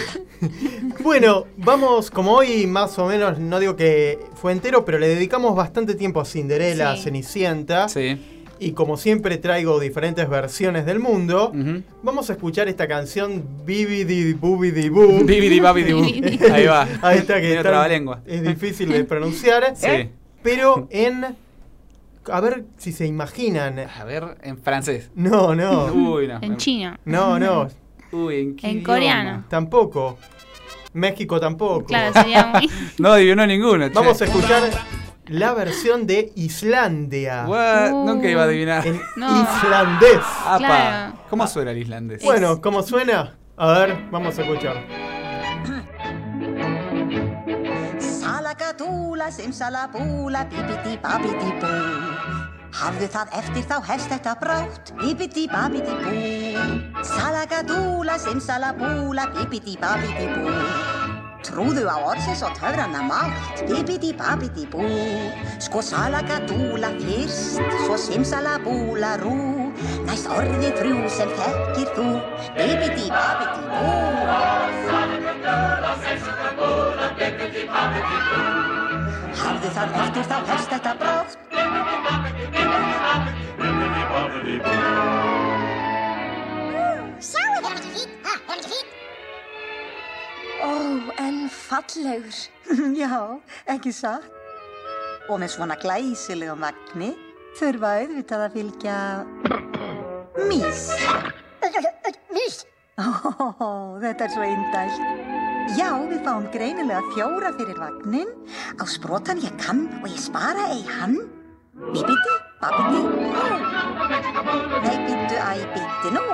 [1.00, 5.54] Bueno, vamos, como hoy más o menos, no digo que fue entero, pero le dedicamos
[5.54, 6.96] bastante tiempo a Cinderella, a.
[6.96, 7.88] Cenicienta.
[7.88, 8.39] Sí.
[8.62, 11.82] Y como siempre traigo diferentes versiones del mundo, Ujú.
[12.02, 15.20] vamos a escuchar esta canción Bibidi Bubidi Boo.
[15.24, 16.04] Bibidi babidi boo.
[16.52, 16.86] Ahí va.
[17.00, 18.20] Ahí está que está- trabalengua.
[18.26, 19.72] es difícil de pronunciar.
[19.76, 20.10] Sí.
[20.42, 21.24] Pero en.
[22.30, 23.78] A ver si se imaginan.
[23.78, 25.10] A ver, en francés.
[25.14, 25.86] No, no.
[25.86, 26.38] Uy, no.
[26.42, 26.96] En chino.
[27.06, 27.66] No, no.
[28.12, 28.86] Uy, ¿en qué En idioma?
[28.94, 29.44] coreano.
[29.48, 30.18] Tampoco.
[30.92, 31.84] México tampoco.
[31.84, 32.68] Claro, sería muy...
[32.98, 33.88] No adivinó ninguno.
[33.88, 33.94] che.
[33.94, 34.62] Vamos a escuchar
[35.30, 37.44] la versión de Islandia.
[37.46, 37.92] What?
[37.92, 38.04] Uh.
[38.06, 38.86] Nunca iba a adivinar.
[38.86, 39.42] En No.
[39.42, 40.20] islandés.
[40.44, 40.58] Apa.
[40.58, 41.12] Claro.
[41.30, 42.22] ¿Cómo suena el islandés?
[42.22, 43.36] Bueno, ¿cómo suena?
[43.56, 44.76] A ver, vamos a escuchar.
[47.98, 51.72] Salakatúla, simsalabúla, bíbidi babidi bú.
[52.80, 57.04] Hafðu það eftir þá hefst þetta brátt, bíbidi babidi bú.
[57.04, 60.99] Salakatúla, simsalabúla, bíbidi babidi bú.
[61.40, 64.84] Trúðu á orðsins og töfranna mátt, bibidi-babidi-bú.
[65.62, 69.72] Sko salagadúla fyrst, svo simsalabúlarú.
[70.04, 72.08] Næst orði frú sem fekkir þú,
[72.58, 73.88] bibidi-babidi-bú.
[79.40, 81.38] Hafðu það eftir þá hefst þetta brátt.
[87.20, 88.89] Sjáu, það er ekki fín, það er ekki fín.
[90.62, 90.70] Ó,
[91.18, 92.36] en fallegur.
[93.00, 93.16] Já,
[93.70, 94.26] ekki satt.
[95.30, 97.12] Og með svona glæsilegum vagni
[97.58, 98.96] þurfa auðvitað að fylgja
[100.50, 100.86] mís.
[102.34, 102.62] Mís.
[103.00, 105.04] Ó, þetta er svo indælt.
[105.78, 108.32] Já, við fáum greinilega fjóra fyrir vagnin.
[108.80, 111.20] Á sprotan ég kann og ég spara ei hann.
[111.80, 113.28] Bíbiti, babiti, nú.
[114.82, 116.24] Nei, býttu, æ, býttu nú.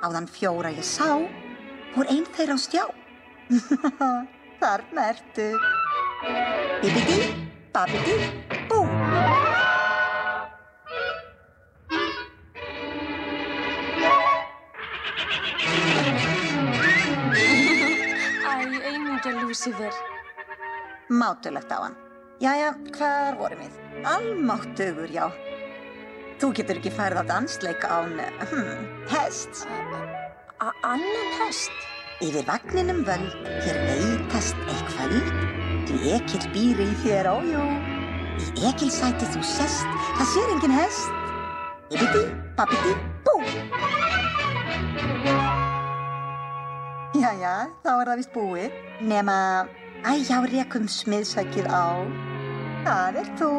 [0.00, 1.12] Áðan fjóra ég sá,
[1.94, 2.84] voru ein þeirra á stjá.
[4.60, 5.46] Þarna ertu.
[6.82, 7.22] Bíbiti,
[7.74, 8.14] babiti,
[8.70, 8.78] bú.
[18.46, 18.54] Æ,
[18.86, 19.94] einmingja Lucifer.
[21.10, 21.98] Mátulegt á hann.
[22.40, 23.74] Jæja, hvar vorum við?
[24.06, 25.26] Almáttugur, já.
[26.38, 28.14] Þú getur ekki færð á dansleik án,
[28.46, 29.66] hm, hest.
[30.62, 31.89] A annan hest.
[32.20, 33.32] Yfir vagninum völd,
[33.64, 35.28] hér veitast eitthvöld.
[36.04, 37.62] Ekil býr í þér, ójó.
[38.60, 39.88] Í ekilsæti þú sest,
[40.18, 41.14] það sér engin hest.
[41.88, 42.22] Ibiti,
[42.58, 42.92] babiti,
[43.24, 43.34] bú.
[47.16, 48.76] Jæja, þá er það vist búið.
[49.00, 49.38] Nema,
[50.04, 52.04] æ, já, rekum smiðsækið á.
[52.84, 53.52] Það er þú.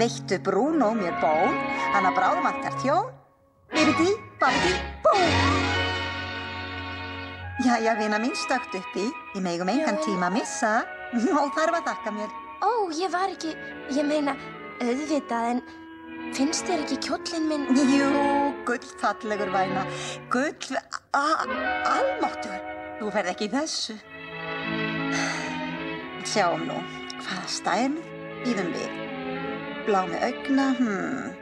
[0.00, 1.52] Veittu Bruno mér ból,
[1.92, 3.12] hann að bráðum vantar þjón.
[3.76, 5.16] Bibidi, babidi, bú.
[7.64, 9.08] Jæja, vina mín stökt uppi.
[9.34, 10.72] Ég megum engan tíma að missa.
[11.40, 12.34] Og þarf að þakka mér.
[12.60, 13.54] Ó, ég var ekki,
[13.96, 14.34] ég meina,
[14.84, 15.62] auðvitað, en
[16.36, 17.64] finnst þér ekki kjóllin minn?
[17.72, 18.10] Jú,
[18.68, 19.86] gullfallegur væna.
[20.32, 20.76] Gull,
[21.16, 22.60] almáttur.
[23.00, 23.96] Þú ferð ekki í þessu.
[26.32, 26.78] Sjáum nú,
[27.22, 27.98] hvaða stærn
[28.44, 29.02] býðum við?
[29.88, 31.34] Blá með augna, hmm.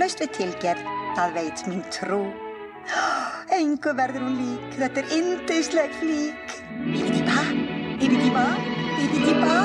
[0.00, 2.24] Laust við tilgerð, það veit mín trú.
[3.58, 6.56] Engu verður hún lík, þetta er indisleg flík.
[6.88, 7.42] Bíbidi-ba,
[8.00, 8.44] bíbidi-ba,
[8.96, 9.56] bíbidi-ba.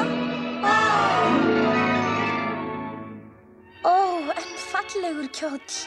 [3.83, 3.95] Ó,
[4.33, 5.79] en fallegur kjóll.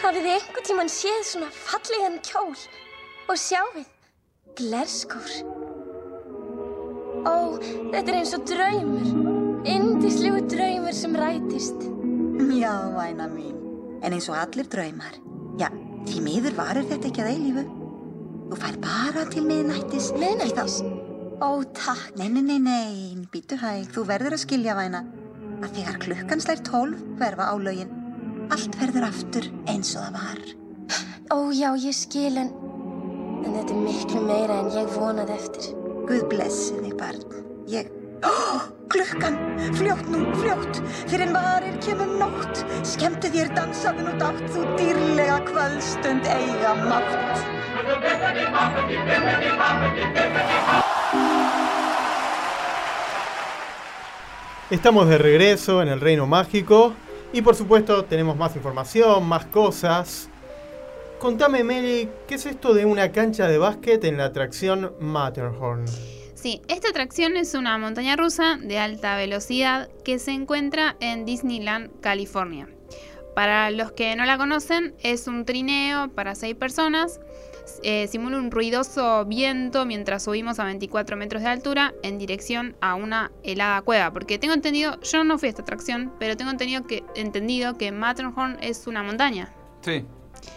[0.00, 2.54] Hafið þið einhvern tímann séð svona fallegan kjól?
[3.30, 3.90] Og sjáið,
[4.58, 5.34] glerskór.
[7.28, 7.60] Ó,
[7.92, 9.10] þetta er eins og draumur.
[9.68, 11.90] Indislegu draumur sem rætist.
[12.56, 13.58] Já, væna mín.
[14.00, 15.29] En eins og allir draumar.
[16.08, 17.64] Því miður varur þetta ekki að eilífu.
[18.50, 20.10] Þú fær bara til miðnættis.
[20.18, 20.80] Miðnættis?
[21.40, 22.16] Ó, takk.
[22.18, 23.90] Nei, nei, nei, nei, býtu hæg.
[23.94, 25.04] Þú verður að skilja væna.
[25.60, 27.92] Að þegar klukkan slær tólf hverfa álögin.
[28.50, 30.42] Allt verður aftur eins og það var.
[31.30, 32.50] Ó, já, ég skil en...
[33.40, 35.70] En þetta er miklu meira en ég vonaði eftir.
[36.08, 37.40] Guð blessi þig, barn.
[37.70, 37.99] Ég...
[38.90, 39.36] Klukkan!
[39.74, 40.80] Fljótt nú, fljótt!
[41.06, 42.64] Fyrir en varir kemur nótt.
[42.82, 47.12] Skemmti þér dansaðun og dátt, þú dýrlega kvöldstund eiga mátt.
[54.70, 56.94] Estamos de regreso en el Reino Mágico
[57.32, 60.28] y por supuesto tenemos más información, más cosas.
[61.18, 65.84] Contame, Meli, ¿qué es esto de una cancha de básquet en la atracción Matterhorn?
[66.40, 72.00] Sí, esta atracción es una montaña rusa de alta velocidad que se encuentra en Disneyland,
[72.00, 72.66] California.
[73.34, 77.20] Para los que no la conocen, es un trineo para seis personas.
[77.82, 82.94] Eh, simula un ruidoso viento mientras subimos a 24 metros de altura en dirección a
[82.94, 84.10] una helada cueva.
[84.10, 87.92] Porque tengo entendido, yo no fui a esta atracción, pero tengo entendido que, entendido que
[87.92, 89.52] Matterhorn es una montaña.
[89.82, 90.06] Sí,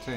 [0.05, 0.14] sí.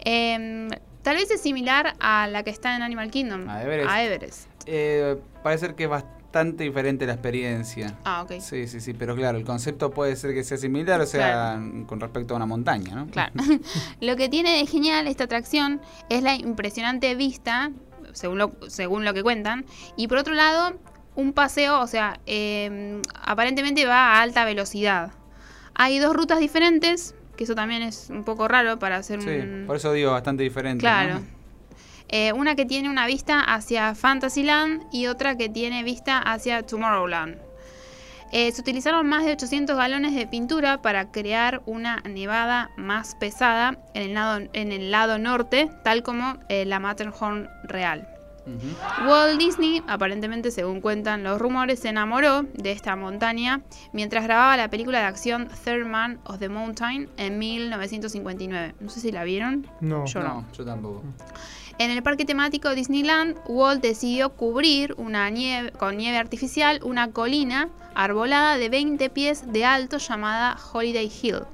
[0.00, 0.68] Em,
[1.00, 3.90] tal vez es similar a la que está en Animal Kingdom, A Everest.
[3.90, 4.47] A Everest.
[4.70, 7.96] Eh, parece que es bastante diferente la experiencia.
[8.04, 8.32] Ah, ok.
[8.40, 12.00] Sí, sí, sí, pero claro, el concepto puede ser que sea similar, o sea, con
[12.00, 13.06] respecto a una montaña, ¿no?
[13.06, 13.32] Claro.
[14.00, 15.80] lo que tiene de genial esta atracción
[16.10, 17.70] es la impresionante vista,
[18.12, 19.64] según lo, según lo que cuentan,
[19.96, 20.78] y por otro lado,
[21.14, 25.12] un paseo, o sea, eh, aparentemente va a alta velocidad.
[25.74, 29.64] Hay dos rutas diferentes, que eso también es un poco raro para hacer Sí, un...
[29.66, 30.80] por eso digo bastante diferente.
[30.80, 31.20] Claro.
[31.20, 31.37] ¿no?
[32.08, 37.38] Eh, una que tiene una vista hacia Fantasyland y otra que tiene vista hacia Tomorrowland.
[38.30, 43.78] Eh, se utilizaron más de 800 galones de pintura para crear una nevada más pesada
[43.94, 48.06] en el lado, en el lado norte, tal como eh, la Matterhorn real.
[49.06, 53.60] Walt Disney, aparentemente según cuentan los rumores, se enamoró de esta montaña
[53.92, 58.74] mientras grababa la película de acción Third Man of the Mountain en 1959.
[58.80, 59.66] No sé si la vieron.
[59.80, 60.06] No.
[60.06, 60.28] Yo no.
[60.28, 61.02] No, yo tampoco.
[61.78, 67.68] En el parque temático Disneyland, Walt decidió cubrir una nieve, con nieve artificial una colina
[67.94, 71.44] arbolada de 20 pies de alto llamada Holiday Hill.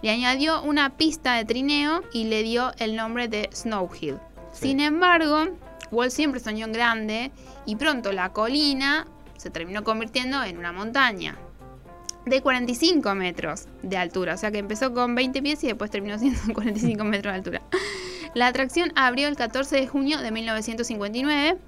[0.00, 4.16] Le añadió una pista de trineo y le dio el nombre de Snow Hill.
[4.52, 5.48] Sin embargo,
[5.90, 7.30] Walt siempre soñó en grande
[7.66, 11.36] y pronto la colina se terminó convirtiendo en una montaña
[12.28, 14.34] de 45 metros de altura.
[14.34, 17.62] O sea que empezó con 20 pies y después terminó siendo 45 metros de altura.
[18.34, 21.58] La atracción abrió el 14 de junio de 1959.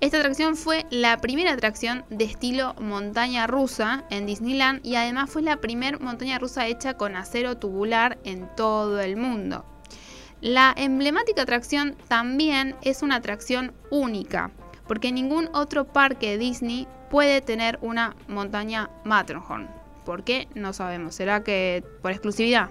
[0.00, 5.42] Esta atracción fue la primera atracción de estilo montaña rusa en Disneyland y además fue
[5.42, 9.64] la primera montaña rusa hecha con acero tubular en todo el mundo.
[10.40, 14.52] La emblemática atracción también es una atracción única,
[14.86, 19.77] porque ningún otro parque Disney puede tener una montaña Matterhorn.
[20.08, 20.48] ¿Por qué?
[20.54, 21.14] No sabemos.
[21.14, 22.70] ¿Será que por exclusividad?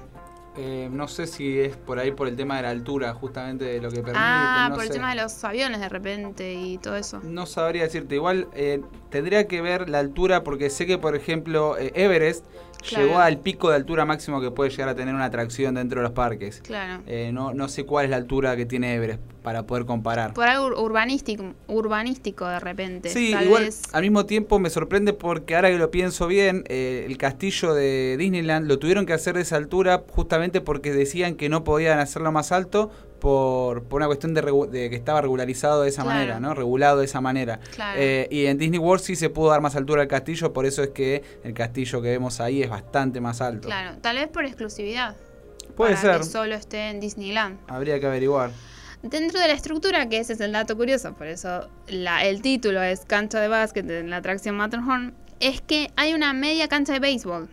[0.57, 3.79] Eh, no sé si es por ahí por el tema de la altura, justamente de
[3.79, 4.17] lo que permite.
[4.17, 7.21] ah, no por el tema de los aviones de repente y todo eso.
[7.23, 8.15] No sabría decirte.
[8.15, 8.81] Igual eh,
[9.11, 12.43] tendría que ver la altura porque sé que, por ejemplo, eh, Everest
[12.81, 13.05] Claro.
[13.05, 16.03] llegó al pico de altura máximo que puede llegar a tener una atracción dentro de
[16.05, 16.61] los parques.
[16.61, 17.03] Claro.
[17.33, 19.21] No, no sé cuál es la altura que tiene Everest.
[19.47, 20.33] Para poder comparar.
[20.33, 23.07] Por algo ur- urbanístico, urbanístico de repente.
[23.07, 23.81] Sí, Tal igual vez.
[23.93, 28.17] al mismo tiempo me sorprende porque ahora que lo pienso bien, eh, el castillo de
[28.19, 32.33] Disneyland lo tuvieron que hacer de esa altura justamente porque decían que no podían hacerlo
[32.33, 32.91] más alto
[33.21, 34.41] por, por una cuestión de,
[34.89, 36.17] que estaba regularizado de esa Claro.
[36.19, 36.53] manera, ¿no?
[36.53, 37.61] Regulado de esa manera.
[37.73, 37.97] Claro.
[38.01, 40.83] Eh, y en Disney World sí se pudo dar más altura al castillo, por eso
[40.83, 43.69] es que el castillo que vemos ahí es bastante más alto.
[43.69, 45.15] Claro, tal vez por exclusividad.
[45.77, 46.17] Puede para ser.
[46.17, 47.59] que solo esté en Disneyland.
[47.69, 48.51] Habría que averiguar.
[49.09, 52.81] Dentro de la estructura, que ese es el dato curioso, por eso la- el título
[52.81, 56.99] es cancha de básquet en la atracción Matterhorn, es que hay una media cancha de
[56.99, 57.47] béisbol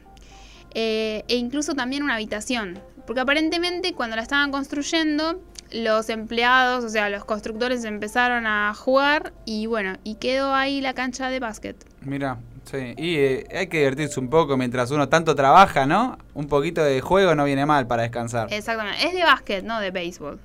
[0.74, 2.78] eh, e incluso también una habitación.
[3.06, 5.40] Porque aparentemente cuando la estaban construyendo,
[5.72, 10.94] los empleados, o sea, los constructores empezaron a jugar y bueno, y quedó ahí la
[10.94, 11.76] cancha de básquet.
[12.00, 12.94] Mira, sí.
[12.96, 16.16] Y eh, hay que divertirse un poco mientras uno tanto trabaja, ¿no?
[16.34, 18.52] Un poquito de juego no viene mal para descansar.
[18.52, 20.38] Exactamente, es de básquet, no de béisbol.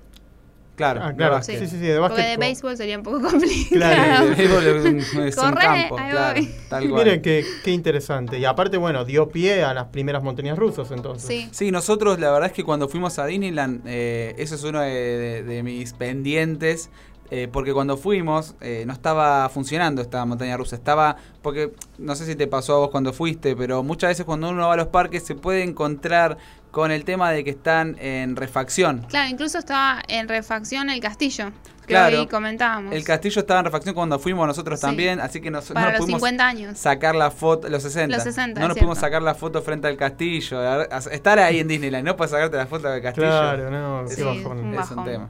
[0.80, 1.34] Claro, Ah, de claro.
[1.34, 1.60] básquet.
[1.60, 2.26] Sí, sí, sí, de Porque básquet.
[2.30, 3.70] de con- béisbol sería un poco complicado.
[3.70, 6.50] Claro, El béisbol es un, es un Corre, campo, claro, voy.
[6.70, 7.04] tal cual.
[7.04, 8.40] Miren qué, qué interesante.
[8.40, 11.28] Y aparte, bueno, dio pie a las primeras montañas rusas entonces.
[11.28, 11.50] Sí.
[11.52, 14.90] Sí, nosotros la verdad es que cuando fuimos a Disneyland, eh, eso es uno de,
[14.90, 16.90] de- de mis pendientes,
[17.32, 22.26] eh, porque cuando fuimos eh, no estaba funcionando esta montaña rusa, estaba, porque no sé
[22.26, 24.88] si te pasó a vos cuando fuiste, pero muchas veces cuando uno va a los
[24.88, 26.38] parques se puede encontrar
[26.72, 29.06] con el tema de que están en refacción.
[29.10, 31.52] Claro, incluso estaba en refacción el castillo,
[31.82, 32.20] que Claro.
[32.20, 32.94] hoy comentábamos.
[32.94, 34.86] El castillo estaba en refacción cuando fuimos nosotros Sí.
[34.86, 36.78] también, así que nos, no Para nos los pudimos 50 años.
[36.78, 38.16] sacar la foto, los 60.
[38.16, 40.84] Los 60, no nos pudimos sacar la foto frente al castillo.
[41.12, 43.28] Estar ahí en Disneyland, no puedes sacarte la foto del castillo.
[43.28, 45.30] Claro, no, Sí, un es un tema.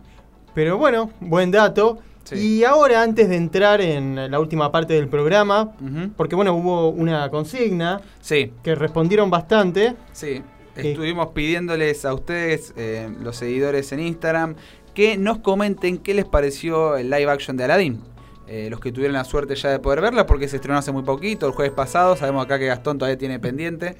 [0.54, 2.00] Pero bueno, buen dato.
[2.26, 2.36] Sí.
[2.36, 5.72] Y ahora, antes de entrar en la última parte del programa,
[6.18, 9.96] porque bueno, hubo una consigna Sí, que respondieron bastante.
[10.12, 10.44] sí.
[10.84, 14.56] Estuvimos pidiéndoles a ustedes, eh, los seguidores en Instagram,
[14.94, 18.02] que nos comenten qué les pareció el live action de Aladdin.
[18.48, 21.04] Eh, los que tuvieron la suerte ya de poder verla, porque se estrenó hace muy
[21.04, 22.16] poquito, el jueves pasado.
[22.16, 23.96] Sabemos acá que Gastón todavía tiene pendiente,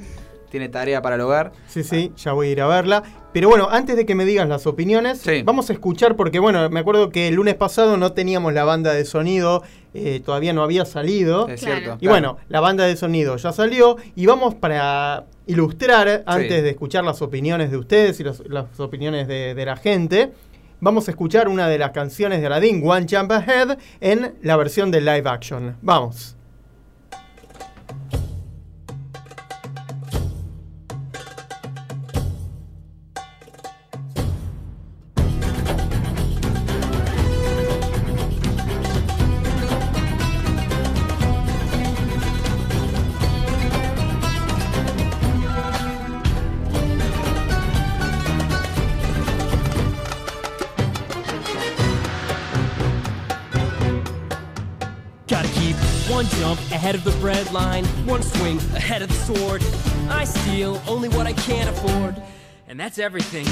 [0.50, 1.52] tiene tarea para el hogar.
[1.68, 3.04] Sí, sí, ya voy a ir a verla.
[3.32, 5.44] Pero bueno, antes de que me digas las opiniones, Sí.
[5.44, 8.92] vamos a escuchar, porque bueno, me acuerdo que el lunes pasado no teníamos la banda
[8.94, 9.62] de sonido,
[9.94, 11.48] eh, todavía no había salido.
[11.48, 11.80] Es Claro.
[11.82, 11.98] cierto.
[12.02, 17.04] Y bueno, la banda de sonido ya salió y vamos para ilustrar, antes de escuchar
[17.04, 20.32] las opiniones de ustedes y las, las opiniones de, de la gente,
[20.80, 24.90] vamos a escuchar una de las canciones de Aladdin, One Jump Ahead, en la versión
[24.92, 25.76] de live action.
[25.84, 26.36] Vamos.
[56.80, 59.62] Ahead of the bread line, one swing ahead of the sword.
[60.10, 62.16] I steal only what I can't afford,
[62.70, 63.46] and that's everything.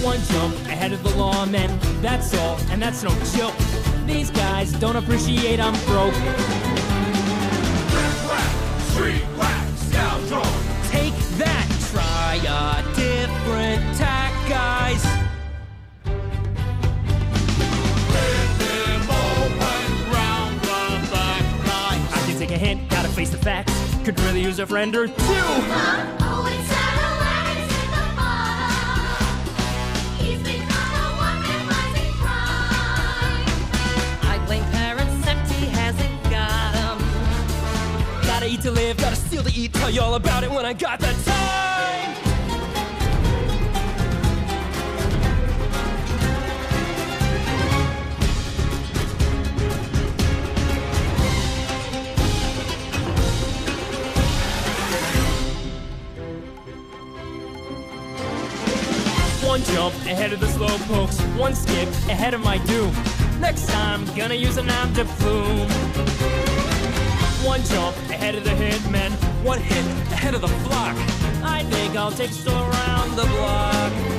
[0.00, 3.56] One jump ahead of the lawmen, that's all, and that's no joke.
[4.06, 6.61] These guys don't appreciate I'm broke.
[23.32, 23.72] The facts.
[24.04, 25.14] Could really use a friend or two.
[25.14, 26.18] Crime.
[34.22, 36.10] I blame parents, hasn't.
[38.26, 39.72] Gotta eat to live, gotta steal to eat.
[39.72, 41.11] Tell you all about it when I got the
[60.06, 62.92] Ahead of the slow pokes, one skip ahead of my doom.
[63.40, 65.68] Next time, gonna use an arm to plume.
[67.44, 69.10] One jump ahead of the hitmen,
[69.44, 70.96] one hit ahead of the flock.
[71.42, 74.11] I think I'll take still around the block.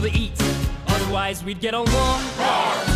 [0.00, 0.32] to eat.
[0.88, 2.22] Otherwise, we'd get along.
[2.34, 2.93] jump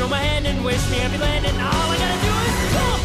[0.00, 1.54] throw my hand and wish me happy landing.
[1.60, 3.00] All I gotta do is jump.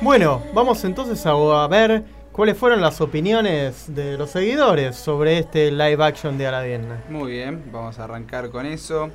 [0.00, 5.72] Bueno, vamos entonces a, a ver cuáles fueron las opiniones de los seguidores sobre este
[5.72, 6.86] live action de Aladdin.
[7.08, 9.10] Muy bien, vamos a arrancar con eso.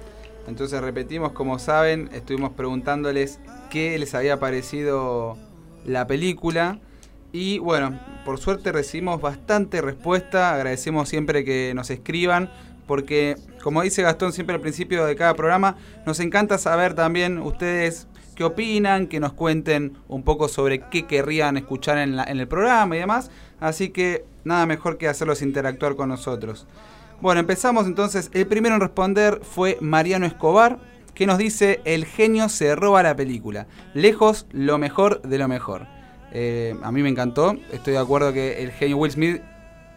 [0.47, 3.39] Entonces repetimos, como saben, estuvimos preguntándoles
[3.69, 5.37] qué les había parecido
[5.85, 6.79] la película.
[7.31, 10.53] Y bueno, por suerte recibimos bastante respuesta.
[10.53, 12.49] Agradecemos siempre que nos escriban.
[12.87, 15.77] Porque, como dice Gastón siempre al principio de cada programa,
[16.07, 21.55] nos encanta saber también ustedes qué opinan, que nos cuenten un poco sobre qué querrían
[21.55, 23.29] escuchar en, el programa y demás.
[23.59, 26.65] Así que nada mejor que hacerlos interactuar con nosotros.
[27.21, 28.31] Bueno, empezamos entonces.
[28.33, 30.79] El primero en responder fue Mariano Escobar,
[31.13, 33.67] que nos dice, el genio se roba la película.
[33.93, 35.98] Lejos, lo mejor de lo mejor.
[36.31, 37.57] Eh, a mí me encantó.
[37.71, 39.41] Estoy de acuerdo que el genio Will Smith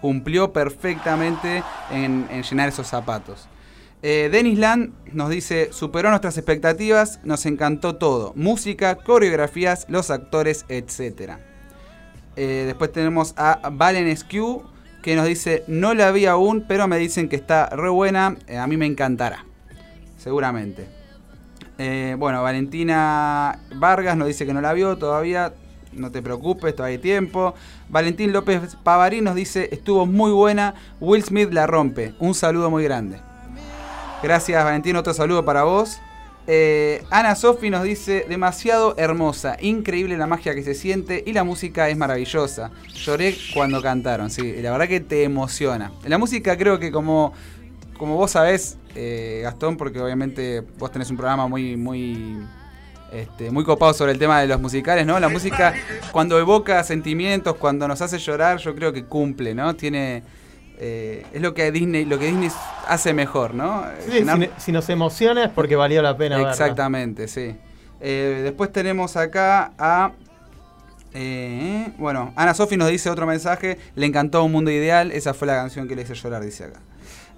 [0.00, 3.48] cumplió perfectamente en, en llenar esos zapatos.
[4.02, 8.32] Eh, Dennis Land nos dice, superó nuestras expectativas, nos encantó todo.
[8.34, 11.34] Música, coreografías, los actores, etc.
[12.34, 14.64] Eh, después tenemos a Valen Skew,
[15.02, 18.66] que nos dice, no la vi aún, pero me dicen que está re buena, a
[18.66, 19.44] mí me encantará.
[20.16, 20.88] Seguramente.
[22.16, 25.52] Bueno, Valentina Vargas nos dice que no la vio todavía.
[25.92, 27.54] No te preocupes, todavía hay tiempo.
[27.88, 30.74] Valentín López Pavarín nos dice, estuvo muy buena.
[31.00, 32.14] Will Smith la rompe.
[32.18, 33.20] Un saludo muy grande.
[34.22, 34.96] Gracias, Valentín.
[34.96, 36.00] Otro saludo para vos.
[36.46, 41.44] Eh, Ana Sofi nos dice, demasiado hermosa, increíble la magia que se siente y la
[41.44, 42.70] música es maravillosa.
[42.94, 45.92] Lloré cuando cantaron, sí, la verdad que te emociona.
[46.04, 47.32] La música creo que como,
[47.96, 52.38] como vos sabés, eh, Gastón, porque obviamente vos tenés un programa muy, muy,
[53.12, 55.20] este, muy copado sobre el tema de los musicales, ¿no?
[55.20, 55.74] La música
[56.12, 59.74] cuando evoca sentimientos, cuando nos hace llorar, yo creo que cumple, ¿no?
[59.76, 60.22] Tiene...
[60.78, 62.50] eh, es lo que Disney, lo que Disney
[62.88, 63.84] hace mejor, ¿no?
[64.08, 66.50] Sí, si, si nos emociona es porque valió la pena verla.
[66.50, 67.54] Exactamente, sí.
[68.00, 70.12] Eh, después tenemos acá a.
[71.14, 73.78] eh, bueno, Ana Sofi nos dice otro mensaje.
[73.94, 75.12] Le encantó Un Mundo Ideal.
[75.12, 76.80] Esa fue la canción que le hizo llorar, dice acá.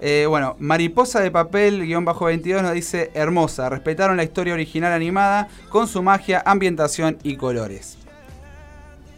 [0.06, 4.93] Eh, bueno, Mariposa de Papel, guion bajo 22, nos dice: Hermosa, respetaron la historia original
[4.93, 7.97] animada con su magia, ambientación y colores.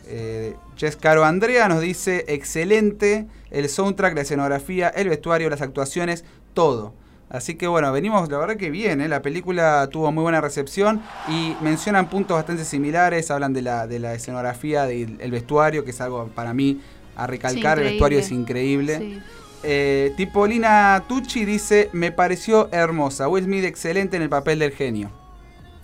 [0.06, 6.24] Eh, Jess Caro Andrea nos dice: Excelente, el soundtrack, la escenografía, el vestuario, las actuaciones,
[6.54, 6.94] todo.
[7.30, 9.08] Así que bueno, venimos, la verdad que bien, ¿eh?
[9.08, 13.98] la película tuvo muy buena recepción y mencionan puntos bastante similares, hablan de la, de
[13.98, 16.80] la escenografía, del el vestuario, que es algo para mí
[17.16, 18.98] a recalcar, el vestuario es increíble.
[18.98, 19.22] Sí.
[19.68, 25.10] Eh, Tipolina Tucci dice, me pareció hermosa, Will Smith excelente en el papel del genio.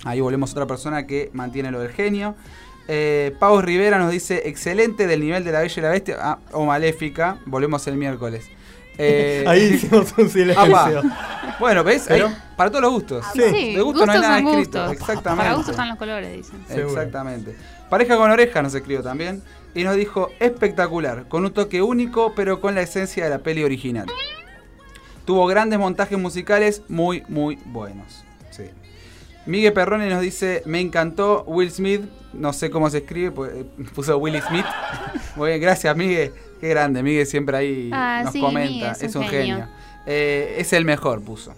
[0.04, 2.36] Ahí volvemos a otra persona que mantiene lo del genio.
[2.86, 6.38] Eh, Pau Rivera nos dice, excelente del nivel de la Bella y la Bestia, ah,
[6.52, 8.46] o Maléfica, volvemos el miércoles.
[8.98, 10.62] Eh, Ahí hicimos un silencio.
[10.76, 11.56] Apa.
[11.58, 12.04] Bueno, ¿ves?
[12.06, 13.24] Pero- Ahí, para todos los gustos.
[13.32, 14.58] Sí, De gusto no hay nada escrito.
[14.58, 14.92] gustos.
[14.92, 15.42] Exactamente.
[15.44, 16.60] Para gustos están los colores, dicen.
[16.68, 17.56] Exactamente.
[17.88, 19.42] Pareja con oreja nos escribió también.
[19.74, 23.64] Y nos dijo, espectacular, con un toque único, pero con la esencia de la peli
[23.64, 24.06] original.
[25.24, 28.24] Tuvo grandes montajes musicales muy, muy buenos.
[28.50, 28.64] Sí.
[29.46, 33.64] Miguel Perrone nos dice, me encantó Will Smith, no sé cómo se escribe, pues, eh,
[33.94, 34.66] puso Will Smith.
[35.36, 39.14] Muy bien, gracias Miguel, qué grande, Miguel siempre ahí Ah, nos sí, comenta, es, es
[39.16, 39.54] un un genio.
[39.56, 39.68] genio.
[40.06, 41.54] Eh, es el mejor, puso.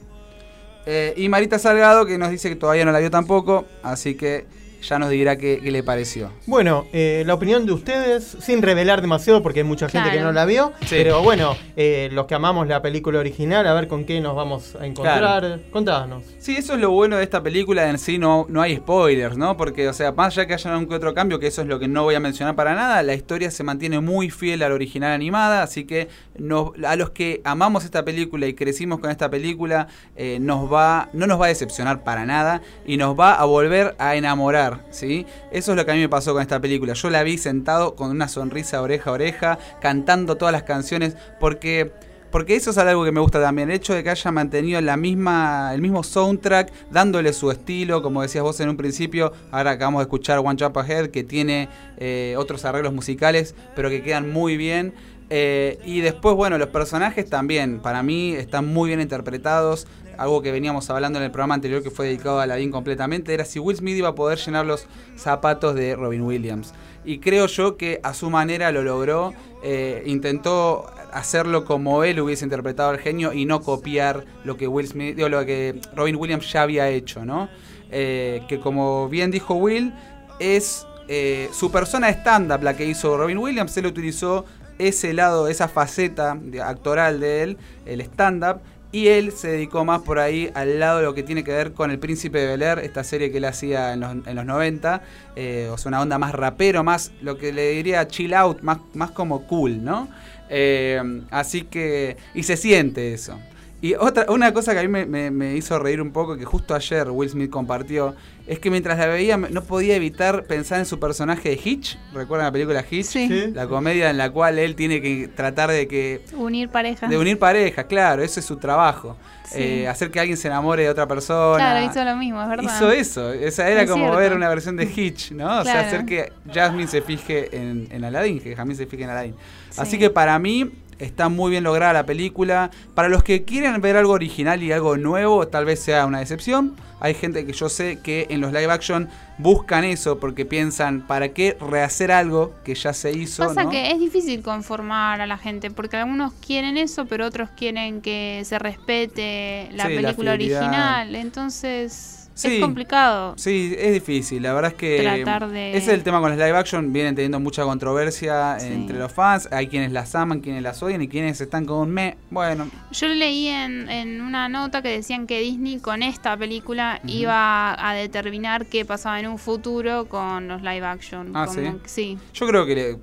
[0.86, 4.46] Eh, y Marita Salgado que nos dice que todavía no la vio tampoco, así que
[4.88, 6.30] ya nos dirá qué, qué le pareció.
[6.46, 10.32] Bueno, eh, la opinión de ustedes, sin revelar demasiado porque hay mucha gente que no
[10.32, 10.86] la vio, Sí.
[10.90, 14.76] pero bueno, eh, los que amamos la película original, a ver con qué nos vamos
[14.80, 15.18] a encontrar.
[15.18, 15.60] Claro.
[15.70, 16.22] Contanos.
[16.38, 19.56] Sí, eso es lo bueno de esta película en sí, no, no hay spoilers, ¿no?
[19.56, 21.78] Porque, o sea, más allá que haya un que otro cambio, que eso es lo
[21.78, 24.74] que no voy a mencionar para nada, la historia se mantiene muy fiel a la
[24.74, 29.30] original animada, así que nos- a los que amamos esta película y crecimos con esta
[29.30, 33.44] película, eh, nos va, no nos va a decepcionar para nada y nos va a
[33.44, 35.26] volver a enamorar, ¿sí?
[35.50, 36.94] Eso es lo que a mí me pasó con esta película.
[36.94, 41.92] Yo la vi sentado con una sonrisa oreja a oreja, cantando todas las canciones, porque...
[42.30, 44.96] Porque eso es algo que me gusta también, el hecho de que haya mantenido la
[44.96, 50.00] misma, el mismo soundtrack, dándole su estilo, como decías vos en un principio, ahora acabamos
[50.00, 54.56] de escuchar One Jump Ahead, que tiene eh, otros arreglos musicales, pero que quedan muy
[54.56, 54.94] bien.
[55.30, 59.86] Eh, y después, bueno, los personajes también, para mí, están muy bien interpretados.
[60.18, 63.44] Algo que veníamos hablando en el programa anterior que fue dedicado a Aladdin completamente, era
[63.44, 64.86] si Will Smith iba a poder llenar los
[65.16, 66.74] zapatos de Robin Williams.
[67.04, 69.32] Y creo yo que a su manera lo logró.
[69.66, 74.86] eh, intentó hacerlo como él hubiese interpretado al genio y no copiar lo que Will
[74.86, 77.48] Smith, digo, lo que Robin Williams ya había hecho, ¿no?
[77.90, 79.92] eh, que como bien dijo Will,
[80.40, 84.44] es eh, su persona stand-up la que hizo Robin Williams, él utilizó
[84.78, 88.60] ese lado, esa faceta actoral de él, el stand-up,
[88.94, 91.72] y él se dedicó más por ahí al lado de lo que tiene que ver
[91.72, 94.46] con El Príncipe de Bel Air, esta serie que él hacía en los, en los
[94.46, 95.02] 90,
[95.34, 98.78] eh, o sea, una onda más rapero, más lo que le diría chill out, más,
[98.94, 100.08] más como cool, ¿no?
[100.48, 101.02] Eh,
[101.32, 103.36] así que, y se siente eso.
[103.84, 106.46] Y otra, una cosa que a mí me, me- me hizo reír un poco, que
[106.46, 108.14] justo ayer Will Smith compartió,
[108.46, 111.98] es que mientras la veía no podía evitar pensar en su personaje de Hitch.
[112.14, 113.04] ¿Recuerdan la película Hitch?
[113.04, 113.28] Sí.
[113.52, 117.10] La comedia en la cual él tiene que tratar de que Unir parejas.
[117.10, 119.18] de unir parejas, claro, ese es su trabajo.
[119.44, 119.58] Sí.
[119.60, 121.56] Eh, hacer que alguien se enamore de otra persona.
[121.58, 122.64] Claro, hizo lo mismo, es verdad.
[122.76, 124.18] Hizo eso, esa era Es como cierto.
[124.18, 125.60] ver una versión de Hitch, ¿no?
[125.60, 129.10] O sea, hacer que Jasmine se fije en, en Aladdin, que Jasmine se fije en
[129.10, 129.34] Aladdin.
[129.76, 129.98] Así Sí.
[129.98, 132.70] que para mí está muy bien lograda la película.
[132.94, 136.74] Para los que quieren ver algo original y algo nuevo, tal vez sea una decepción.
[137.00, 141.30] Hay gente que yo sé que en los live action buscan eso porque piensan, ¿para
[141.30, 143.46] qué rehacer algo que ya se hizo?
[143.46, 143.70] Pasa ¿no?
[143.70, 148.42] que es difícil conformar a la gente, porque algunos quieren eso, pero otros quieren que
[148.44, 151.14] se respete la Sí, película original.
[151.14, 152.56] Entonces Sí.
[152.56, 153.34] es complicado.
[153.36, 154.42] Sí, es difícil.
[154.42, 156.92] La verdad es que Tratar de- ese es el tema con los live action.
[156.92, 158.66] Vienen teniendo mucha controversia Sí.
[158.72, 159.48] entre los fans.
[159.52, 162.16] Hay quienes las aman, quienes las odian y quienes están con un me.
[162.30, 167.74] Bueno, Yo leí en, en una nota que decían que Disney con esta película iba
[167.88, 171.30] a determinar qué pasaba en un futuro con los live action.
[171.34, 172.18] Ah, Como ¿sí?
[172.32, 172.98] yo creo que le-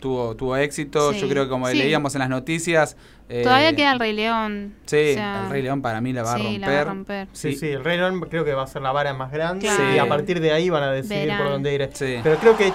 [0.00, 1.12] tuvo, tuvo éxito.
[1.12, 1.20] Sí.
[1.20, 2.96] Yo creo que como leíamos en las noticias.
[3.28, 4.74] Eh, Todavía queda el Rey León.
[4.86, 6.60] Sí, o sea, el Rey León para mí la va a sí, romper.
[6.60, 7.28] la va a romper.
[7.32, 9.94] Sí, sí, el Rey León creo que va a ser la vara más grande Claro.
[9.94, 11.38] y a partir de ahí van a decidir Verán.
[11.42, 11.88] por dónde ir.
[11.92, 12.16] Sí.
[12.22, 12.72] Pero creo que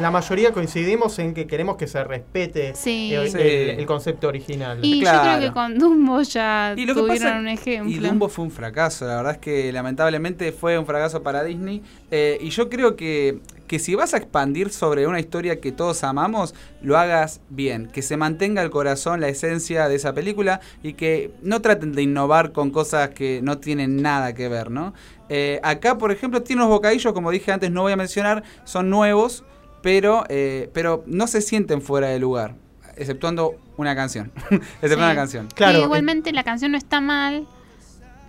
[0.00, 3.14] la mayoría coincidimos en que queremos que se respete Sí.
[3.14, 3.38] el, Sí.
[3.40, 4.78] el- el concepto original.
[4.82, 5.38] Y yo Claro.
[5.38, 7.90] creo que con Dumbo ya Y lo que tuvieron pasa- un ejemplo.
[7.90, 11.82] Y Dumbo fue un fracaso, la verdad es que lamentablemente fue un fracaso para Disney.
[12.10, 16.04] Eh, y yo creo que, que si vas a expandir sobre una historia que todos
[16.04, 20.94] amamos, lo hagas bien, que se mantenga el corazón, la esencia de esa película y
[20.94, 24.94] que no traten de innovar con cosas que no tienen nada que ver, ¿no?
[25.28, 28.90] Eh, acá, por ejemplo, tiene unos bocadillos, como dije antes, no voy a mencionar, son
[28.90, 29.44] nuevos,
[29.82, 32.54] pero, eh, pero no se sienten fuera de lugar,
[32.96, 34.32] exceptuando una canción.
[34.50, 34.94] exceptuando Sí.
[34.94, 35.48] una canción.
[35.54, 37.46] Claro, Sí, igualmente la canción no está mal,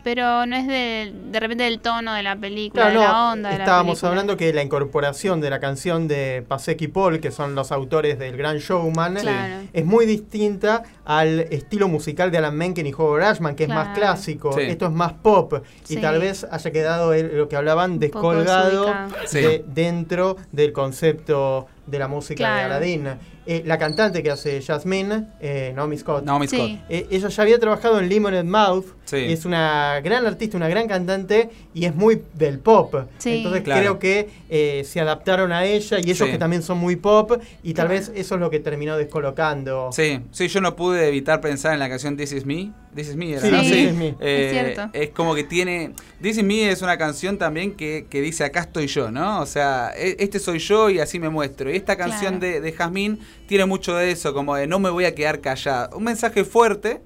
[0.07, 3.31] pero no es de, de repente del tono de la película, Claro, de no, la
[3.33, 7.19] onda de la estábamos hablando que la incorporación de la canción de Pasek y Paul,
[7.19, 9.55] que son los autores del Gran Showman, Claro.
[9.73, 13.97] es muy distinta al estilo musical de Alan Menken y Howard Ashman, que es más
[13.97, 14.53] clásico.
[14.53, 14.61] Sí.
[14.61, 15.55] Esto es más pop.
[15.89, 15.97] Y Sí.
[16.01, 18.85] tal vez haya quedado el- lo que hablaban descolgado.
[19.25, 19.41] Sí.
[19.41, 22.61] de- dentro del concepto de la música de.
[22.63, 23.07] Aladdin.
[23.49, 26.57] Eh, la cantante que hace Jasmine, eh, Naomi Scott, Naomi Sí.
[26.57, 26.69] Scott.
[26.89, 28.85] eh, ella ya había trabajado en Lemonade Mouth.
[29.05, 29.15] Sí.
[29.19, 32.93] y es una gran artista, una gran cantante y es muy del pop.
[33.19, 33.37] Sí.
[33.37, 33.79] Entonces Claro.
[33.79, 36.31] creo que eh, se adaptaron a ella y ellos Sí.
[36.33, 37.31] que también son muy pop
[37.63, 37.89] y tal Claro.
[38.01, 39.91] vez eso es lo que terminó descolocando.
[39.93, 42.71] Sí, sí, yo no pude evitar pensar en la canción This Is Me.
[42.97, 43.61] This Is Me era, Sí, ¿no?
[43.61, 44.07] This Is Me.
[44.19, 44.89] Eh, Es cierto.
[44.93, 45.93] es como que tiene...
[46.21, 49.39] This Is Me es una canción también que, que dice acá estoy yo, ¿no?
[49.39, 51.71] O sea, e- este soy yo y así me muestro.
[51.71, 52.53] Y esta canción Claro.
[52.55, 55.89] de, de Jazmín tiene mucho de eso, como de no me voy a quedar callada.
[55.95, 56.99] Un mensaje fuerte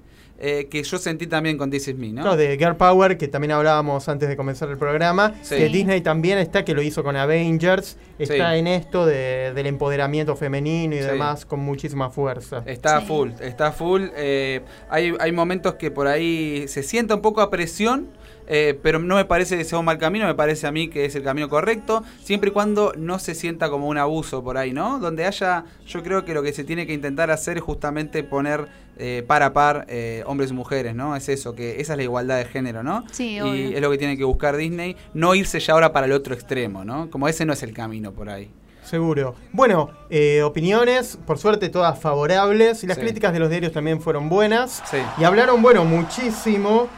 [0.44, 2.36] eh, que yo sentí también con This Is Me, ¿no?
[2.36, 5.54] De Girl Power, que también hablábamos antes de comenzar el programa, Sí.
[5.56, 8.58] que Disney también está, que lo hizo con Avengers, está Sí.
[8.58, 11.04] en esto de- del empoderamiento femenino y Sí.
[11.04, 12.62] demás con muchísima fuerza.
[12.66, 13.06] Está Sí.
[13.06, 14.02] full, está full.
[14.16, 18.08] eh, hay, hay momentos que por ahí se sienta un poco a presión,
[18.46, 21.04] eh, pero no me parece que sea un mal camino, me parece a mí que
[21.04, 24.72] es el camino correcto, siempre y cuando no se sienta como un abuso por ahí,
[24.72, 24.98] ¿no?
[24.98, 28.66] Donde haya, yo creo que lo que se tiene que intentar hacer es justamente poner
[28.98, 31.16] eh, par a par eh, hombres y mujeres, ¿no?
[31.16, 33.04] Es eso, que esa es la igualdad de género, ¿no?
[33.10, 33.76] Sí, y obvio.
[33.76, 36.84] es lo que tiene que buscar Disney, no irse ya ahora para el otro extremo,
[36.84, 37.10] ¿no?
[37.10, 38.50] Como ese no es el camino por ahí.
[38.84, 39.36] Seguro.
[39.52, 43.02] Bueno, eh, opiniones, por suerte todas favorables, y las Sí.
[43.04, 44.82] críticas de los diarios también fueron buenas.
[44.90, 44.98] Sí.
[45.18, 46.88] Y hablaron, bueno, muchísimo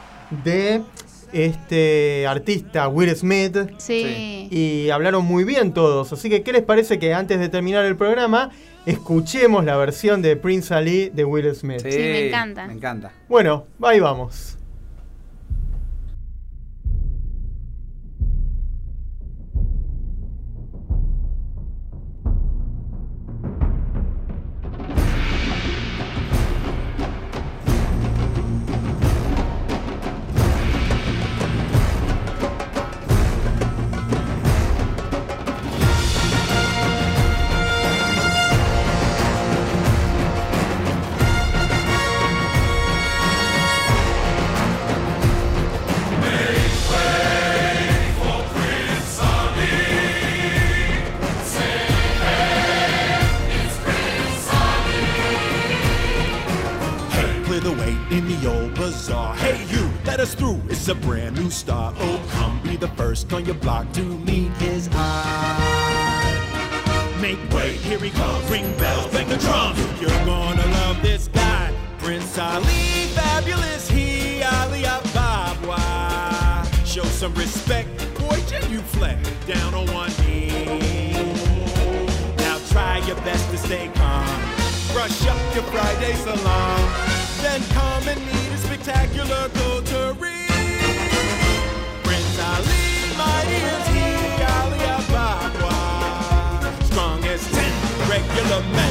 [0.43, 0.83] de
[1.35, 3.57] este artista Will Smith.
[3.79, 4.49] Sí.
[4.51, 6.13] Y hablaron muy bien todos.
[6.13, 8.51] Así que, ¿qué les parece que antes de terminar el programa,
[8.87, 11.81] escuchemos la versión de Prince Ali de Will Smith?
[11.81, 12.67] Sí, me encanta.
[12.67, 13.13] Me encanta.
[13.29, 14.54] Bueno, ahí vamos.
[98.55, 98.84] Regular men,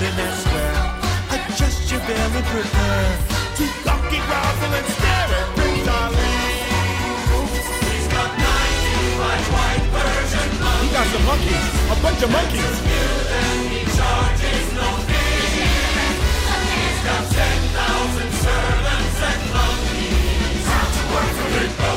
[0.00, 0.80] out in that square.
[1.34, 3.18] Adjust your veil and prepare
[3.56, 3.64] to
[4.26, 6.36] grovel and stare at Prince Ali.
[7.84, 10.88] He's got 95 white Persian monkeys.
[10.88, 11.66] He got some monkeys.
[11.90, 12.76] A bunch of monkeys.
[13.68, 15.68] He charges no fee.
[16.70, 20.64] He's got 10,000 servants and monkeys.
[20.64, 21.89] How to work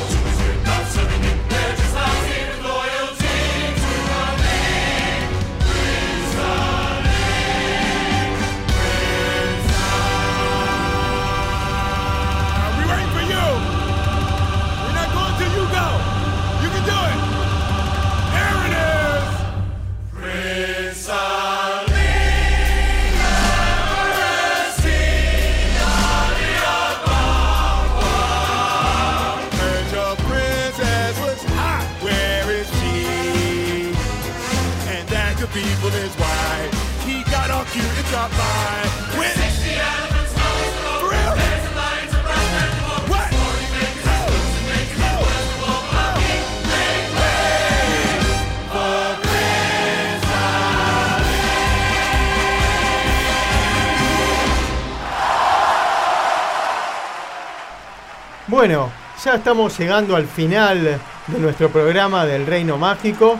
[58.65, 58.89] Bueno,
[59.25, 63.37] ya estamos llegando al final de nuestro programa del Reino Mágico.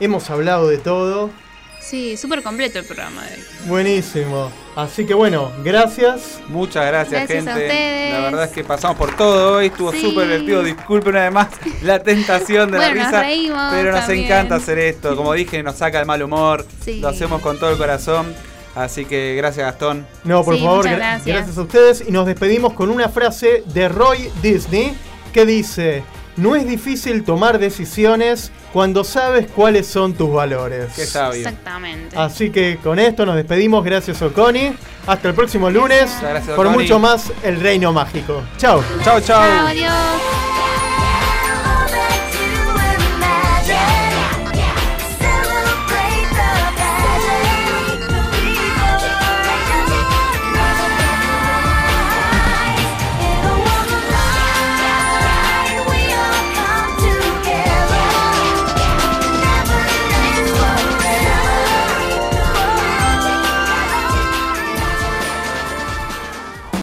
[0.00, 1.30] Hemos hablado de todo.
[1.80, 3.40] Sí, súper completo el programa de hoy.
[3.66, 4.50] Buenísimo.
[4.74, 6.40] Así que bueno, gracias.
[6.48, 7.64] Muchas gracias, Gracias a gente.
[7.66, 8.12] ustedes.
[8.14, 10.00] La verdad es que pasamos por todo hoy, estuvo Sí.
[10.00, 10.64] súper divertido.
[10.64, 11.48] Disculpen una vez más
[11.82, 13.22] la tentación de Bueno, la nos risa.
[13.22, 14.24] reímos pero nos también.
[14.26, 15.14] encanta hacer esto.
[15.14, 16.66] Como dije, nos saca el mal humor.
[16.84, 16.98] Sí.
[16.98, 18.34] Lo hacemos con todo el corazón.
[18.76, 20.06] Así que gracias, Gastón.
[20.22, 21.26] No, por Sí, favor, gracias.
[21.26, 22.04] gracias a ustedes.
[22.06, 24.94] Y nos despedimos con una frase de Roy Disney
[25.32, 26.04] que dice,
[26.36, 30.92] no es difícil tomar decisiones cuando sabes cuáles son tus valores.
[30.94, 31.38] Qué sabio.
[31.38, 32.16] Exactamente.
[32.18, 33.82] Así que con esto nos despedimos.
[33.82, 34.72] Gracias, Oconi.
[35.06, 36.02] Hasta el próximo lunes.
[36.14, 38.42] Muchas gracias, por mucho más El Reino Mágico.
[38.58, 39.20] Chao, chao.
[39.20, 40.55] Chao, adiós.